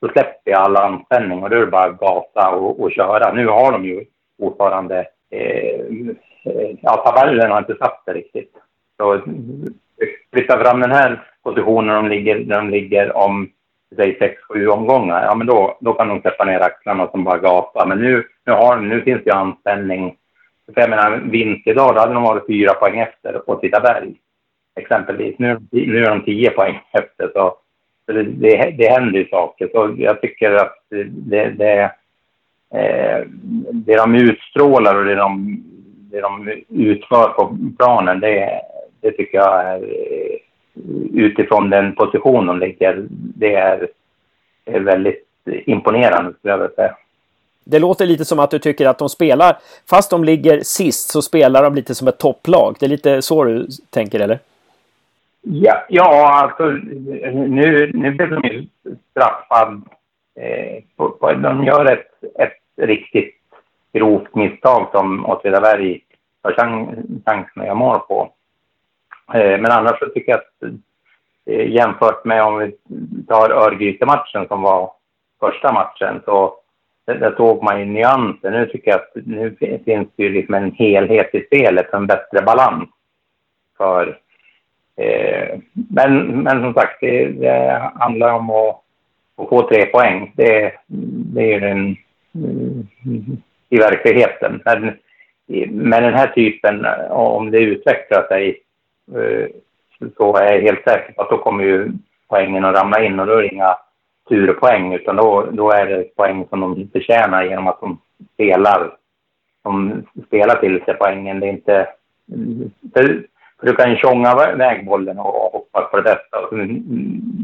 då 0.00 0.08
släpper 0.08 0.50
jag 0.50 0.60
all 0.60 0.76
anspänning 0.76 1.42
och 1.42 1.50
då 1.50 1.56
är 1.56 1.60
det 1.60 1.66
bara 1.66 1.90
att 1.90 2.00
gasa 2.00 2.50
och, 2.50 2.80
och 2.80 2.92
köra. 2.92 3.32
Nu 3.32 3.46
har 3.46 3.72
de 3.72 3.84
ju 3.84 4.04
fortfarande 4.40 5.06
eh, 5.30 5.80
eh 6.44 6.70
ja, 6.82 6.96
tabellen 6.96 7.50
har 7.50 7.58
inte 7.58 7.76
satt 7.78 8.02
det 8.06 8.12
riktigt. 8.12 8.52
Så 8.96 9.14
eh, 9.14 9.20
flytta 10.32 10.64
fram 10.64 10.80
den 10.80 10.90
här 10.90 11.31
Positioner 11.42 11.94
de 11.94 12.08
ligger, 12.08 12.38
där 12.38 12.56
de 12.56 12.70
ligger 12.70 13.16
om 13.16 13.48
säg 13.96 14.18
sex, 14.18 14.42
sju 14.42 14.68
omgångar, 14.68 15.24
ja 15.24 15.34
men 15.34 15.46
då, 15.46 15.78
då 15.80 15.92
kan 15.92 16.08
de 16.08 16.20
släppa 16.20 16.44
ner 16.44 16.60
axlarna 16.60 17.10
som 17.10 17.24
bara 17.24 17.38
gapa. 17.38 17.86
Men 17.86 17.98
nu, 17.98 18.24
nu, 18.46 18.52
har, 18.52 18.76
nu 18.76 19.02
finns 19.02 19.24
det 19.24 19.30
ju 19.30 19.36
anspänning. 19.36 20.16
För 20.74 20.80
jag 20.80 20.90
menar, 20.90 21.16
vinst 21.16 21.66
idag, 21.66 21.94
då 21.94 22.00
hade 22.00 22.14
de 22.14 22.22
varit 22.22 22.46
fyra 22.46 22.74
poäng 22.74 22.98
efter 22.98 23.50
Åtvidaberg. 23.50 24.14
Exempelvis. 24.80 25.38
Nu, 25.38 25.58
nu 25.70 26.04
är 26.04 26.10
de 26.10 26.24
tio 26.24 26.50
poäng 26.50 26.80
efter. 26.92 27.30
Så, 27.34 27.56
så 28.06 28.12
det, 28.12 28.22
det, 28.22 28.74
det 28.78 28.88
händer 28.88 29.18
ju 29.18 29.28
saker. 29.28 29.68
Så 29.72 29.94
jag 29.98 30.20
tycker 30.20 30.52
att 30.52 30.76
det, 30.88 31.50
det, 31.50 31.82
eh, 32.74 33.26
det 33.72 33.96
de 33.96 34.14
utstrålar 34.14 34.94
och 34.94 35.04
det 35.04 35.14
de, 35.14 35.62
det 36.10 36.20
de 36.20 36.50
utför 36.68 37.28
på 37.28 37.58
planen, 37.78 38.20
det, 38.20 38.60
det 39.00 39.10
tycker 39.10 39.38
jag 39.38 39.60
är 39.60 39.80
utifrån 41.14 41.70
den 41.70 41.94
position 41.94 42.46
de 42.46 42.58
ligger, 42.58 43.06
det 43.10 43.54
är, 43.54 43.88
är 44.64 44.80
väldigt 44.80 45.26
imponerande 45.46 46.32
skulle 46.32 46.52
jag 46.52 46.58
vilja 46.58 46.74
säga. 46.74 46.96
Det 47.64 47.78
låter 47.78 48.06
lite 48.06 48.24
som 48.24 48.38
att 48.38 48.50
du 48.50 48.58
tycker 48.58 48.86
att 48.86 48.98
de 48.98 49.08
spelar, 49.08 49.56
fast 49.90 50.10
de 50.10 50.24
ligger 50.24 50.60
sist 50.60 51.10
så 51.10 51.22
spelar 51.22 51.62
de 51.62 51.74
lite 51.74 51.94
som 51.94 52.08
ett 52.08 52.18
topplag. 52.18 52.76
Det 52.80 52.86
är 52.86 52.90
lite 52.90 53.22
så 53.22 53.44
du 53.44 53.66
tänker 53.90 54.20
eller? 54.20 54.38
Ja, 55.42 55.84
ja 55.88 56.40
alltså 56.42 56.64
nu, 56.66 57.90
nu 57.94 58.10
blev 58.10 58.30
de 58.30 58.48
ju 58.48 58.66
straffad. 59.10 59.82
Eh, 60.40 60.82
på, 60.96 61.10
på, 61.10 61.32
de 61.32 61.64
gör 61.64 61.92
ett, 61.92 62.08
ett 62.38 62.86
riktigt 62.88 63.34
grovt 63.92 64.34
misstag 64.34 64.88
som 64.92 65.26
Åtvidaberg 65.26 66.00
har 66.42 66.52
chansen 66.52 67.62
att 67.62 67.66
göra 67.66 67.74
mål 67.74 67.98
på. 67.98 68.32
Eh, 69.34 69.60
men 69.60 69.72
annars 69.72 69.98
så 69.98 70.06
tycker 70.06 70.32
jag 70.32 70.38
att 70.38 70.72
eh, 71.46 71.68
jämfört 71.70 72.24
med 72.24 72.42
om 72.42 72.58
vi 72.58 72.76
tar 73.28 73.50
Örgryte-matchen 73.50 74.46
som 74.48 74.62
var 74.62 74.92
första 75.40 75.72
matchen 75.72 76.22
så 76.24 76.54
där 77.06 77.34
såg 77.36 77.62
man 77.62 77.80
ju 77.80 77.84
nyanser. 77.84 78.50
Nu 78.50 78.66
tycker 78.66 78.90
jag 78.90 79.00
att 79.00 79.26
nu 79.26 79.56
finns 79.84 80.08
det 80.16 80.22
ju 80.22 80.28
liksom 80.28 80.54
en 80.54 80.72
helhet 80.72 81.34
i 81.34 81.44
spelet, 81.46 81.92
en 81.92 82.06
bättre 82.06 82.42
balans. 82.42 82.88
För, 83.76 84.18
eh, 84.96 85.58
men, 85.72 86.42
men 86.42 86.62
som 86.62 86.74
sagt, 86.74 87.00
det, 87.00 87.28
det 87.28 87.90
handlar 87.94 88.32
om 88.32 88.50
att, 88.50 88.80
att, 89.36 89.48
få 89.48 89.68
tre 89.68 89.86
poäng. 89.86 90.32
Det, 90.36 90.72
det 91.34 91.42
är 91.42 91.52
ju 91.52 91.60
den 91.60 91.96
i 93.68 93.78
verkligheten. 93.78 94.62
Men 94.64 94.92
med 95.70 96.02
den 96.02 96.14
här 96.14 96.26
typen, 96.26 96.86
om 97.10 97.50
det 97.50 97.58
utvecklar 97.58 98.28
sig 98.28 98.61
Eh, 99.14 99.46
så 100.16 100.36
är 100.36 100.52
jag 100.52 100.62
helt 100.62 100.84
säker 100.84 101.12
på 101.12 101.22
att 101.22 101.30
då 101.30 101.38
kommer 101.38 101.64
ju 101.64 101.92
poängen 102.28 102.64
att 102.64 102.76
ramla 102.76 103.04
in 103.04 103.20
och 103.20 103.26
då 103.26 103.32
är 103.32 103.42
det 103.42 103.54
inga 103.54 103.76
turpoäng 104.28 104.94
utan 104.94 105.16
då, 105.16 105.48
då 105.52 105.70
är 105.70 105.86
det 105.86 106.16
poäng 106.16 106.46
som 106.50 106.60
de 106.60 106.88
förtjänar 106.92 107.44
genom 107.44 107.68
att 107.68 107.80
de 107.80 107.98
spelar, 108.34 108.96
de 109.62 110.02
spelar 110.26 110.60
till 110.60 110.82
sig 110.84 110.94
poängen. 110.94 111.40
Det 111.40 111.46
är 111.46 111.52
inte... 111.52 111.88
För, 112.94 113.26
för 113.60 113.66
du 113.66 113.74
kan 113.74 113.90
ju 113.90 113.96
tjonga 113.96 114.52
iväg 114.52 114.86
bollen 114.86 115.18
och 115.18 115.52
hoppas 115.52 115.90
på 115.90 115.96
det 115.96 116.02
bästa 116.02 116.38
och 116.38 116.48
så 116.48 116.56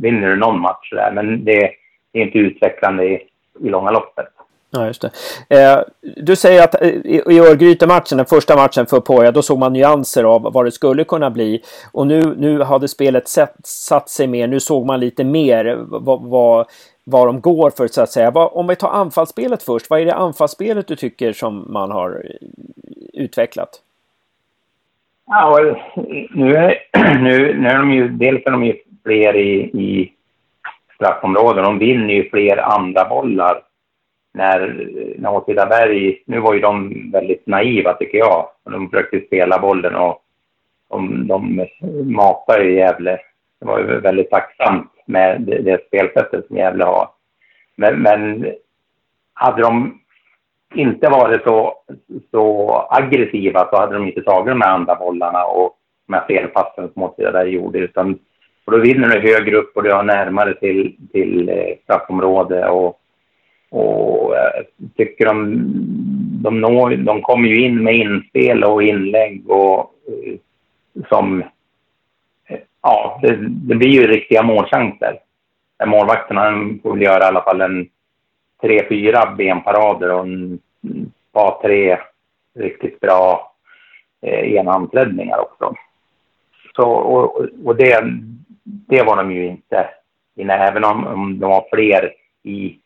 vinner 0.02 0.28
du 0.28 0.36
någon 0.36 0.60
match 0.60 0.90
där 0.90 1.12
men 1.12 1.44
det, 1.44 1.72
det 2.12 2.18
är 2.18 2.26
inte 2.26 2.38
utvecklande 2.38 3.04
i, 3.04 3.28
i 3.60 3.68
långa 3.68 3.90
loppet. 3.90 4.28
Ja, 4.70 4.86
just 4.86 5.02
det. 5.02 5.10
Eh, 5.48 5.80
du 6.16 6.36
säger 6.36 6.64
att 6.64 6.82
eh, 6.82 6.88
i, 6.88 7.22
i 7.26 7.40
Örgryte-matchen, 7.40 8.16
den 8.16 8.26
första 8.26 8.56
matchen 8.56 8.86
för 8.86 9.00
Poja, 9.00 9.32
då 9.32 9.42
såg 9.42 9.58
man 9.58 9.72
nyanser 9.72 10.24
av 10.24 10.42
vad 10.52 10.64
det 10.64 10.72
skulle 10.72 11.04
kunna 11.04 11.30
bli. 11.30 11.62
Och 11.92 12.06
nu, 12.06 12.34
nu 12.36 12.62
hade 12.62 12.88
spelet 12.88 13.28
sett, 13.28 13.54
satt 13.64 14.08
sig 14.08 14.26
mer, 14.26 14.46
nu 14.46 14.60
såg 14.60 14.86
man 14.86 15.00
lite 15.00 15.24
mer 15.24 15.78
vad, 15.80 16.22
vad, 16.22 16.66
vad 17.04 17.28
de 17.28 17.40
går 17.40 17.70
för 17.70 17.86
så 17.86 18.02
att 18.02 18.10
säga. 18.10 18.30
Vad, 18.30 18.50
om 18.52 18.66
vi 18.66 18.76
tar 18.76 18.88
anfallsspelet 18.88 19.62
först, 19.62 19.90
vad 19.90 20.00
är 20.00 20.04
det 20.04 20.14
anfallsspelet 20.14 20.86
du 20.86 20.96
tycker 20.96 21.32
som 21.32 21.72
man 21.72 21.90
har 21.90 22.22
eh, 22.24 23.22
utvecklat? 23.24 23.70
Ja, 25.26 25.66
eh, 25.66 25.76
nu 26.30 26.56
är, 26.56 26.78
nu, 27.18 27.54
nu 27.60 27.68
är 27.68 27.78
de 27.78 27.92
ju, 27.92 28.08
dels 28.08 28.46
är 28.46 28.50
de 28.50 28.64
ju 28.64 28.76
fler 29.04 29.36
i, 29.36 29.60
i 29.60 30.12
straffområden, 30.94 31.64
de 31.64 31.78
vinner 31.78 32.14
ju 32.14 32.30
fler 32.30 32.56
andra 32.56 33.08
bollar 33.08 33.62
när, 34.38 34.88
när 35.18 35.34
Åtvidaberg, 35.34 36.22
nu 36.26 36.40
var 36.40 36.54
ju 36.54 36.60
de 36.60 36.94
väldigt 37.12 37.46
naiva 37.46 37.92
tycker 37.92 38.18
jag. 38.18 38.48
De 38.64 38.90
försökte 38.90 39.20
spela 39.26 39.58
bollen 39.58 39.94
och 39.94 40.22
de, 40.88 41.26
de 41.26 41.66
matade 42.14 42.64
ju 42.64 42.74
Gävle. 42.74 43.18
Det 43.60 43.66
var 43.66 43.78
ju 43.78 44.00
väldigt 44.00 44.30
tacksamt 44.30 44.92
med 45.06 45.40
det, 45.40 45.58
det 45.58 45.86
spelsättet 45.86 46.46
som 46.46 46.56
Gävle 46.56 46.84
har. 46.84 47.08
Men, 47.76 48.02
men 48.02 48.52
hade 49.34 49.62
de 49.62 50.00
inte 50.74 51.08
varit 51.08 51.42
så, 51.42 51.74
så 52.30 52.72
aggressiva 52.90 53.68
så 53.70 53.76
hade 53.76 53.94
de 53.94 54.06
inte 54.06 54.22
tagit 54.22 54.52
de 54.52 54.60
här 54.60 54.74
andra 54.74 54.94
bollarna 54.94 55.44
och 55.44 55.76
de 56.06 56.14
här 56.14 56.26
felpassen 56.26 56.90
som 56.92 57.02
Åtvidaberg 57.02 57.50
gjorde. 57.50 57.78
Utan, 57.78 58.18
och 58.64 58.72
då 58.72 58.78
vinner 58.78 59.08
du 59.08 59.34
högre 59.34 59.56
upp 59.56 59.76
och 59.76 59.82
du 59.82 59.92
har 59.92 60.02
närmare 60.02 60.54
till, 60.54 60.96
till 61.12 61.48
eh, 61.48 61.76
straffområde 61.84 62.68
och 62.68 63.00
och 63.70 64.34
jag 64.34 64.64
tycker 64.96 65.26
de, 65.26 65.64
de, 66.42 66.60
når, 66.60 66.90
de 66.96 67.22
kommer 67.22 67.48
ju 67.48 67.64
in 67.64 67.82
med 67.82 67.94
inspel 67.94 68.64
och 68.64 68.82
inlägg 68.82 69.50
och 69.50 69.94
eh, 70.08 70.38
som... 71.08 71.42
Eh, 72.46 72.58
ja, 72.82 73.18
det, 73.22 73.36
det 73.40 73.74
blir 73.74 73.88
ju 73.88 74.06
riktiga 74.06 74.42
målchanser. 74.42 75.18
Målvakterna 75.86 76.68
får 76.82 76.92
väl 76.92 77.02
göra 77.02 77.24
i 77.24 77.26
alla 77.26 77.42
fall 77.42 77.60
en 77.60 77.88
tre, 78.60 78.88
fyra 78.88 79.34
benparader 79.38 80.12
och 80.12 80.20
en 80.20 80.60
par, 81.32 81.62
tre 81.62 81.98
riktigt 82.54 83.00
bra 83.00 83.52
eh, 84.22 84.54
enhandsräddningar 84.54 85.38
också. 85.38 85.74
Så, 86.76 86.90
och, 86.90 87.46
och 87.64 87.76
det, 87.76 88.04
det 88.64 89.02
var 89.02 89.16
de 89.16 89.32
ju 89.32 89.46
inte 89.46 89.88
inne, 90.36 90.54
även 90.54 90.84
om, 90.84 91.06
om 91.06 91.38
de 91.38 91.50
var 91.50 91.64
fler 91.72 92.12
i 92.42 92.78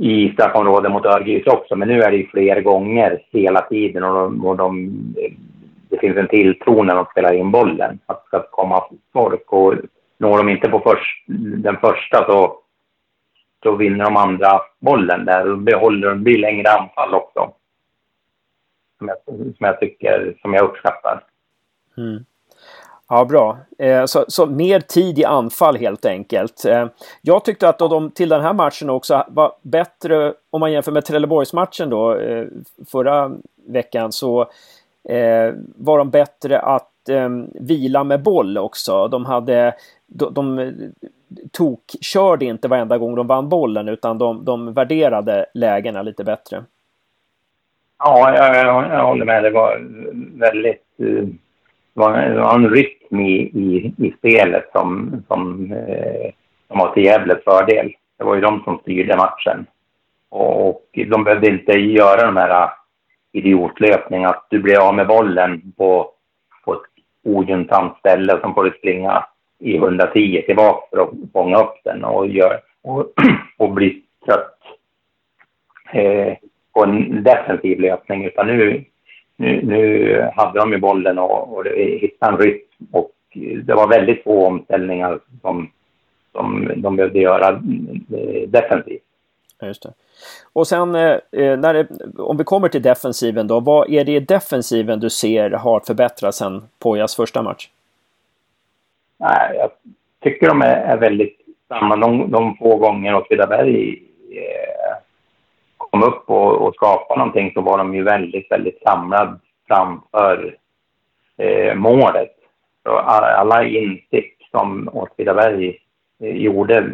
i 0.00 0.32
straffområdet 0.32 0.92
mot 0.92 1.06
Örgryte 1.06 1.50
också, 1.50 1.76
men 1.76 1.88
nu 1.88 2.02
är 2.02 2.10
det 2.10 2.16
ju 2.16 2.26
fler 2.26 2.60
gånger 2.60 3.22
hela 3.30 3.60
tiden 3.60 4.04
och, 4.04 4.14
de, 4.14 4.46
och 4.46 4.56
de, 4.56 4.90
det 5.88 5.98
finns 5.98 6.16
en 6.16 6.28
tilltro 6.28 6.82
när 6.82 6.94
de 6.94 7.04
spelar 7.04 7.32
in 7.32 7.50
bollen 7.50 7.98
att 8.06 8.22
det 8.22 8.26
ska 8.26 8.50
komma 8.50 8.82
folk 9.12 9.52
och 9.52 9.74
når 10.18 10.38
de 10.38 10.48
inte 10.48 10.68
på 10.68 10.80
först, 10.80 11.24
den 11.62 11.76
första 11.76 12.26
så, 12.26 12.58
så 13.62 13.76
vinner 13.76 14.04
de 14.04 14.16
andra 14.16 14.60
bollen 14.78 15.24
där 15.24 15.50
och 15.50 15.58
behåller, 15.58 16.08
de 16.08 16.22
blir 16.24 16.38
längre 16.38 16.70
anfall 16.70 17.14
också. 17.14 17.52
Som 18.98 19.08
jag, 19.08 19.16
som 19.24 19.54
jag 19.58 19.80
tycker, 19.80 20.34
som 20.42 20.54
jag 20.54 20.64
uppskattar. 20.64 21.24
Mm. 21.96 22.24
Ja, 23.12 23.24
bra. 23.24 23.58
Eh, 23.78 24.04
så, 24.04 24.24
så, 24.28 24.46
mer 24.46 24.80
tid 24.80 25.18
i 25.18 25.24
anfall 25.24 25.76
helt 25.76 26.04
enkelt. 26.04 26.64
Eh, 26.64 26.86
jag 27.22 27.44
tyckte 27.44 27.68
att 27.68 27.78
de 27.78 28.10
till 28.10 28.28
den 28.28 28.40
här 28.40 28.52
matchen 28.52 28.90
också 28.90 29.24
var 29.28 29.52
bättre, 29.62 30.34
om 30.50 30.60
man 30.60 30.72
jämför 30.72 30.92
med 30.92 31.04
Trelleborgsmatchen 31.04 31.90
då 31.90 32.14
eh, 32.14 32.46
förra 32.90 33.30
veckan, 33.68 34.12
så 34.12 34.40
eh, 35.08 35.54
var 35.76 35.98
de 35.98 36.10
bättre 36.10 36.60
att 36.60 37.08
eh, 37.08 37.28
vila 37.54 38.04
med 38.04 38.22
boll 38.22 38.58
också. 38.58 39.08
De 39.08 39.24
hade, 39.24 39.74
de, 40.06 40.34
de 40.34 40.72
tokkörde 41.52 42.44
inte 42.44 42.68
varenda 42.68 42.98
gång 42.98 43.14
de 43.14 43.26
vann 43.26 43.48
bollen 43.48 43.88
utan 43.88 44.18
de, 44.18 44.44
de 44.44 44.72
värderade 44.72 45.46
lägena 45.54 46.02
lite 46.02 46.24
bättre. 46.24 46.64
Ja, 47.98 48.34
jag, 48.34 48.56
jag, 48.56 48.90
jag 48.90 49.06
håller 49.06 49.24
med. 49.24 49.42
Det 49.42 49.50
var 49.50 49.86
väldigt 50.34 50.84
det 51.94 52.00
var, 52.00 52.28
det 52.28 52.40
var 52.40 52.54
en 52.54 52.70
rytm 53.10 53.20
i, 53.20 53.32
i, 53.40 53.94
i 54.06 54.14
spelet 54.18 54.70
som, 54.72 55.22
som, 55.28 55.72
eh, 55.72 56.32
som 56.68 56.78
var 56.78 56.94
till 56.94 57.04
Gävles 57.04 57.44
fördel. 57.44 57.92
Det 58.18 58.24
var 58.24 58.34
ju 58.34 58.40
de 58.40 58.62
som 58.64 58.78
styrde 58.78 59.16
matchen. 59.16 59.66
Och, 60.28 60.68
och 60.68 60.84
de 60.92 61.24
behövde 61.24 61.50
inte 61.50 61.72
göra 61.72 62.26
de 62.26 62.36
här 62.36 62.50
ah, 62.50 62.72
idiotlöpningarna, 63.32 64.34
att 64.34 64.46
du 64.50 64.58
blir 64.58 64.88
av 64.88 64.94
med 64.94 65.06
bollen 65.06 65.72
på, 65.76 66.10
på 66.64 66.72
ett 66.72 66.80
ogynnsamt 67.24 67.98
ställe 67.98 68.34
och 68.34 68.54
får 68.54 68.64
du 68.64 68.70
springa 68.78 69.24
i 69.58 69.76
110 69.76 70.42
tillbaka 70.46 70.86
för 70.90 71.02
att 71.02 71.10
fånga 71.32 71.58
upp 71.58 71.74
den 71.84 72.04
och, 72.04 72.26
gör, 72.26 72.60
och, 72.82 73.06
och 73.58 73.70
bli 73.70 74.02
trött 74.26 74.58
eh, 75.92 76.34
på 76.72 76.84
en 76.84 77.22
defensiv 77.22 77.80
löpning. 77.80 78.24
Utan 78.24 78.46
nu, 78.46 78.84
nu, 79.36 79.60
nu 79.62 80.30
hade 80.36 80.58
de 80.58 80.72
ju 80.72 80.78
bollen 80.78 81.18
och, 81.18 81.56
och 81.56 81.64
hittade 81.76 82.32
en 82.32 82.38
rytm 82.38 82.69
och 82.92 83.10
det 83.64 83.74
var 83.74 83.88
väldigt 83.88 84.24
få 84.24 84.46
omställningar 84.46 85.20
som, 85.40 85.70
som 86.32 86.72
de 86.76 86.96
behövde 86.96 87.18
göra 87.18 87.62
defensivt. 88.46 89.02
Ja, 89.60 89.66
just 89.66 89.82
det. 89.82 89.92
Och 90.52 90.66
sen 90.66 90.94
eh, 90.94 91.18
eh, 91.32 91.58
när 91.58 91.74
det, 91.74 91.88
om 92.18 92.36
vi 92.36 92.44
kommer 92.44 92.68
till 92.68 92.82
defensiven 92.82 93.46
då, 93.46 93.60
vad 93.60 93.90
är 93.90 94.04
det 94.04 94.12
i 94.12 94.20
defensiven 94.20 95.00
du 95.00 95.10
ser 95.10 95.50
har 95.50 95.80
förbättrats 95.80 96.38
sen 96.38 96.62
Pojas 96.78 97.16
första 97.16 97.42
match? 97.42 97.68
Nej, 99.16 99.56
jag 99.56 99.70
tycker 100.22 100.48
de 100.48 100.62
är, 100.62 100.76
är 100.76 100.96
väldigt 100.96 101.36
samma. 101.68 101.96
De, 101.96 102.30
de 102.30 102.56
få 102.56 102.76
gånger 102.76 103.14
Åtvidaberg 103.14 104.02
eh, 104.32 104.96
kom 105.76 106.02
upp 106.02 106.30
och, 106.30 106.66
och 106.66 106.74
skapade 106.74 107.18
någonting 107.18 107.52
så 107.54 107.60
var 107.60 107.78
de 107.78 107.94
ju 107.94 108.02
väldigt, 108.02 108.50
väldigt 108.50 108.82
samlade 108.82 109.38
framför 109.66 110.56
eh, 111.36 111.74
målet. 111.74 112.39
Alla 112.84 113.64
instick 113.64 114.48
som 114.50 114.88
Åtvidaberg 114.92 115.78
eh, 116.22 116.36
gjorde, 116.36 116.84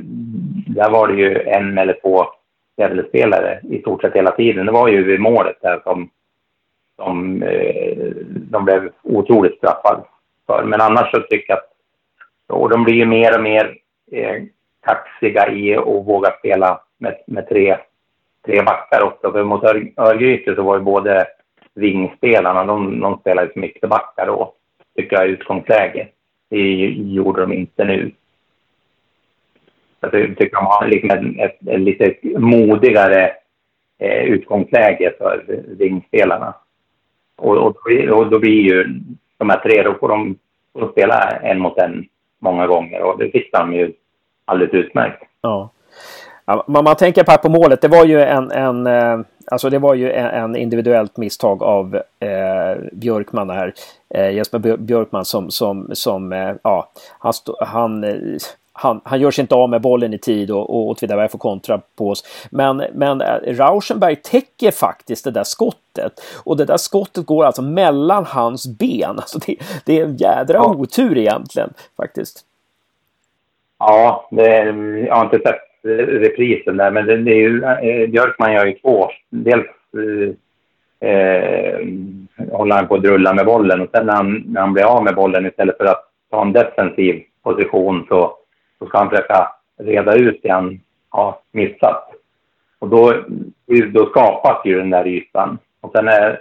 där 0.66 0.91
var 0.91 1.09
det 1.09 1.14
ju 1.14 1.43
en 1.43 1.78
eller 1.78 2.01
två 2.03 2.26
Gävlespelare 2.76 3.61
i 3.62 3.80
stort 3.80 4.03
sett 4.03 4.14
hela 4.16 4.30
tiden. 4.30 4.66
Det 4.66 4.72
var 4.72 4.89
ju 4.89 5.05
vid 5.05 5.20
målet 5.20 5.57
där 5.62 5.80
som, 5.84 6.11
som 6.97 7.43
eh, 7.43 7.97
de 8.26 8.64
blev 8.64 8.93
otroligt 9.03 9.57
straffade 9.57 10.03
för. 10.47 10.64
Men 10.64 10.80
annars 10.80 11.11
så 11.11 11.20
tycker 11.20 11.53
jag 11.53 11.59
att 11.59 11.76
och 12.49 12.70
de 12.70 12.84
blir 12.84 12.95
ju 12.95 13.07
mer 13.07 13.37
och 13.37 13.43
mer 13.43 13.78
eh, 14.12 14.43
kaxiga 14.84 15.53
i 15.53 15.76
att 15.76 15.87
våga 15.87 16.30
spela 16.39 16.80
med, 16.99 17.16
med 17.26 17.49
tre, 17.49 17.76
tre 18.47 18.62
backar 18.62 19.03
också. 19.03 19.32
För 19.32 19.45
mot 19.45 19.64
Örgryte 19.97 20.55
så 20.55 20.62
var 20.62 20.76
ju 20.76 20.82
både 20.82 21.26
vingspelarna, 21.74 22.64
de, 22.64 23.01
de 23.01 23.18
spelade 23.18 23.53
som 23.53 23.64
ytterbackar 23.64 24.26
då, 24.26 24.53
tycker 24.97 25.16
jag, 25.16 25.28
utgångsläge. 25.28 26.09
Det 26.51 26.86
gjorde 26.88 27.40
de 27.40 27.53
inte 27.53 27.84
nu. 27.84 28.11
Jag 30.01 30.11
tycker 30.11 30.57
de 30.57 30.66
har 30.66 30.88
liksom 30.88 31.11
ett, 31.11 31.38
ett, 31.38 31.68
ett 31.68 31.80
lite 31.80 32.14
modigare 32.38 33.32
eh, 33.99 34.24
utgångsläge 34.24 35.12
för 35.18 35.62
ringspelarna. 35.78 36.55
Och, 37.36 37.57
och, 37.57 37.76
och, 38.11 38.30
då 38.30 38.38
blir 38.38 38.61
ju 38.61 39.01
de 39.36 39.51
här 39.51 39.59
tre, 39.61 39.82
då 39.82 39.94
får 39.94 40.09
de, 40.09 40.38
får 40.72 40.92
spela 40.92 41.30
en 41.42 41.59
mot 41.59 41.78
en 41.78 42.09
många 42.38 42.66
gånger 42.66 43.03
och 43.03 43.18
det 43.18 43.30
fick 43.30 43.53
de 43.53 43.72
ju 43.72 43.92
alldeles 44.44 44.74
utmärkt. 44.74 45.22
Ja. 45.40 45.70
Ja, 46.47 46.64
man, 46.66 46.84
man 46.84 46.97
tänker 46.97 47.24
på, 47.24 47.36
på 47.36 47.49
målet, 47.49 47.80
det 47.80 47.88
var 47.88 48.05
ju 48.05 48.22
en, 48.22 48.51
en 48.51 48.86
eh, 48.86 49.20
alltså 49.47 49.70
det 49.70 49.78
var 49.78 49.94
ju 49.94 50.12
en, 50.12 50.26
en 50.26 50.57
individuellt 50.57 51.16
misstag 51.16 51.62
av 51.62 51.97
eh, 52.20 52.76
Björkman 52.92 53.51
här. 53.51 53.74
Eh, 54.09 54.30
Jesper 54.30 54.76
Björkman 54.76 55.24
som, 55.24 55.51
som, 55.51 55.90
som 55.92 56.32
eh, 56.32 56.55
ja, 56.62 56.88
han, 57.18 57.32
stå, 57.32 57.57
han 57.61 58.05
eh, 58.05 58.14
han, 58.78 59.01
han 59.05 59.20
gör 59.20 59.30
sig 59.30 59.42
inte 59.42 59.55
av 59.55 59.70
med 59.70 59.80
bollen 59.80 60.14
i 60.14 60.18
tid 60.18 60.51
och, 60.51 60.70
och 60.70 60.88
Åtvidaberg 60.88 61.28
får 61.28 61.38
kontra 61.38 61.80
på 61.97 62.11
oss. 62.11 62.24
Men, 62.51 62.76
men 62.92 63.20
eh, 63.20 63.38
Rauschenberg 63.44 64.16
täcker 64.16 64.70
faktiskt 64.70 65.24
det 65.24 65.30
där 65.30 65.44
skottet. 65.44 66.20
Och 66.44 66.57
det 66.57 66.64
där 66.64 66.76
skottet 66.76 67.26
går 67.26 67.44
alltså 67.44 67.62
mellan 67.62 68.24
hans 68.24 68.66
ben. 68.66 69.18
Alltså 69.18 69.38
det, 69.38 69.57
det 69.84 70.01
är 70.01 70.05
en 70.05 70.16
jädra 70.16 70.55
ja. 70.55 70.74
otur 70.74 71.18
egentligen 71.18 71.72
faktiskt. 71.97 72.44
Ja, 73.78 74.28
det, 74.30 74.64
jag 75.07 75.14
har 75.14 75.24
inte 75.24 75.38
sett 75.38 75.66
reprisen 75.83 76.77
där, 76.77 76.91
men 76.91 77.07
det, 77.07 77.16
det 77.16 77.31
är 77.31 77.49
ju, 77.49 77.64
eh, 77.64 78.09
Björkman 78.09 78.53
gör 78.53 78.66
ju 78.66 78.72
två. 78.72 79.09
Dels 79.31 79.66
eh, 81.01 81.11
eh, 81.11 81.79
håller 82.51 82.77
han 82.77 82.89
på 82.89 82.95
att 82.95 83.03
drulla 83.03 83.35
med 83.35 83.47
bollen 83.47 83.81
och 83.81 83.89
sen 83.95 84.07
när 84.07 84.14
han, 84.14 84.45
när 84.47 84.61
han 84.61 84.72
blir 84.72 84.85
av 84.85 85.05
med 85.05 85.14
bollen 85.14 85.47
istället 85.47 85.77
för 85.77 85.85
att 85.85 86.05
ta 86.31 86.43
en 86.43 86.53
defensiv 86.53 87.22
position 87.43 88.07
så 88.09 88.37
så 88.79 88.87
ska 88.87 88.99
han 88.99 89.11
försöka 89.11 89.49
reda 89.79 90.14
ut 90.14 90.41
det 90.43 90.49
han 90.49 90.81
har 91.09 91.35
missat. 91.53 92.12
Och 92.79 92.89
då, 92.89 93.14
då 93.93 94.07
skapas 94.07 94.66
ju 94.66 94.79
den 94.79 94.91
där 94.91 95.07
ytan. 95.07 95.59
Och 95.81 95.93
sen 95.93 96.09
är, 96.09 96.41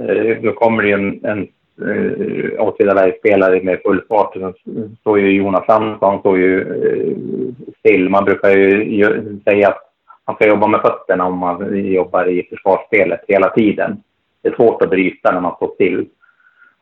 eh, 0.00 0.42
då 0.42 0.52
kommer 0.52 0.82
det 0.82 0.88
ju 0.88 0.94
en, 0.94 1.24
en 1.24 1.48
eh, 1.88 2.60
Åtvidabergsspelare 2.60 3.62
med 3.62 3.80
full 3.84 4.02
fart. 4.08 4.34
Så 4.34 4.52
står 5.00 5.20
ju 5.20 5.30
Jonas 5.30 5.68
Andersson 5.68 6.20
står 6.20 6.38
ju 6.38 6.60
still. 7.86 8.08
Man 8.08 8.24
brukar 8.24 8.50
ju 8.50 9.40
säga 9.44 9.68
att 9.68 9.82
man 10.26 10.36
ska 10.36 10.48
jobba 10.48 10.66
med 10.66 10.80
fötterna 10.80 11.24
om 11.24 11.38
man 11.38 11.84
jobbar 11.92 12.28
i 12.28 12.42
försvarsspelet 12.42 13.20
hela 13.28 13.48
tiden. 13.48 14.02
Det 14.42 14.48
är 14.48 14.54
svårt 14.54 14.82
att 14.82 14.90
bryta 14.90 15.32
när 15.32 15.40
man 15.40 15.56
står 15.56 15.74
still. 15.74 16.06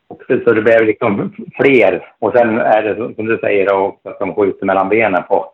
Och 0.07 0.21
så 0.27 0.53
det 0.53 0.61
blev 0.61 0.85
liksom 0.85 1.33
fler. 1.55 2.13
Och 2.19 2.33
sen 2.35 2.59
är 2.59 2.83
det 2.83 3.15
som 3.15 3.25
du 3.25 3.37
säger 3.37 3.73
också 3.73 4.09
att 4.09 4.19
de 4.19 4.35
skjuter 4.35 4.65
mellan 4.65 4.89
benen 4.89 5.23
på. 5.23 5.51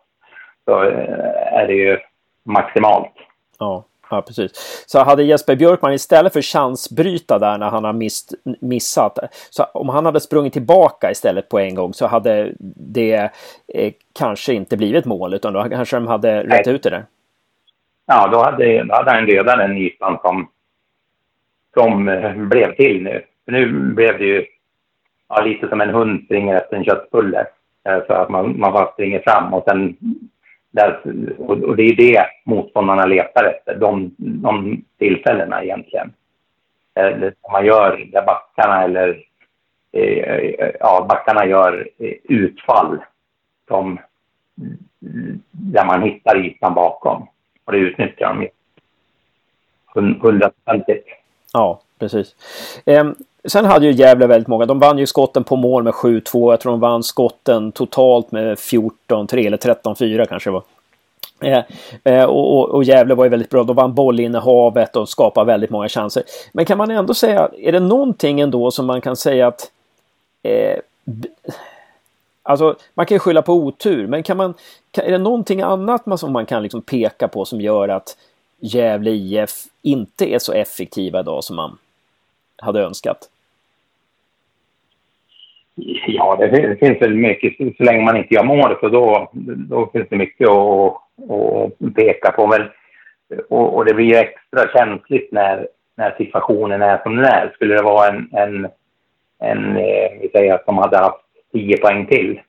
Så 0.64 0.82
eh, 0.82 1.52
är 1.52 1.66
det 1.66 1.74
ju 1.74 1.98
maximalt. 2.44 3.12
Ja, 3.58 3.84
ja 4.12 4.22
precis. 4.22 4.84
Så 4.86 4.98
hade 4.98 5.22
Jesper 5.22 5.56
Björkman 5.56 5.92
istället 5.92 6.32
för 6.32 6.42
chansbryta 6.42 7.38
där 7.38 7.58
när 7.58 7.70
han 7.70 7.84
har 7.84 7.92
miss, 7.92 8.34
missat. 8.60 9.18
Så 9.50 9.64
om 9.64 9.88
han 9.88 10.06
hade 10.06 10.20
sprungit 10.20 10.52
tillbaka 10.52 11.10
istället 11.10 11.48
på 11.48 11.58
en 11.58 11.74
gång 11.74 11.94
så 11.94 12.06
hade 12.06 12.52
det 12.76 13.30
eh, 13.74 13.92
kanske 14.18 14.54
inte 14.54 14.76
blivit 14.76 15.04
mål 15.04 15.34
utan 15.34 15.52
då 15.52 15.68
kanske 15.68 15.96
de 15.96 16.06
hade 16.06 16.42
rätt 16.42 16.66
ut 16.66 16.82
det 16.82 16.90
där. 16.90 17.04
Ja, 18.06 18.28
då 18.28 18.42
hade, 18.42 18.84
då 18.84 18.94
hade 18.94 19.10
han 19.10 19.26
redan 19.26 19.60
en 19.60 19.76
ytan 19.76 20.18
som, 20.22 20.48
som 21.74 22.08
eh, 22.08 22.34
blev 22.34 22.76
till 22.76 23.02
nu. 23.02 23.24
För 23.44 23.52
nu 23.52 23.72
blev 23.94 24.18
det 24.18 24.24
ju 24.24 24.46
ja, 25.28 25.40
lite 25.40 25.68
som 25.68 25.80
en 25.80 25.94
hund 25.94 26.22
springer 26.24 26.56
efter 26.56 26.76
en 26.76 26.84
köttbulle. 26.84 27.46
Eh, 27.88 28.06
så 28.06 28.12
att 28.12 28.28
man, 28.28 28.60
man 28.60 28.72
bara 28.72 28.92
springer 28.92 29.20
fram 29.20 29.54
och 29.54 29.64
sen... 29.68 29.96
Där, 30.72 31.00
och 31.38 31.76
det 31.76 31.82
är 31.82 31.96
det 31.96 32.26
motståndarna 32.44 33.06
letar 33.06 33.44
efter, 33.44 33.74
de, 33.74 34.14
de 34.16 34.84
tillfällena 34.98 35.64
egentligen. 35.64 36.12
Eh, 36.94 37.32
man 37.52 37.66
gör 37.66 38.08
där 38.12 38.26
backarna 38.26 38.84
eller... 38.84 39.24
Eh, 39.92 40.02
eh 40.02 40.70
ja, 40.80 41.06
backarna 41.08 41.46
gör 41.46 41.88
eh, 41.98 42.14
utfall 42.24 42.98
som, 43.68 43.98
där 45.50 45.84
man 45.84 46.02
hittar 46.02 46.36
ytan 46.36 46.74
bakom. 46.74 47.26
Och 47.64 47.72
det 47.72 47.78
utnyttjar 47.78 48.34
de 48.34 48.48
hundraprocentigt. 50.20 51.08
Ja, 51.52 51.80
precis. 51.98 52.36
Ehm, 52.86 53.14
Sen 53.48 53.64
hade 53.64 53.86
ju 53.86 53.92
Gävle 53.92 54.26
väldigt 54.26 54.48
många. 54.48 54.66
De 54.66 54.78
vann 54.78 54.98
ju 54.98 55.06
skotten 55.06 55.44
på 55.44 55.56
mål 55.56 55.82
med 55.82 55.92
7-2. 55.92 56.52
Jag 56.52 56.60
tror 56.60 56.72
de 56.72 56.80
vann 56.80 57.02
skotten 57.02 57.72
totalt 57.72 58.32
med 58.32 58.56
14-3 58.56 59.46
eller 59.46 59.56
13-4 59.56 60.26
kanske 60.26 60.50
det 60.50 60.54
var. 60.54 60.62
Eh, 61.40 61.62
eh, 62.04 62.24
och, 62.24 62.58
och, 62.58 62.70
och 62.70 62.84
Gävle 62.84 63.14
var 63.14 63.24
ju 63.24 63.30
väldigt 63.30 63.50
bra. 63.50 63.64
De 63.64 63.76
vann 63.76 63.94
bollinnehavet 63.94 64.96
och 64.96 65.08
skapade 65.08 65.46
väldigt 65.46 65.70
många 65.70 65.88
chanser. 65.88 66.22
Men 66.52 66.64
kan 66.64 66.78
man 66.78 66.90
ändå 66.90 67.14
säga, 67.14 67.48
är 67.58 67.72
det 67.72 67.80
någonting 67.80 68.40
ändå 68.40 68.70
som 68.70 68.86
man 68.86 69.00
kan 69.00 69.16
säga 69.16 69.46
att 69.46 69.70
eh, 70.42 70.78
Alltså, 72.44 72.76
man 72.94 73.06
kan 73.06 73.14
ju 73.14 73.18
skylla 73.18 73.42
på 73.42 73.52
otur, 73.52 74.06
men 74.06 74.22
kan 74.22 74.36
man, 74.36 74.54
kan, 74.90 75.04
är 75.04 75.10
det 75.10 75.18
någonting 75.18 75.60
annat 75.60 76.06
man, 76.06 76.18
som 76.18 76.32
man 76.32 76.46
kan 76.46 76.62
liksom 76.62 76.82
peka 76.82 77.28
på 77.28 77.44
som 77.44 77.60
gör 77.60 77.88
att 77.88 78.16
Gävle 78.60 79.10
IF 79.10 79.64
inte 79.82 80.34
är 80.34 80.38
så 80.38 80.52
effektiva 80.52 81.20
idag 81.20 81.44
som 81.44 81.56
man 81.56 81.78
hade 82.62 82.80
önskat? 82.80 83.18
Ja, 86.06 86.36
det 86.36 86.76
finns 86.80 87.02
väl 87.02 87.14
mycket. 87.14 87.76
Så 87.76 87.82
länge 87.82 88.04
man 88.04 88.16
inte 88.16 88.34
gör 88.34 88.44
mål 88.44 88.76
så 88.80 88.88
då, 88.88 89.30
då 89.68 89.90
finns 89.92 90.08
det 90.08 90.16
mycket 90.16 90.48
att, 90.48 90.96
att 91.30 91.94
peka 91.94 92.32
på. 92.32 92.46
Men, 92.46 92.68
och, 93.48 93.76
och, 93.76 93.84
det 93.84 93.94
blir 93.94 94.06
ju 94.06 94.16
extra 94.16 94.68
känsligt 94.74 95.32
när, 95.32 95.68
när 95.96 96.14
situationen 96.18 96.82
är 96.82 97.02
som 97.02 97.16
den 97.16 97.24
är. 97.24 97.52
Skulle 97.54 97.74
det 97.74 97.82
vara 97.82 98.08
en, 98.08 98.28
en, 98.32 98.68
en 99.38 99.76
eh, 99.76 100.10
vi 100.20 100.30
säger 100.32 100.54
att 100.54 100.66
de 100.66 100.78
hade 100.78 100.98
haft 100.98 101.24
10 101.52 101.76
poäng 101.76 102.06
till, 102.06 102.40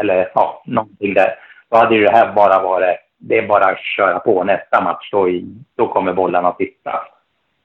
eller 0.00 0.30
ja, 0.34 0.62
någonting 0.66 1.14
där, 1.14 1.34
då 1.70 1.76
hade 1.76 1.94
ju 1.94 2.04
det 2.04 2.10
här 2.10 2.32
bara 2.32 2.62
varit, 2.62 2.96
det 3.18 3.38
är 3.38 3.48
bara 3.48 3.64
att 3.64 3.80
köra 3.80 4.18
på 4.18 4.44
nästa 4.44 4.84
match, 4.84 5.10
då, 5.10 5.28
då 5.76 5.88
kommer 5.88 6.12
bollarna 6.12 6.48
att 6.48 6.56
sitta. 6.56 7.04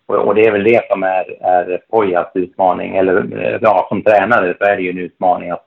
Och, 0.10 0.28
och, 0.28 0.36
det 0.36 0.46
är 0.46 0.52
väl 0.52 0.64
det 0.64 0.88
som 0.90 1.04
är, 1.04 1.44
är 1.44 1.82
Pojas 1.90 2.32
utmaning, 2.34 2.96
eller 2.96 3.44
eh, 3.44 3.60
ja, 3.62 3.86
som 3.90 4.02
tränare 4.04 4.56
så 4.58 4.66
är 4.66 4.76
det 4.76 4.82
ju 4.82 4.90
en 4.90 4.98
utmaning 4.98 5.50
att, 5.50 5.66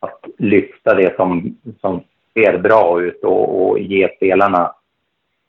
att 0.00 0.24
lyfta 0.38 0.94
det 0.94 1.16
som, 1.16 1.56
som 1.80 2.02
ser 2.34 2.58
bra 2.58 3.02
ut 3.02 3.24
och, 3.24 3.62
och 3.62 3.78
ge 3.78 4.08
spelarna 4.16 4.74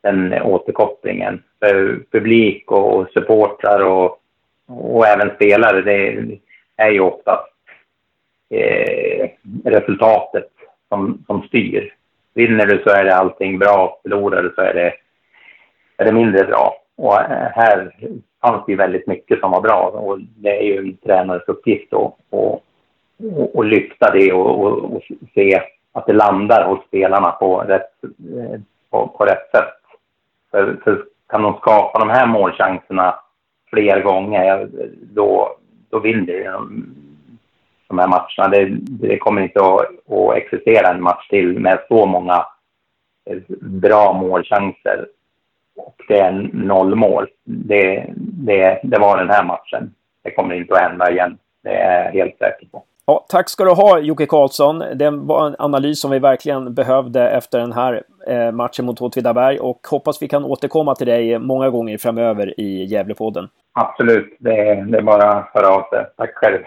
den 0.02 0.42
återkopplingen. 0.42 1.42
För 1.60 2.04
publik 2.10 2.72
och 2.72 3.08
supportrar 3.08 3.80
och, 3.80 4.20
och 4.66 5.06
även 5.06 5.34
spelare, 5.34 5.82
det 5.82 6.38
är 6.76 6.90
ju 6.90 7.00
oftast 7.00 7.52
eh, 8.50 9.28
resultatet 9.64 10.48
som, 10.88 11.24
som 11.26 11.42
styr. 11.42 11.94
Vinner 12.34 12.66
du 12.66 12.82
så 12.82 12.90
är 12.90 13.04
det 13.04 13.16
allting 13.16 13.58
bra, 13.58 14.00
förlorar 14.02 14.42
du 14.42 14.52
så 14.54 14.60
är 14.60 14.74
det, 14.74 14.92
är 15.96 16.04
det 16.04 16.12
mindre 16.12 16.44
bra. 16.44 16.81
Och 16.96 17.20
eh, 17.20 17.48
här 17.54 17.94
fanns 18.40 18.66
det 18.66 18.72
ju 18.72 18.78
väldigt 18.78 19.06
mycket 19.06 19.40
som 19.40 19.50
var 19.50 19.60
bra 19.60 19.90
och 19.94 20.18
det 20.20 20.58
är 20.58 20.62
ju 20.62 20.78
en 20.78 20.96
tränares 20.96 21.48
uppgift 21.48 21.92
att 21.92 21.98
och, 22.30 22.62
och, 23.20 23.56
och 23.56 23.64
lyfta 23.64 24.10
det 24.10 24.32
och, 24.32 24.60
och, 24.60 24.96
och, 24.96 25.02
se 25.34 25.62
att 25.92 26.06
det 26.06 26.12
landar 26.12 26.68
hos 26.68 26.86
spelarna 26.86 27.30
på 27.30 27.58
rätt, 27.60 28.04
eh, 28.04 28.60
på, 28.90 29.08
på 29.08 29.24
rätt 29.24 29.50
sätt. 29.50 29.74
För, 30.50 30.80
för 30.84 31.04
kan 31.28 31.42
de 31.42 31.54
skapa 31.54 31.98
de 31.98 32.10
här 32.10 32.26
målchanserna 32.26 33.14
fler 33.70 34.02
gånger, 34.02 34.68
då, 35.14 35.56
då 35.90 35.98
vinner 35.98 36.52
de 36.52 36.94
de 37.92 37.98
här 37.98 38.08
matcherna. 38.08 38.48
Det, 38.48 38.78
det 38.80 39.18
kommer 39.18 39.42
inte 39.42 39.60
att, 39.60 40.12
att 40.12 40.36
existera 40.36 40.88
en 40.88 41.02
match 41.02 41.28
till 41.28 41.58
med 41.58 41.78
så 41.88 42.06
många 42.06 42.46
eh, 43.30 43.38
bra 43.60 44.12
målchanser 44.12 45.06
och 45.76 45.96
det 46.08 46.18
är 46.18 46.50
noll 46.52 46.94
mål. 46.94 47.28
Det, 47.44 48.06
det, 48.16 48.80
det 48.82 48.98
var 48.98 49.18
den 49.18 49.30
här 49.30 49.44
matchen. 49.44 49.94
Det 50.24 50.30
kommer 50.30 50.54
inte 50.54 50.74
att 50.74 50.80
hända 50.80 51.10
igen. 51.10 51.38
Det 51.62 51.74
är 51.74 52.04
jag 52.04 52.12
helt 52.12 52.38
säker 52.38 52.66
på. 52.66 52.82
Ja, 53.06 53.26
tack 53.28 53.48
ska 53.48 53.64
du 53.64 53.70
ha 53.70 53.98
Jocke 53.98 54.26
Karlsson. 54.26 54.78
Det 54.94 55.10
var 55.10 55.46
en 55.46 55.56
analys 55.58 56.00
som 56.00 56.10
vi 56.10 56.18
verkligen 56.18 56.74
behövde 56.74 57.30
efter 57.30 57.58
den 57.58 57.72
här 57.72 58.02
eh, 58.26 58.52
matchen 58.52 58.84
mot 58.84 59.00
Åtvidaberg 59.00 59.58
och 59.58 59.86
hoppas 59.90 60.22
vi 60.22 60.28
kan 60.28 60.44
återkomma 60.44 60.94
till 60.94 61.06
dig 61.06 61.38
många 61.38 61.70
gånger 61.70 61.98
framöver 61.98 62.60
i 62.60 62.84
Gävlepodden. 62.84 63.48
Absolut, 63.72 64.36
det 64.40 64.56
är, 64.56 64.84
det 64.84 64.98
är 64.98 65.02
bara 65.02 65.32
att 65.32 65.50
höra 65.54 65.68
av 65.68 65.82
sig. 65.90 66.06
Tack 66.16 66.34
själv. 66.34 66.58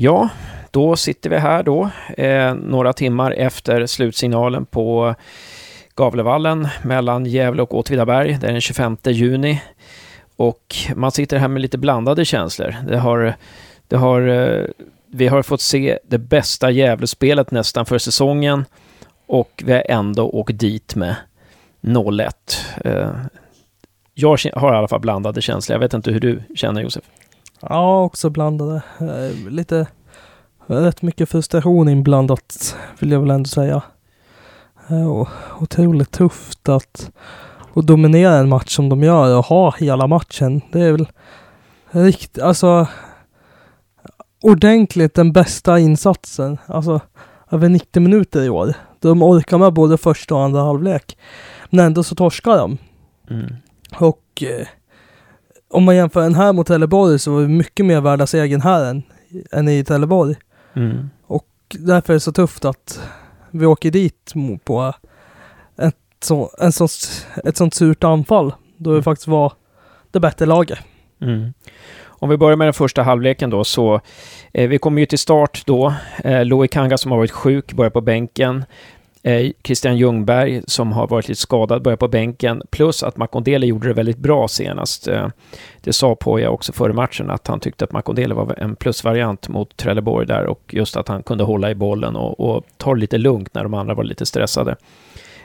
Ja, 0.00 0.28
då 0.70 0.96
sitter 0.96 1.30
vi 1.30 1.36
här 1.36 1.62
då, 1.62 1.90
eh, 2.16 2.54
några 2.54 2.92
timmar 2.92 3.30
efter 3.30 3.86
slutsignalen 3.86 4.66
på 4.66 5.14
Gavlevallen 5.94 6.68
mellan 6.82 7.26
Gävle 7.26 7.62
och 7.62 7.74
Åtvidaberg. 7.74 8.38
Det 8.40 8.46
är 8.46 8.52
den 8.52 8.60
25 8.60 8.96
juni. 9.04 9.62
Och 10.36 10.76
man 10.96 11.12
sitter 11.12 11.38
här 11.38 11.48
med 11.48 11.62
lite 11.62 11.78
blandade 11.78 12.24
känslor. 12.24 12.76
Det 12.88 12.98
har, 12.98 13.34
det 13.88 13.96
har, 13.96 14.28
eh, 14.28 14.64
vi 15.06 15.26
har 15.26 15.42
fått 15.42 15.60
se 15.60 15.98
det 16.08 16.18
bästa 16.18 16.70
Gävlespelet 16.70 17.50
nästan 17.50 17.86
för 17.86 17.98
säsongen 17.98 18.64
och 19.26 19.62
vi 19.66 19.72
har 19.72 19.84
ändå 19.88 20.28
åkt 20.28 20.58
dit 20.58 20.94
med 20.94 21.16
0-1. 21.80 22.64
Eh, 22.84 23.10
jag 24.14 24.38
har 24.54 24.74
i 24.74 24.76
alla 24.76 24.88
fall 24.88 25.00
blandade 25.00 25.42
känslor. 25.42 25.74
Jag 25.74 25.80
vet 25.80 25.94
inte 25.94 26.10
hur 26.10 26.20
du 26.20 26.42
känner 26.54 26.82
Josef? 26.82 27.04
Ja, 27.60 28.02
också 28.02 28.30
blandade. 28.30 28.82
Eh, 29.00 29.50
lite 29.50 29.86
rätt 30.66 31.02
mycket 31.02 31.28
frustration 31.28 31.88
inblandat 31.88 32.76
vill 32.98 33.10
jag 33.10 33.20
väl 33.20 33.30
ändå 33.30 33.48
säga. 33.48 33.82
Eh, 34.88 35.08
och 35.08 35.28
otroligt 35.60 36.10
tufft 36.10 36.68
att, 36.68 37.10
att 37.74 37.86
dominera 37.86 38.34
en 38.34 38.48
match 38.48 38.76
som 38.76 38.88
de 38.88 39.02
gör 39.02 39.36
och 39.36 39.44
ha 39.44 39.74
hela 39.78 40.06
matchen. 40.06 40.60
Det 40.72 40.80
är 40.80 40.92
väl 40.92 41.08
riktigt, 41.90 42.42
alltså 42.42 42.86
ordentligt 44.42 45.14
den 45.14 45.32
bästa 45.32 45.78
insatsen. 45.78 46.58
Alltså 46.66 47.00
över 47.50 47.68
90 47.68 48.02
minuter 48.02 48.42
i 48.42 48.48
år. 48.48 48.74
De 49.00 49.22
orkar 49.22 49.58
med 49.58 49.72
både 49.72 49.98
första 49.98 50.34
och 50.34 50.42
andra 50.42 50.62
halvlek. 50.62 51.18
Men 51.70 51.86
ändå 51.86 52.02
så 52.02 52.14
torskar 52.14 52.56
de. 52.56 52.78
Mm. 53.30 53.54
Och 53.94 54.42
eh, 54.42 54.66
om 55.68 55.84
man 55.84 55.96
jämför 55.96 56.22
den 56.22 56.34
här 56.34 56.52
mot 56.52 56.66
Trelleborg 56.66 57.18
så 57.18 57.32
var 57.32 57.40
vi 57.40 57.48
mycket 57.48 57.86
mer 57.86 58.00
värda 58.00 58.26
segern 58.26 58.60
här 58.60 58.84
än, 58.84 59.02
än 59.52 59.68
i 59.68 59.84
Trelleborg. 59.84 60.36
Mm. 60.76 61.10
Och 61.26 61.46
därför 61.78 62.12
är 62.12 62.14
det 62.14 62.20
så 62.20 62.32
tufft 62.32 62.64
att 62.64 63.00
vi 63.50 63.66
åker 63.66 63.90
dit 63.90 64.34
på 64.64 64.94
ett, 65.78 65.96
så, 66.22 66.50
en 66.58 66.72
sånt, 66.72 67.26
ett 67.44 67.56
sånt 67.56 67.74
surt 67.74 68.04
anfall. 68.04 68.54
Då 68.76 68.90
vi 68.90 68.94
mm. 68.94 69.02
faktiskt 69.02 69.28
var 69.28 69.52
det 70.10 70.20
bättre 70.20 70.46
laget. 70.46 70.78
Mm. 71.20 71.52
Om 72.20 72.28
vi 72.28 72.36
börjar 72.36 72.56
med 72.56 72.66
den 72.66 72.74
första 72.74 73.02
halvleken 73.02 73.50
då 73.50 73.64
så 73.64 74.00
eh, 74.52 74.68
vi 74.68 74.78
kommer 74.78 75.00
ju 75.00 75.06
till 75.06 75.18
start 75.18 75.62
då. 75.66 75.94
Eh, 76.24 76.66
Kanga 76.70 76.98
som 76.98 77.10
har 77.10 77.18
varit 77.18 77.30
sjuk 77.30 77.72
börjar 77.72 77.90
på 77.90 78.00
bänken. 78.00 78.64
Eh, 79.28 79.50
Christian 79.64 79.96
Ljungberg 79.96 80.62
som 80.66 80.92
har 80.92 81.06
varit 81.06 81.28
lite 81.28 81.40
skadad 81.40 81.82
börjar 81.82 81.96
på 81.96 82.08
bänken. 82.08 82.62
Plus 82.70 83.02
att 83.02 83.16
Makondele 83.16 83.66
gjorde 83.66 83.88
det 83.88 83.94
väldigt 83.94 84.18
bra 84.18 84.48
senast. 84.48 85.08
Eh, 85.08 85.28
det 85.80 85.92
sa 85.92 86.14
Poja 86.14 86.50
också 86.50 86.72
före 86.72 86.92
matchen 86.92 87.30
att 87.30 87.46
han 87.46 87.60
tyckte 87.60 87.84
att 87.84 87.92
Makondele 87.92 88.34
var 88.34 88.54
en 88.58 88.76
plusvariant 88.76 89.48
mot 89.48 89.76
Trelleborg 89.76 90.26
där 90.26 90.46
och 90.46 90.60
just 90.68 90.96
att 90.96 91.08
han 91.08 91.22
kunde 91.22 91.44
hålla 91.44 91.70
i 91.70 91.74
bollen 91.74 92.16
och, 92.16 92.40
och 92.40 92.64
ta 92.76 92.94
det 92.94 93.00
lite 93.00 93.18
lugnt 93.18 93.54
när 93.54 93.62
de 93.62 93.74
andra 93.74 93.94
var 93.94 94.04
lite 94.04 94.26
stressade. 94.26 94.76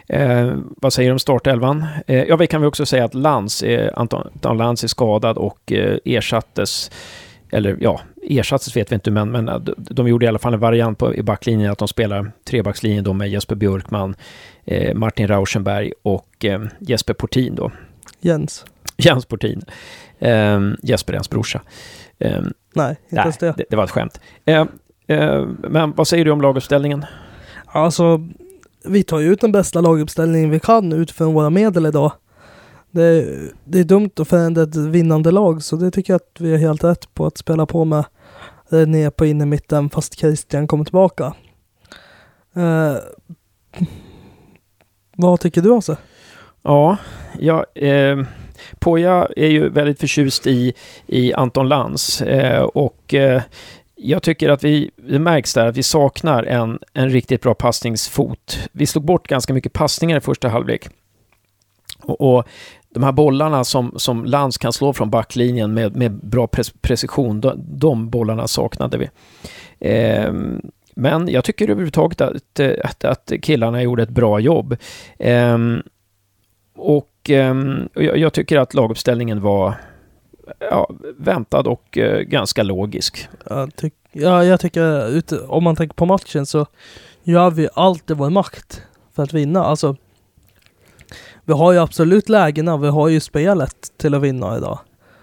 Eh, 0.07 0.53
vad 0.77 0.93
säger 0.93 1.09
du 1.09 1.13
om 1.13 1.19
startelvan? 1.19 1.85
Eh, 2.07 2.23
ja, 2.23 2.35
vi 2.35 2.47
kan 2.47 2.61
väl 2.61 2.67
också 2.67 2.85
säga 2.85 3.05
att 3.05 3.13
Lans, 3.13 3.63
eh, 3.63 3.91
Anton, 3.95 4.27
Anton 4.33 4.57
Lans 4.57 4.83
är 4.83 4.87
skadad 4.87 5.37
och 5.37 5.71
eh, 5.71 5.97
ersattes 6.05 6.91
eller 7.53 7.77
ja, 7.79 8.01
ersattes 8.23 8.77
vet 8.77 8.91
vi 8.91 8.95
inte, 8.95 9.11
men, 9.11 9.31
men 9.31 9.75
de 9.77 10.07
gjorde 10.07 10.25
i 10.25 10.29
alla 10.29 10.39
fall 10.39 10.53
en 10.53 10.59
variant 10.59 10.97
på, 10.97 11.15
i 11.15 11.23
backlinjen, 11.23 11.71
att 11.71 11.77
de 11.77 11.87
spelar 11.87 12.31
trebackslinjen 12.43 13.03
då 13.03 13.13
med 13.13 13.29
Jesper 13.29 13.55
Björkman, 13.55 14.15
eh, 14.65 14.95
Martin 14.95 15.27
Rauschenberg 15.27 15.93
och 16.01 16.45
eh, 16.45 16.61
Jesper 16.79 17.13
Portin 17.13 17.55
då. 17.55 17.71
Jens. 18.21 18.65
Jens 18.97 19.25
Portin. 19.25 19.61
Eh, 20.19 20.61
Jesper 20.83 21.13
är 21.13 21.17
hans 21.17 21.29
brorsa. 21.29 21.61
Eh, 22.19 22.41
nej, 22.73 22.95
inte 23.09 23.21
ens 23.21 23.37
det. 23.37 23.53
det. 23.57 23.65
det. 23.69 23.75
var 23.75 23.83
ett 23.83 23.91
skämt. 23.91 24.19
Eh, 24.45 24.65
eh, 25.07 25.45
men 25.69 25.91
vad 25.91 26.07
säger 26.07 26.25
du 26.25 26.31
om 26.31 26.41
laguppställningen? 26.41 27.05
Alltså, 27.65 28.27
vi 28.85 29.03
tar 29.03 29.19
ju 29.19 29.33
ut 29.33 29.41
den 29.41 29.51
bästa 29.51 29.81
laguppställningen 29.81 30.49
vi 30.49 30.59
kan 30.59 30.93
utifrån 30.93 31.33
våra 31.33 31.49
medel 31.49 31.85
idag. 31.85 32.11
Det, 32.93 33.39
det 33.63 33.79
är 33.79 33.83
dumt 33.83 34.09
att 34.19 34.27
förändra 34.27 34.63
ett 34.63 34.75
vinnande 34.75 35.31
lag 35.31 35.63
så 35.63 35.75
det 35.75 35.91
tycker 35.91 36.13
jag 36.13 36.17
att 36.17 36.41
vi 36.41 36.53
är 36.53 36.57
helt 36.57 36.83
rätt 36.83 37.13
på 37.13 37.25
att 37.25 37.37
spela 37.37 37.65
på 37.65 37.85
med 37.85 38.05
eh, 38.71 38.87
ner 38.87 39.09
på 39.09 39.25
innermitten 39.25 39.89
fast 39.89 40.19
Christian 40.19 40.67
kommer 40.67 40.83
tillbaka. 40.83 41.33
Eh, 42.55 42.95
vad 45.17 45.39
tycker 45.39 45.61
du 45.61 45.69
Åse? 45.69 45.97
Ja, 46.61 46.97
jag... 47.39 47.65
eh, 47.75 48.25
Poja 48.79 49.27
är 49.35 49.47
ju 49.47 49.69
väldigt 49.69 49.99
förtjust 49.99 50.47
i, 50.47 50.73
i 51.07 51.33
Anton 51.33 51.67
Lans 51.69 52.21
eh, 52.21 52.63
och 52.63 53.13
eh, 53.13 53.41
jag 53.95 54.23
tycker 54.23 54.49
att 54.49 54.63
vi, 54.63 54.91
det 54.95 55.19
märks 55.19 55.53
där 55.53 55.67
att 55.67 55.77
vi 55.77 55.83
saknar 55.83 56.43
en, 56.43 56.79
en 56.93 57.09
riktigt 57.09 57.41
bra 57.41 57.53
passningsfot. 57.53 58.59
Vi 58.71 58.85
slog 58.85 59.05
bort 59.05 59.27
ganska 59.27 59.53
mycket 59.53 59.73
passningar 59.73 60.17
i 60.17 60.21
första 60.21 60.49
halvlek. 60.49 60.89
Och, 62.03 62.21
och 62.21 62.47
de 62.93 63.03
här 63.03 63.11
bollarna 63.11 63.63
som, 63.63 63.93
som 63.95 64.25
Lans 64.25 64.57
kan 64.57 64.73
slå 64.73 64.93
från 64.93 65.09
backlinjen 65.09 65.73
med, 65.73 65.95
med 65.95 66.11
bra 66.11 66.47
pre 66.47 66.63
precision, 66.81 67.41
de, 67.41 67.63
de, 67.67 68.09
bollarna 68.09 68.47
saknade 68.47 68.97
vi. 68.97 69.09
Eh, 69.79 70.33
men 70.95 71.27
jag 71.27 71.43
tycker 71.43 71.69
överhuvudtaget 71.69 72.21
att, 72.21 72.59
att, 72.83 73.03
att 73.03 73.31
killarna 73.41 73.83
gjorde 73.83 74.03
ett 74.03 74.09
bra 74.09 74.39
jobb. 74.39 74.77
Eh, 75.19 75.57
och 76.75 77.29
eh, 77.29 77.55
jag, 77.93 78.17
jag, 78.17 78.33
tycker 78.33 78.57
att 78.57 78.73
laguppställningen 78.73 79.41
var 79.41 79.75
ja, 80.59 80.89
väntad 81.17 81.61
och 81.61 81.97
eh, 81.97 82.21
ganska 82.21 82.63
logisk. 82.63 83.27
Jag 83.49 83.75
tyck, 83.75 83.93
ja, 84.11 84.43
jag 84.43 84.59
tycker, 84.59 85.51
om 85.51 85.63
man 85.63 85.75
tänker 85.75 85.95
på 85.95 86.05
matchen 86.05 86.45
så 86.45 86.65
gör 87.23 87.51
vi 87.51 87.69
allt 87.73 88.09
i 88.11 88.13
vår 88.13 88.29
makt 88.29 88.81
för 89.15 89.23
att 89.23 89.33
vinna. 89.33 89.63
Alltså, 89.63 89.95
vi 91.45 91.53
har 91.53 91.71
ju 91.71 91.79
absolut 91.79 92.29
lägena, 92.29 92.77
vi 92.77 92.87
har 92.87 93.07
ju 93.07 93.19
spelet 93.19 93.97
till 93.97 94.13
att 94.13 94.21
vinna 94.21 94.57
idag. 94.57 94.79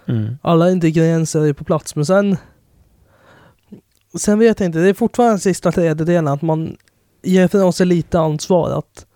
Mm. 0.09 0.39
Alla 0.43 0.71
ingredienser 0.71 1.41
är 1.41 1.53
på 1.53 1.65
plats, 1.65 1.97
men 1.97 2.07
sen 2.07 2.37
Sen 4.15 4.39
vet 4.39 4.61
jag 4.61 4.67
inte, 4.67 4.79
det 4.79 4.89
är 4.89 4.95
fortfarande 4.95 5.39
sista 5.39 5.73
tredjedelen 5.73 6.29
att 6.29 6.43
man 6.43 6.77
ger 7.23 7.49
från 7.49 7.73
sig 7.73 7.87
lite 7.87 8.21
ansvar. 8.21 8.79
Att, 8.79 9.07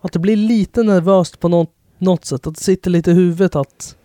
att 0.00 0.12
det 0.12 0.18
blir 0.18 0.36
lite 0.36 0.82
nervöst 0.82 1.40
på 1.40 1.48
något, 1.48 1.70
något 1.98 2.24
sätt. 2.24 2.46
Att 2.46 2.54
det 2.54 2.60
sitter 2.60 2.90
lite 2.90 3.10
i 3.10 3.14
huvudet 3.14 3.56
att, 3.56 3.96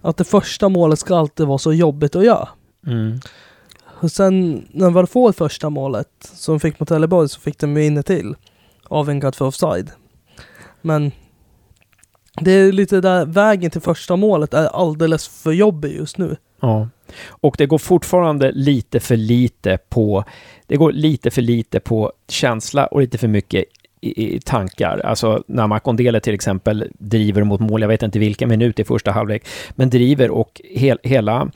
att 0.00 0.16
det 0.16 0.24
första 0.24 0.68
målet 0.68 0.98
ska 0.98 1.16
alltid 1.16 1.46
vara 1.46 1.58
så 1.58 1.72
jobbigt 1.72 2.16
att 2.16 2.24
göra. 2.24 2.48
Mm. 2.86 3.20
Och 3.84 4.10
sen 4.10 4.66
när 4.70 4.90
vi 5.00 5.06
får 5.06 5.32
första 5.32 5.70
målet 5.70 6.30
som 6.34 6.60
fick 6.60 6.80
mot 6.80 6.88
Trelleborg 6.88 7.28
så 7.28 7.40
fick 7.40 7.58
de 7.58 7.76
ju 7.76 7.84
inne 7.86 8.02
till 8.02 8.34
avvinkad 8.84 9.34
för 9.34 9.44
offside. 9.44 9.90
Men 10.82 11.12
det 12.40 12.50
är 12.52 12.72
lite 12.72 13.00
där 13.00 13.26
vägen 13.26 13.70
till 13.70 13.80
första 13.80 14.16
målet 14.16 14.54
är 14.54 14.66
alldeles 14.66 15.28
för 15.28 15.52
jobbig 15.52 15.96
just 15.96 16.18
nu. 16.18 16.36
Ja. 16.60 16.88
Och 17.28 17.54
det 17.58 17.66
går 17.66 17.78
fortfarande 17.78 18.52
lite 18.52 19.00
för 19.00 19.16
lite 19.16 19.78
på, 19.88 20.24
det 20.66 20.76
går 20.76 20.92
lite 20.92 21.30
för 21.30 21.42
lite 21.42 21.80
på 21.80 22.12
känsla 22.28 22.86
och 22.86 23.00
lite 23.00 23.18
för 23.18 23.28
mycket 23.28 23.64
i, 24.00 24.34
i 24.36 24.40
tankar. 24.40 24.98
Alltså 24.98 25.42
när 25.46 25.66
Makondele 25.66 26.20
till 26.20 26.34
exempel 26.34 26.88
driver 26.98 27.44
mot 27.44 27.60
mål, 27.60 27.80
jag 27.80 27.88
vet 27.88 28.02
inte 28.02 28.18
vilken 28.18 28.48
minut 28.48 28.80
i 28.80 28.84
första 28.84 29.10
halvlek, 29.10 29.46
men 29.70 29.90
driver 29.90 30.30
och 30.30 30.60
hel, 30.64 30.98
hela 31.02 31.50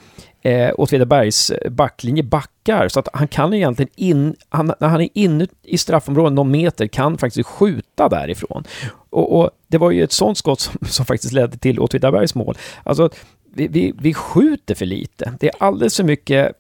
eh, 0.47 0.73
Åtvidabergs 0.77 1.51
eh, 1.51 1.71
backlinje 1.71 2.23
backar. 2.23 2.89
Så 2.89 3.01
att 3.01 3.09
han 3.13 3.29
kan 3.29 3.55
egentligen, 3.55 3.91
in, 3.97 4.37
han, 4.49 4.73
när 4.81 4.89
han 4.89 5.01
är 5.01 5.09
inne 5.15 5.47
i 5.63 5.79
straffområdet 5.79 6.33
någon 6.33 6.51
meter, 6.51 6.87
kan 6.87 7.19
faktiskt 7.19 7.49
skjuta 7.49 8.09
därifrån. 8.09 8.65
Och, 9.11 9.41
och 9.41 9.51
det 9.69 9.79
var 9.79 9.91
ju 9.91 10.05
ett 10.05 10.13
sånt 10.13 10.39
skott 10.39 10.61
som, 10.61 10.79
som 10.89 11.07
faktiskt 11.07 11.33
ledde 11.33 11.57
till 11.57 11.81
Åtvidabergs 11.81 12.35
mål. 12.35 12.59
Alltså, 12.83 13.11
vi, 13.55 13.69
vi, 13.69 13.95
vi 13.99 14.15
skjuter 14.15 14.75
för 14.75 14.87
lite. 14.87 15.33
Det 15.41 15.49
är 15.49 15.55
alldeles 15.59 15.97
för 15.97 16.05
mycket, 16.05 16.53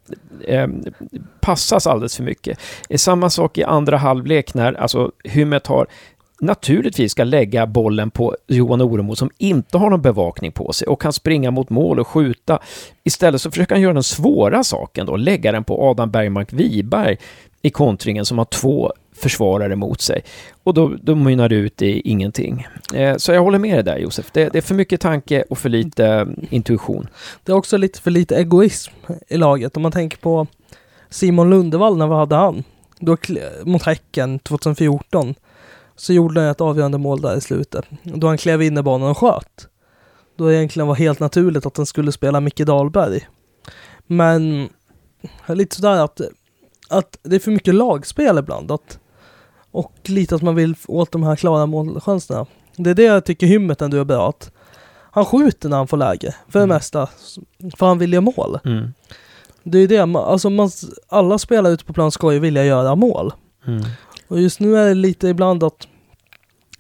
eh, 0.45 0.69
passas 1.41 1.87
alldeles 1.87 2.17
för 2.17 2.25
mycket. 2.25 2.59
Det 2.89 2.95
är 2.95 2.99
samma 2.99 3.31
sak 3.31 3.59
i 3.59 3.65
andra 3.65 3.97
halvlek 3.97 4.55
när 4.55 4.73
alltså, 4.73 5.13
Hymmet 5.25 5.67
har 5.67 5.87
naturligtvis 6.41 7.13
ska 7.13 7.25
lägga 7.25 7.67
bollen 7.67 8.11
på 8.11 8.37
Johan 8.47 8.81
Oremo 8.81 9.17
som 9.17 9.31
inte 9.39 9.79
har 9.79 9.91
någon 9.91 10.03
bevakning 10.03 10.53
på 10.53 10.73
sig 10.73 10.89
och 10.89 11.01
kan 11.01 11.13
springa 11.13 11.51
mot 11.51 11.71
mål 11.71 12.01
och 12.01 12.09
skjuta. 12.09 12.59
Istället 13.05 13.41
så 13.41 13.51
försöker 13.51 13.75
han 13.75 13.83
göra 13.83 13.93
den 13.93 14.03
svåra 14.03 14.65
saken 14.65 15.07
då, 15.07 15.17
lägga 15.17 15.53
den 15.53 15.65
på 15.65 15.91
Adam 15.91 16.11
Bergmark 16.11 16.53
Wiberg 16.53 17.17
i 17.63 17.71
kontringen 17.71 18.25
som 18.25 18.39
har 18.39 18.45
två 18.45 18.93
försvarare 19.13 19.77
mot 19.77 20.01
sig. 20.01 20.23
Och 20.63 20.75
då, 20.75 20.97
då 21.03 21.15
mynnar 21.15 21.49
det 21.49 21.55
ut 21.55 21.83
i 21.83 22.11
ingenting. 22.11 22.67
Eh, 22.95 23.17
så 23.17 23.33
jag 23.33 23.43
håller 23.43 23.59
med 23.59 23.77
dig 23.77 23.85
där 23.85 23.99
Josef. 23.99 24.31
Det, 24.33 24.49
det, 24.49 24.59
är 24.59 24.63
för 24.63 24.75
mycket 24.75 25.01
tanke 25.01 25.45
och 25.51 25.59
för 25.59 25.69
lite 25.69 26.07
eh, 26.07 26.27
intuition. 26.51 27.09
Det 27.45 27.53
är 27.53 27.57
också 27.57 27.77
lite 27.77 28.01
för 28.01 28.11
lite 28.11 28.37
egoism 28.37 28.93
i 29.29 29.37
laget. 29.37 29.77
Om 29.77 29.83
man 29.83 29.93
tänker 29.93 30.19
på 30.19 30.47
Simon 31.11 31.51
Lundevall, 31.51 31.97
när 31.97 32.07
vi 32.07 32.15
hade 32.15 32.35
han? 32.35 32.65
Då, 32.99 33.17
mot 33.65 33.83
Häcken 33.83 34.39
2014 34.39 35.35
så 35.97 36.13
gjorde 36.13 36.41
han 36.41 36.51
ett 36.51 36.61
avgörande 36.61 36.99
mål 36.99 37.21
där 37.21 37.37
i 37.37 37.41
slutet. 37.41 37.85
Då 38.03 38.27
han 38.27 38.39
klev 38.39 38.63
in 38.63 38.79
i 38.79 38.83
banan 38.83 39.11
och 39.11 39.19
sköt. 39.19 39.69
Då 40.37 40.53
egentligen 40.53 40.87
var 40.87 40.95
helt 40.95 41.21
naturligt 41.21 41.67
att 41.67 41.77
han 41.77 41.87
skulle 41.87 42.13
spela 42.13 42.41
Micke 42.41 42.61
Dahlberg. 42.67 43.29
Men 44.07 44.69
lite 45.47 45.77
sådär 45.77 46.05
att, 46.05 46.21
att 46.89 47.19
det 47.23 47.37
är 47.37 47.41
för 47.41 47.51
mycket 47.51 47.75
lagspel 47.75 48.39
ibland. 48.39 48.71
Att, 48.71 48.99
och 49.71 49.93
lite 50.05 50.35
att 50.35 50.43
man 50.43 50.55
vill 50.55 50.75
åt 50.89 51.13
de 51.13 51.23
här 51.23 51.37
klara 51.37 51.67
målchanserna. 51.67 52.47
Det 52.77 52.91
är 52.91 52.95
det 52.95 53.03
jag 53.03 53.25
tycker 53.25 53.47
Hymmet 53.47 53.83
ändå 53.83 53.97
är 53.97 54.05
bra. 54.05 54.29
Att 54.29 54.53
han 55.11 55.25
skjuter 55.25 55.69
när 55.69 55.77
han 55.77 55.87
får 55.87 55.97
läge, 55.97 56.35
för 56.49 56.59
det 56.59 56.65
mm. 56.65 56.75
mesta. 56.75 57.09
För 57.77 57.87
han 57.87 57.99
vill 57.99 58.13
göra 58.13 58.21
mål. 58.21 58.59
Mm. 58.65 58.93
Det 59.63 59.79
är 59.79 59.89
det, 59.89 60.19
alltså 60.19 60.51
man, 60.51 60.71
alla 61.09 61.39
spelare 61.39 61.73
ute 61.73 61.85
på 61.85 61.93
plan 61.93 62.11
ska 62.11 62.33
ju 62.33 62.39
vilja 62.39 62.65
göra 62.65 62.95
mål. 62.95 63.33
Mm. 63.67 63.85
Och 64.29 64.41
just 64.41 64.61
nu 64.61 64.77
är 64.77 64.89
det 64.89 64.95
lite 64.95 65.29
ibland 65.29 65.65
att 65.65 65.89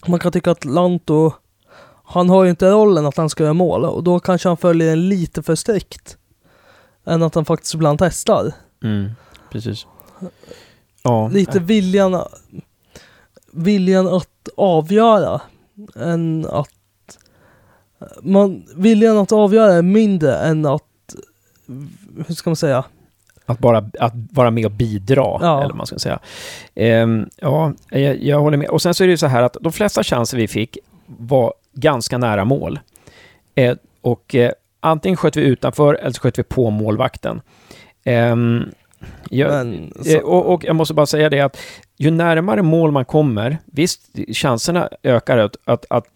man 0.06 0.20
kan 0.20 0.32
tycka 0.32 0.50
att 0.50 0.64
Lanto, 0.64 1.32
han 2.04 2.28
har 2.30 2.44
ju 2.44 2.50
inte 2.50 2.70
rollen 2.70 3.06
att 3.06 3.16
han 3.16 3.30
ska 3.30 3.42
göra 3.42 3.52
mål 3.52 3.84
och 3.84 4.02
då 4.02 4.20
kanske 4.20 4.48
han 4.48 4.56
följer 4.56 4.88
den 4.88 5.08
lite 5.08 5.42
för 5.42 5.54
strikt. 5.54 6.18
Än 7.04 7.22
att 7.22 7.34
han 7.34 7.44
faktiskt 7.44 7.74
ibland 7.74 7.98
testar. 7.98 8.52
Mm, 8.82 9.10
precis. 9.50 9.86
Ja. 11.02 11.28
Lite 11.28 11.58
viljan, 11.58 12.22
viljan 13.52 14.06
att 14.06 14.48
avgöra 14.56 15.40
än 15.96 16.46
att 16.50 16.70
man, 18.22 18.64
viljan 18.76 19.18
att 19.18 19.32
avgöra 19.32 19.72
är 19.72 19.82
mindre 19.82 20.38
än 20.38 20.66
att, 20.66 21.14
hur 22.26 22.34
ska 22.34 22.50
man 22.50 22.56
säga, 22.56 22.84
att 23.46 23.58
bara 23.58 23.90
att 24.00 24.12
vara 24.14 24.50
med 24.50 24.64
och 24.64 24.70
bidra, 24.70 25.38
ja. 25.40 25.64
eller 25.64 25.74
man 25.74 25.86
ska 25.86 25.98
säga. 25.98 26.18
Um, 27.02 27.30
ja, 27.36 27.72
jag, 27.90 28.22
jag, 28.22 28.40
håller 28.40 28.56
med. 28.56 28.68
Och 28.68 28.82
sen 28.82 28.94
så 28.94 29.04
är 29.04 29.08
det 29.08 29.10
ju 29.12 29.16
så 29.16 29.26
här 29.26 29.42
att 29.42 29.56
de 29.60 29.72
flesta 29.72 30.02
chanser 30.02 30.36
vi 30.36 30.48
fick 30.48 30.78
var 31.06 31.54
ganska 31.72 32.18
nära 32.18 32.44
mål. 32.44 32.80
Uh, 33.60 33.74
och 34.00 34.34
uh, 34.34 34.50
antingen 34.80 35.16
sköt 35.16 35.36
vi 35.36 35.40
utanför 35.40 35.94
eller 35.94 36.12
så 36.12 36.20
sköt 36.20 36.38
vi 36.38 36.42
på 36.42 36.70
målvakten. 36.70 37.40
Um, 38.04 38.70
jag, 39.30 39.50
Men, 39.50 39.92
så... 40.04 40.18
och, 40.18 40.54
och, 40.54 40.64
jag 40.64 40.76
måste 40.76 40.94
bara 40.94 41.06
säga 41.06 41.30
det 41.30 41.40
att 41.40 41.58
ju 41.96 42.10
närmare 42.10 42.62
mål 42.62 42.92
man 42.92 43.04
kommer, 43.04 43.58
visst, 43.64 44.00
chanserna 44.32 44.88
ökar 45.02 45.38
att, 45.38 45.56
att, 45.64 45.86
att 45.90 46.06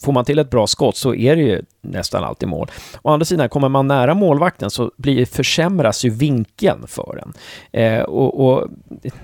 får 0.00 0.12
man 0.12 0.24
till 0.24 0.38
ett 0.38 0.50
bra 0.50 0.66
skott 0.66 0.96
så 0.96 1.14
är 1.14 1.36
det 1.36 1.42
ju 1.42 1.62
nästan 1.80 2.24
alltid 2.24 2.48
mål. 2.48 2.70
Å 3.02 3.10
andra 3.10 3.24
sidan, 3.24 3.48
kommer 3.48 3.68
man 3.68 3.88
nära 3.88 4.14
målvakten 4.14 4.70
så 4.70 4.92
blir, 4.96 5.26
försämras 5.26 6.04
ju 6.04 6.10
vinkeln 6.10 6.86
för 6.86 7.22
en. 7.22 7.32
Eh, 7.80 8.02
och, 8.02 8.46
och 8.46 8.68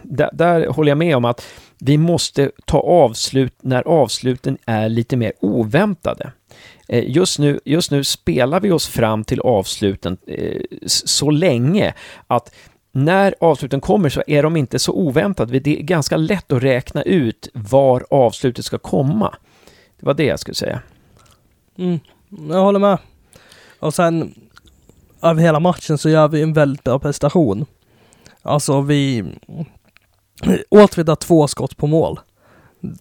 där, 0.02 0.30
där, 0.32 0.66
håller 0.66 0.90
jag 0.90 0.98
med 0.98 1.16
om 1.16 1.24
att 1.24 1.46
vi 1.78 1.98
måste 1.98 2.50
ta 2.64 2.78
avslut 2.80 3.54
när 3.60 3.82
avsluten 3.82 4.58
är 4.66 4.88
lite 4.88 5.16
mer 5.16 5.32
oväntade. 5.40 6.32
Eh, 6.88 7.10
just 7.10 7.38
nu, 7.38 7.60
just 7.64 7.90
nu 7.90 8.04
spelar 8.04 8.60
vi 8.60 8.70
oss 8.70 8.88
fram 8.88 9.24
till 9.24 9.40
avsluten 9.40 10.16
eh, 10.26 10.60
så 10.86 11.30
länge 11.30 11.94
att 12.26 12.54
när 12.92 13.34
avsluten 13.40 13.80
kommer 13.80 14.08
så 14.08 14.22
är 14.26 14.42
de 14.42 14.56
inte 14.56 14.78
så 14.78 14.92
oväntade. 14.92 15.60
Det 15.60 15.78
är 15.78 15.82
ganska 15.82 16.16
lätt 16.16 16.52
att 16.52 16.62
räkna 16.62 17.02
ut 17.02 17.48
var 17.52 18.06
avslutet 18.10 18.64
ska 18.64 18.78
komma. 18.78 19.34
Det 20.00 20.06
var 20.06 20.14
det 20.14 20.24
jag 20.24 20.40
skulle 20.40 20.54
säga. 20.54 20.80
Mm, 21.78 22.00
jag 22.28 22.62
håller 22.62 22.78
med. 22.78 22.98
Och 23.80 23.94
sen 23.94 24.34
över 25.22 25.42
hela 25.42 25.60
matchen 25.60 25.98
så 25.98 26.08
gör 26.08 26.28
vi 26.28 26.42
en 26.42 26.52
väldigt 26.52 26.84
bra 26.84 26.98
prestation. 26.98 27.66
Alltså 28.42 28.80
vi 28.80 29.24
återvinner 30.68 31.14
två 31.14 31.48
skott 31.48 31.76
på 31.76 31.86
mål. 31.86 32.20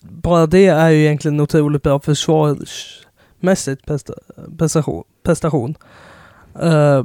Bara 0.01 0.47
det 0.47 0.67
är 0.67 0.89
ju 0.89 1.05
egentligen 1.05 1.35
en 1.35 1.41
otroligt 1.41 1.83
bra 1.83 1.99
försvarsmässigt 1.99 3.85
prestation. 4.57 5.03
prestation. 5.23 5.77
Uh, 6.63 7.03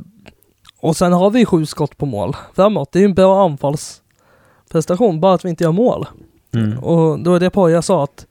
och 0.81 0.97
sen 0.97 1.13
har 1.13 1.31
vi 1.31 1.45
sju 1.45 1.67
skott 1.67 1.97
på 1.97 2.07
mål 2.07 2.37
framåt. 2.55 2.93
Det 2.93 2.99
är 2.99 3.01
ju 3.01 3.09
en 3.09 3.15
bra 3.15 3.45
anfallsprestation, 3.45 5.21
bara 5.21 5.35
att 5.35 5.45
vi 5.45 5.51
inte 5.51 5.65
gör 5.65 5.73
mål. 5.73 6.07
Mm. 6.55 6.79
Och 6.79 7.21
då 7.21 7.35
är 7.35 7.41
det 7.41 7.51
på 7.51 7.71
jag 7.71 7.85
sa 7.85 8.05
att 8.05 8.27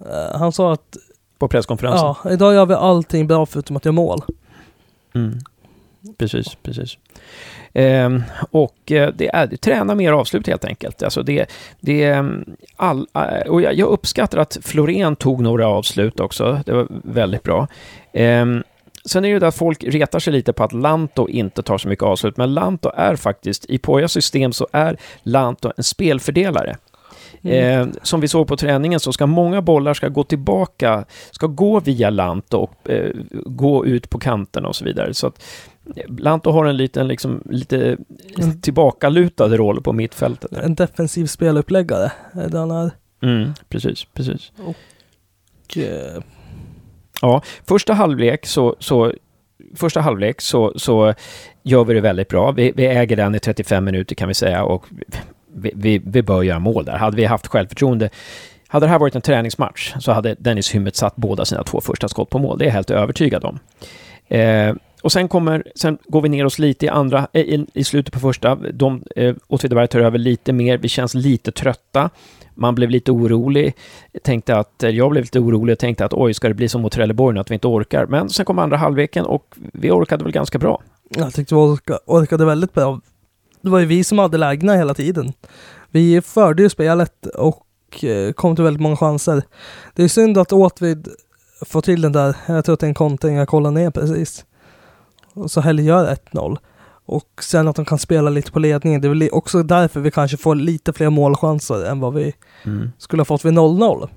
uh, 0.00 0.38
han 0.38 0.52
sa 0.52 0.72
att 0.72 0.96
på 1.38 1.48
presskonferensen? 1.48 2.14
Ja, 2.24 2.30
idag 2.30 2.54
gör 2.54 2.66
vi 2.66 2.74
allting 2.74 3.26
bra 3.26 3.46
förutom 3.46 3.76
att 3.76 3.84
göra 3.84 3.92
mål. 3.92 4.22
Mm. 5.14 5.38
Precis, 6.18 6.56
precis. 6.62 6.98
Ehm, 7.72 8.22
och 8.50 8.92
eh, 8.92 9.12
det 9.14 9.28
är, 9.34 9.46
träna 9.46 9.94
mer 9.94 10.12
avslut 10.12 10.46
helt 10.46 10.64
enkelt. 10.64 11.02
Alltså 11.02 11.22
det, 11.22 11.46
det, 11.80 12.04
ehm, 12.04 12.44
all, 12.76 13.06
eh, 13.14 13.48
och 13.48 13.62
jag, 13.62 13.74
jag 13.74 13.88
uppskattar 13.88 14.38
att 14.38 14.58
Florén 14.62 15.16
tog 15.16 15.42
några 15.42 15.68
avslut 15.68 16.20
också. 16.20 16.60
Det 16.66 16.72
var 16.72 16.86
väldigt 17.04 17.42
bra. 17.42 17.68
Ehm, 18.12 18.62
Sen 19.06 19.24
är 19.24 19.28
det 19.28 19.38
ju 19.38 19.46
att 19.46 19.56
folk 19.56 19.84
retar 19.84 20.18
sig 20.18 20.32
lite 20.32 20.52
på 20.52 20.64
att 20.64 20.72
Lanto 20.72 21.28
inte 21.28 21.62
tar 21.62 21.78
så 21.78 21.88
mycket 21.88 22.02
avslut, 22.02 22.36
men 22.36 22.54
Lanto 22.54 22.90
är 22.94 23.16
faktiskt, 23.16 23.64
i 23.64 23.78
Pojas 23.78 24.12
system 24.12 24.52
så 24.52 24.68
är 24.72 24.96
Lanto 25.22 25.72
en 25.76 25.84
spelfördelare. 25.84 26.76
Mm. 27.42 27.80
Eh, 27.80 27.94
som 28.02 28.20
vi 28.20 28.28
såg 28.28 28.48
på 28.48 28.56
träningen 28.56 29.00
så 29.00 29.12
ska 29.12 29.26
många 29.26 29.62
bollar 29.62 29.94
ska 29.94 30.08
gå 30.08 30.24
tillbaka, 30.24 31.04
ska 31.30 31.46
gå 31.46 31.80
via 31.80 32.10
Lanto 32.10 32.58
och 32.58 32.90
eh, 32.90 33.10
gå 33.46 33.86
ut 33.86 34.10
på 34.10 34.18
kanterna 34.18 34.68
och 34.68 34.76
så 34.76 34.84
vidare. 34.84 35.14
Så 35.14 35.26
att 35.26 35.42
eh, 35.96 36.14
Lanto 36.18 36.50
har 36.50 36.64
en 36.64 36.76
liten, 36.76 37.08
liksom, 37.08 37.42
lite 37.50 37.96
mm. 38.38 38.60
tillbakalutad 38.60 39.48
roll 39.48 39.82
på 39.82 39.92
mittfältet. 39.92 40.52
En 40.52 40.74
defensiv 40.74 41.26
speluppläggare 41.26 42.12
är 42.32 42.48
det 42.48 42.58
han 42.58 42.70
är. 42.70 42.90
Mm, 43.22 43.52
precis, 43.68 44.04
precis. 44.14 44.52
Och 44.58 45.78
eh, 45.78 46.22
Ja, 47.22 47.42
första 47.68 47.92
halvlek 47.94 48.46
så, 48.46 48.76
så 48.78 49.12
första 49.74 50.00
halvlek 50.00 50.40
så, 50.40 50.72
så 50.76 51.14
gör 51.62 51.84
vi 51.84 51.94
det 51.94 52.00
väldigt 52.00 52.28
bra. 52.28 52.50
Vi, 52.50 52.72
vi, 52.76 52.86
äger 52.86 53.16
den 53.16 53.34
i 53.34 53.38
35 53.38 53.84
minuter 53.84 54.14
kan 54.14 54.28
vi 54.28 54.34
säga 54.34 54.64
och 54.64 54.84
vi, 55.54 55.72
vi, 55.74 56.02
vi 56.04 56.22
bör 56.22 56.42
göra 56.42 56.58
mål 56.58 56.84
där. 56.84 56.96
Hade 56.96 57.16
vi 57.16 57.24
haft 57.24 57.46
självförtroende 57.46 58.10
hade 58.68 58.86
det 58.86 58.90
här 58.90 58.98
varit 58.98 59.14
en 59.14 59.22
träningsmatch 59.22 59.94
så 60.00 60.12
hade 60.12 60.34
Dennis 60.38 60.74
Hymmet 60.74 60.96
satt 60.96 61.16
båda 61.16 61.44
sina 61.44 61.64
två 61.64 61.80
första 61.80 62.08
skott 62.08 62.30
på 62.30 62.38
mål. 62.38 62.58
Det 62.58 62.64
är 62.64 62.66
jag 62.66 62.72
helt 62.72 62.90
övertygad 62.90 63.44
om. 63.44 63.58
Eh, 64.28 64.74
och 65.06 65.12
sen, 65.12 65.28
kommer, 65.28 65.64
sen 65.74 65.98
går 66.08 66.22
vi 66.22 66.28
ner 66.28 66.44
oss 66.44 66.58
lite 66.58 66.86
i, 66.86 66.88
andra, 66.88 67.26
i, 67.32 67.66
i 67.74 67.84
slutet 67.84 68.14
på 68.14 68.20
första. 68.20 68.54
De, 68.54 69.02
eh, 69.16 69.34
Åtvidaberg 69.46 69.88
tar 69.88 70.00
över 70.00 70.18
lite 70.18 70.52
mer. 70.52 70.78
Vi 70.78 70.88
känns 70.88 71.14
lite 71.14 71.52
trötta. 71.52 72.10
Man 72.54 72.74
blev 72.74 72.90
lite 72.90 73.12
orolig. 73.12 73.74
Tänkte 74.22 74.56
att, 74.56 74.82
eh, 74.82 74.90
jag 74.90 75.10
blev 75.10 75.24
lite 75.24 75.40
orolig 75.40 75.72
och 75.72 75.78
tänkte 75.78 76.04
att 76.04 76.12
oj, 76.12 76.34
ska 76.34 76.48
det 76.48 76.54
bli 76.54 76.68
som 76.68 76.82
mot 76.82 76.92
Trelleborg 76.92 77.34
nu, 77.34 77.40
att 77.40 77.50
vi 77.50 77.54
inte 77.54 77.66
orkar? 77.66 78.06
Men 78.06 78.28
sen 78.30 78.44
kom 78.44 78.58
andra 78.58 78.76
halvleken 78.76 79.24
och 79.24 79.54
vi 79.72 79.90
orkade 79.90 80.24
väl 80.24 80.32
ganska 80.32 80.58
bra. 80.58 80.82
Jag 81.10 81.34
tyckte 81.34 81.54
vi 81.54 81.60
orkade, 81.60 81.98
orkade 82.06 82.44
väldigt 82.44 82.72
bra. 82.72 83.00
Det 83.60 83.70
var 83.70 83.78
ju 83.78 83.86
vi 83.86 84.04
som 84.04 84.18
hade 84.18 84.38
lägena 84.38 84.74
hela 84.74 84.94
tiden. 84.94 85.32
Vi 85.90 86.20
förde 86.20 86.62
ju 86.62 86.68
spelet 86.68 87.26
och 87.26 88.04
eh, 88.04 88.32
kom 88.32 88.56
till 88.56 88.64
väldigt 88.64 88.82
många 88.82 88.96
chanser. 88.96 89.42
Det 89.94 90.02
är 90.02 90.08
synd 90.08 90.38
att 90.38 90.52
Åtvid 90.52 91.08
får 91.66 91.80
till 91.80 92.00
den 92.00 92.12
där, 92.12 92.36
jag 92.46 92.64
tror 92.64 92.72
att 92.72 92.80
det 92.80 92.86
är 92.86 92.88
en 92.88 92.94
kontring, 92.94 93.36
jag 93.36 93.48
kollar 93.48 93.70
ner 93.70 93.90
precis. 93.90 94.44
Och 95.36 95.50
så 95.50 95.60
Hell 95.60 95.78
gör 95.78 96.14
1-0. 96.32 96.58
Och 97.06 97.42
sen 97.42 97.68
att 97.68 97.76
de 97.76 97.84
kan 97.84 97.98
spela 97.98 98.30
lite 98.30 98.52
på 98.52 98.58
ledningen. 98.58 99.00
Det 99.00 99.06
är 99.06 99.14
väl 99.14 99.28
också 99.32 99.62
därför 99.62 100.00
vi 100.00 100.10
kanske 100.10 100.36
får 100.36 100.54
lite 100.54 100.92
fler 100.92 101.10
målchanser 101.10 101.84
än 101.84 102.00
vad 102.00 102.14
vi 102.14 102.34
mm. 102.64 102.90
skulle 102.98 103.20
ha 103.20 103.24
fått 103.24 103.44
vid 103.44 103.52
0-0. 103.52 104.02
Eh, 104.02 104.08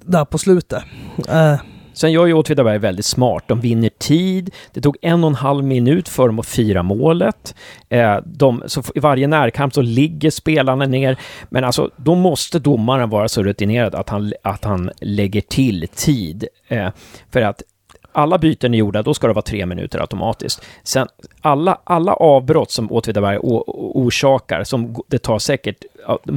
där 0.00 0.24
på 0.24 0.38
slutet. 0.38 0.82
Uh, 1.18 1.56
Sen 1.94 2.12
gör 2.12 2.26
ju 2.26 2.32
Åtvidaberg 2.32 2.78
väldigt 2.78 3.06
smart. 3.06 3.44
De 3.46 3.60
vinner 3.60 3.90
tid. 3.98 4.54
Det 4.72 4.80
tog 4.80 4.96
en 5.02 5.24
och 5.24 5.30
en 5.30 5.34
halv 5.34 5.64
minut 5.64 6.08
för 6.08 6.26
dem 6.26 6.38
att 6.38 6.46
fira 6.46 6.82
målet. 6.82 7.54
Eh, 7.88 8.16
de, 8.24 8.62
så 8.66 8.82
I 8.94 9.00
varje 9.00 9.26
närkamp 9.26 9.74
så 9.74 9.82
ligger 9.82 10.30
spelarna 10.30 10.86
ner. 10.86 11.16
Men 11.48 11.64
alltså, 11.64 11.90
då 11.96 12.14
måste 12.14 12.58
domaren 12.58 13.10
vara 13.10 13.28
så 13.28 13.42
rutinerad 13.42 13.94
att 13.94 14.08
han, 14.08 14.32
att 14.42 14.64
han 14.64 14.90
lägger 15.00 15.40
till 15.40 15.88
tid. 15.94 16.44
För 17.30 17.40
att 17.40 17.62
alla 18.14 18.38
byten 18.38 18.74
är 18.74 18.78
gjorda, 18.78 19.02
då 19.02 19.14
ska 19.14 19.26
det 19.26 19.32
vara 19.32 19.42
tre 19.42 19.66
minuter 19.66 20.00
automatiskt. 20.00 20.64
Sen 20.82 21.08
alla, 21.40 21.78
alla 21.84 22.12
avbrott 22.12 22.70
som 22.70 22.92
Åtvidaberg 22.92 23.38
orsakar, 23.42 24.64
som 24.64 24.96
det 25.08 25.18
tar 25.18 25.38
säkert 25.38 25.84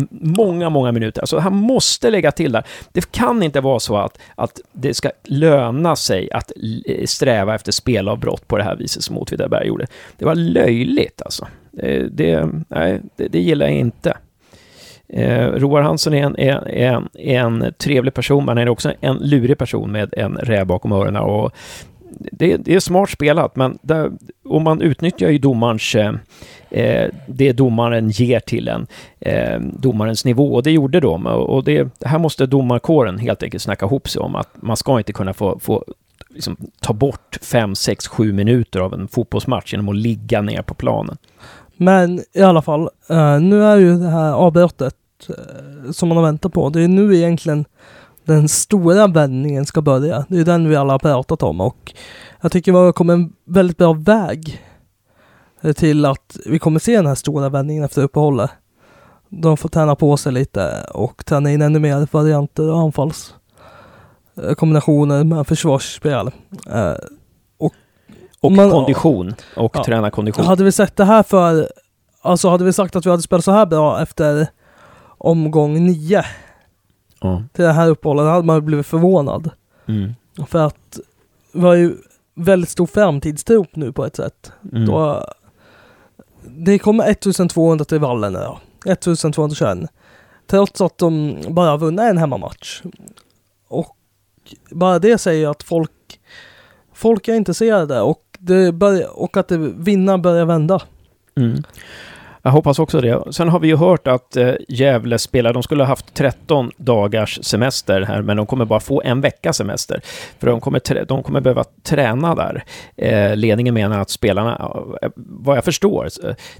många, 0.09 0.69
många 0.69 0.91
minuter. 0.91 1.21
Alltså 1.21 1.39
han 1.39 1.55
måste 1.55 2.09
lägga 2.09 2.31
till 2.31 2.51
där. 2.51 2.63
Det 2.91 3.11
kan 3.11 3.43
inte 3.43 3.61
vara 3.61 3.79
så 3.79 3.97
att, 3.97 4.19
att 4.35 4.61
det 4.71 4.93
ska 4.93 5.11
löna 5.23 5.95
sig 5.95 6.31
att 6.31 6.51
eh, 6.85 7.05
sträva 7.05 7.55
efter 7.55 7.71
spelavbrott 7.71 8.47
på 8.47 8.57
det 8.57 8.63
här 8.63 8.75
viset 8.75 9.03
som 9.03 9.17
Åtvidaberg 9.17 9.67
gjorde. 9.67 9.87
Det 10.17 10.25
var 10.25 10.35
löjligt 10.35 11.21
alltså. 11.21 11.47
Det, 11.71 12.17
det, 12.17 12.49
nej, 12.67 13.01
det, 13.15 13.27
det 13.27 13.39
gillar 13.39 13.65
jag 13.65 13.75
inte. 13.75 14.17
Eh, 15.09 15.47
Roar 15.47 15.81
Hansson 15.81 16.13
är 16.13 16.23
en, 16.23 16.35
är, 16.39 16.67
är, 16.67 17.03
är 17.13 17.39
en 17.39 17.73
trevlig 17.77 18.13
person, 18.13 18.45
men 18.45 18.57
han 18.57 18.67
är 18.67 18.69
också 18.71 18.93
en 19.01 19.17
lurig 19.17 19.57
person 19.57 19.91
med 19.91 20.13
en 20.17 20.35
räv 20.35 20.67
bakom 20.67 20.91
öronen. 20.91 21.21
Och 21.21 21.51
det, 22.31 22.57
det 22.57 22.75
är 22.75 22.79
smart 22.79 23.09
spelat, 23.09 23.55
men 23.55 23.77
där, 23.81 24.11
och 24.45 24.61
man 24.61 24.81
utnyttjar 24.81 25.29
ju 25.29 25.37
domarens, 25.37 25.95
eh, 25.95 26.13
eh 26.69 27.09
det 27.27 27.53
domaren 27.53 28.09
ger 28.09 28.39
till 28.39 28.67
en, 28.67 28.87
eh, 29.19 29.59
domarens 29.59 30.25
nivå, 30.25 30.53
och 30.53 30.63
det 30.63 30.71
gjorde 30.71 30.99
de. 30.99 31.25
Och 31.25 31.63
det, 31.63 31.83
det 31.99 32.07
här 32.07 32.19
måste 32.19 32.45
domarkåren 32.45 33.17
helt 33.17 33.43
enkelt 33.43 33.63
snacka 33.63 33.85
ihop 33.85 34.09
sig 34.09 34.19
om, 34.19 34.35
att 34.35 34.49
man 34.55 34.77
ska 34.77 34.97
inte 34.97 35.13
kunna 35.13 35.33
få, 35.33 35.59
få 35.59 35.83
liksom, 36.29 36.57
ta 36.79 36.93
bort 36.93 37.37
fem, 37.41 37.75
sex, 37.75 38.07
sju 38.07 38.33
minuter 38.33 38.79
av 38.79 38.93
en 38.93 39.07
fotbollsmatch 39.07 39.73
genom 39.73 39.89
att 39.89 39.95
ligga 39.95 40.41
ner 40.41 40.61
på 40.61 40.73
planen. 40.73 41.17
Men 41.77 42.21
i 42.33 42.41
alla 42.41 42.61
fall, 42.61 42.89
eh, 43.09 43.39
nu 43.39 43.63
är 43.63 43.77
ju 43.77 43.95
det 43.95 44.09
här 44.09 44.33
avbrottet 44.33 44.95
som 45.91 46.09
man 46.09 46.17
har 46.17 46.25
väntat 46.25 46.53
på. 46.53 46.69
Det 46.69 46.81
är 46.81 46.87
nu 46.87 47.15
egentligen 47.15 47.65
den 48.25 48.47
stora 48.47 49.07
vändningen 49.07 49.65
ska 49.65 49.81
börja. 49.81 50.25
Det 50.29 50.39
är 50.39 50.45
den 50.45 50.69
vi 50.69 50.75
alla 50.75 50.93
har 50.93 50.99
pratat 50.99 51.43
om 51.43 51.61
och 51.61 51.93
jag 52.41 52.51
tycker 52.51 52.71
vi 52.71 52.77
har 52.77 52.91
kommit 52.91 53.13
en 53.13 53.33
väldigt 53.45 53.77
bra 53.77 53.93
väg 53.93 54.61
eh, 55.61 55.73
till 55.73 56.05
att 56.05 56.37
vi 56.45 56.59
kommer 56.59 56.79
se 56.79 56.95
den 56.95 57.07
här 57.07 57.15
stora 57.15 57.49
vändningen 57.49 57.83
efter 57.83 58.01
uppehållet. 58.01 58.51
De 59.29 59.57
får 59.57 59.69
träna 59.69 59.95
på 59.95 60.17
sig 60.17 60.31
lite 60.31 60.85
och 60.93 61.25
träna 61.25 61.51
in 61.51 61.61
ännu 61.61 61.79
mer 61.79 62.07
varianter 62.11 62.71
och 62.71 62.79
anfallskombinationer 62.79 65.23
med 65.23 65.47
försvarsspel. 65.47 66.31
Och 68.39 68.51
man, 68.51 68.71
kondition. 68.71 69.35
Och 69.55 69.71
ja, 69.75 69.83
träna 69.83 70.11
kondition. 70.11 70.45
Hade 70.45 70.63
vi 70.63 70.71
sett 70.71 70.95
det 70.95 71.05
här 71.05 71.23
för... 71.23 71.69
Alltså 72.21 72.49
hade 72.49 72.63
vi 72.63 72.73
sagt 72.73 72.95
att 72.95 73.05
vi 73.05 73.09
hade 73.09 73.21
spelat 73.21 73.45
så 73.45 73.51
här 73.51 73.65
bra 73.65 74.01
efter 74.01 74.47
omgång 75.17 75.85
nio 75.85 76.25
ja. 77.19 77.43
till 77.53 77.65
det 77.65 77.71
här 77.71 77.89
uppehållet, 77.89 78.25
hade 78.25 78.45
man 78.45 78.65
blivit 78.65 78.85
förvånad. 78.85 79.49
Mm. 79.85 80.13
För 80.47 80.59
att 80.59 80.99
vi 81.51 81.61
har 81.61 81.75
ju 81.75 81.95
väldigt 82.35 82.69
stor 82.69 82.85
framtidstro 82.85 83.65
nu 83.73 83.91
på 83.91 84.05
ett 84.05 84.15
sätt. 84.15 84.51
Mm. 84.71 84.85
Då, 84.85 85.25
det 86.43 86.79
kommer 86.79 87.11
1200 87.11 87.85
till 87.85 87.99
vallen 87.99 88.35
idag. 88.35 88.59
1221. 88.85 89.79
Trots 90.47 90.81
att 90.81 90.97
de 90.97 91.37
bara 91.49 91.77
vunnit 91.77 91.99
en 91.99 92.17
hemmamatch. 92.17 92.81
Och 93.67 93.95
bara 94.71 94.99
det 94.99 95.17
säger 95.17 95.49
att 95.49 95.63
folk, 95.63 96.19
folk 96.93 97.27
är 97.27 97.35
intresserade 97.35 98.01
och 98.01 98.23
det 98.39 98.71
börjar, 98.71 99.19
och 99.19 99.37
att 99.37 99.47
det, 99.47 99.57
vinnaren 99.57 100.21
börjar 100.21 100.45
vända. 100.45 100.81
Mm. 101.35 101.63
Jag 102.47 102.51
hoppas 102.51 102.79
också 102.79 103.01
det. 103.01 103.23
Sen 103.31 103.49
har 103.49 103.59
vi 103.59 103.67
ju 103.67 103.75
hört 103.75 104.07
att 104.07 104.37
eh, 104.37 104.53
Gävle 104.67 105.17
spelar, 105.19 105.53
de 105.53 105.63
skulle 105.63 105.83
ha 105.83 105.87
haft 105.87 106.13
13 106.13 106.71
dagars 106.77 107.39
semester 107.41 108.01
här, 108.01 108.21
men 108.21 108.37
de 108.37 108.45
kommer 108.45 108.65
bara 108.65 108.79
få 108.79 109.01
en 109.05 109.21
vecka 109.21 109.53
semester. 109.53 110.01
För 110.39 110.47
de 110.47 110.61
kommer, 110.61 111.05
de 111.05 111.23
kommer 111.23 111.41
behöva 111.41 111.63
träna 111.83 112.35
där. 112.35 112.63
Eh, 112.95 113.35
ledningen 113.35 113.73
menar 113.73 113.99
att 113.99 114.09
spelarna, 114.09 114.71
eh, 115.01 115.09
vad 115.15 115.57
jag 115.57 115.63
förstår, 115.63 116.09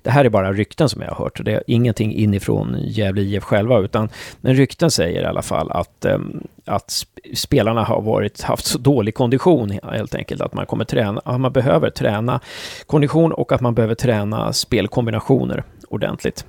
det 0.02 0.10
här 0.10 0.26
är 0.26 0.30
bara 0.30 0.54
rykten 0.54 0.90
som 0.90 1.02
jag 1.02 1.10
har 1.10 1.24
hört, 1.24 1.46
det 1.46 1.52
är 1.52 1.64
ingenting 1.68 2.14
inifrån 2.14 2.78
Gävle 2.80 3.22
IF 3.22 3.44
själva, 3.44 3.80
utan 3.80 4.10
men 4.42 4.56
rykten 4.56 4.92
säger 4.92 5.22
i 5.22 5.26
alla 5.26 5.42
fall 5.42 5.72
att, 5.72 6.06
eh, 6.06 6.20
att 6.66 7.06
spelarna 7.36 7.84
har 7.84 8.02
varit, 8.02 8.42
haft 8.42 8.66
så 8.66 8.78
dålig 8.78 9.16
kondition 9.16 9.80
helt 9.92 10.16
enkelt, 10.16 10.42
att 10.42 10.54
man 10.54 10.66
kommer 10.66 10.86
träna, 10.86 11.22
att 11.26 11.40
man 11.40 11.52
behöver 11.52 11.90
träna 11.90 12.40
kondition 12.86 13.32
och 13.32 13.52
att 13.52 13.62
man 13.62 13.76
behöver 13.76 13.96
träna 13.96 14.54
spelkombinationer 14.54 15.64
ordentligt. 15.90 16.46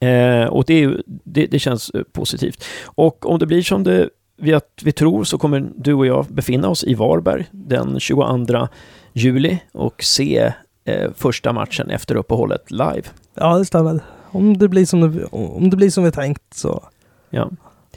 Eh, 0.00 0.44
och 0.44 0.64
det, 0.64 0.96
det, 1.06 1.46
det, 1.46 1.58
känns 1.58 1.90
eh, 1.90 2.02
positivt. 2.12 2.64
Och 2.84 3.26
om 3.26 3.38
det 3.38 3.46
blir 3.46 3.62
som 3.62 3.84
det, 3.84 4.08
vi, 4.36 4.60
vi 4.82 4.92
tror 4.92 5.24
så 5.24 5.38
kommer 5.38 5.70
du 5.76 5.94
och 5.94 6.06
jag 6.06 6.26
befinna 6.26 6.68
oss 6.68 6.84
i 6.84 6.94
Varberg 6.94 7.46
den 7.50 8.00
22 8.00 8.68
juli 9.12 9.58
och 9.72 10.02
se 10.02 10.52
eh, 10.84 11.10
första 11.16 11.52
matchen 11.52 11.90
efter 11.90 12.14
uppehållet 12.14 12.70
live. 12.70 13.02
Ja, 13.34 13.58
det 13.58 13.64
stämmer. 13.64 14.00
Om 14.30 14.58
det 14.58 14.68
blir 14.68 14.86
som, 14.86 15.00
det, 15.00 15.24
om 15.24 15.70
det 15.70 15.76
blir 15.76 15.90
som 15.90 16.04
vi 16.04 16.10
tänkt 16.12 16.54
så 16.54 16.84
ja. 17.30 17.50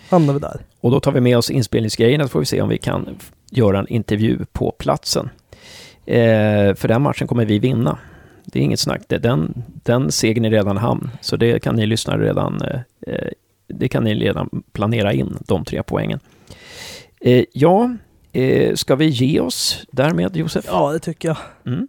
hamnar 0.10 0.34
vi 0.34 0.40
där. 0.40 0.62
Och 0.82 0.92
då 0.92 1.00
tar 1.00 1.12
vi 1.12 1.22
med 1.22 1.38
oss 1.38 1.50
inspelningsgrejerna 1.50 2.24
så 2.24 2.30
får 2.30 2.40
vi 2.40 2.46
se 2.46 2.62
om 2.62 2.70
vi 2.70 2.78
kan 2.78 3.18
göra 3.52 3.80
en 3.80 3.88
intervju 3.88 4.46
på 4.52 4.72
platsen. 4.72 5.30
Eh, 6.06 6.76
för 6.76 6.88
den 6.88 7.02
matchen 7.02 7.28
kommer 7.28 7.46
vi 7.46 7.60
vinna. 7.60 7.98
Det 8.52 8.60
är 8.60 8.64
inget 8.64 8.80
snack. 8.80 9.02
Den, 9.08 9.64
den 9.84 10.12
segern 10.12 10.46
är 10.46 10.50
redan 10.50 10.78
hamn. 10.78 11.10
Så 11.22 11.36
det 11.36 11.60
kan 11.60 11.76
ni 11.76 11.86
lyssnare 11.86 12.26
redan, 12.26 12.62
eh, 13.08 13.30
det 13.68 13.88
kan 13.88 14.04
ni 14.04 14.16
redan 14.16 14.64
planera 14.72 15.14
in, 15.14 15.38
de 15.48 15.66
tre 15.66 15.84
poängen. 15.84 16.20
Eh, 17.22 17.46
ja, 17.54 17.96
eh, 18.34 18.76
ska 18.76 18.96
vi 18.96 19.06
ge 19.06 19.40
oss 19.40 19.86
därmed, 19.92 20.38
Josef? 20.38 20.66
Ja, 20.68 20.92
det 20.92 21.00
tycker 21.00 21.28
jag. 21.28 21.38
Mm. 21.66 21.88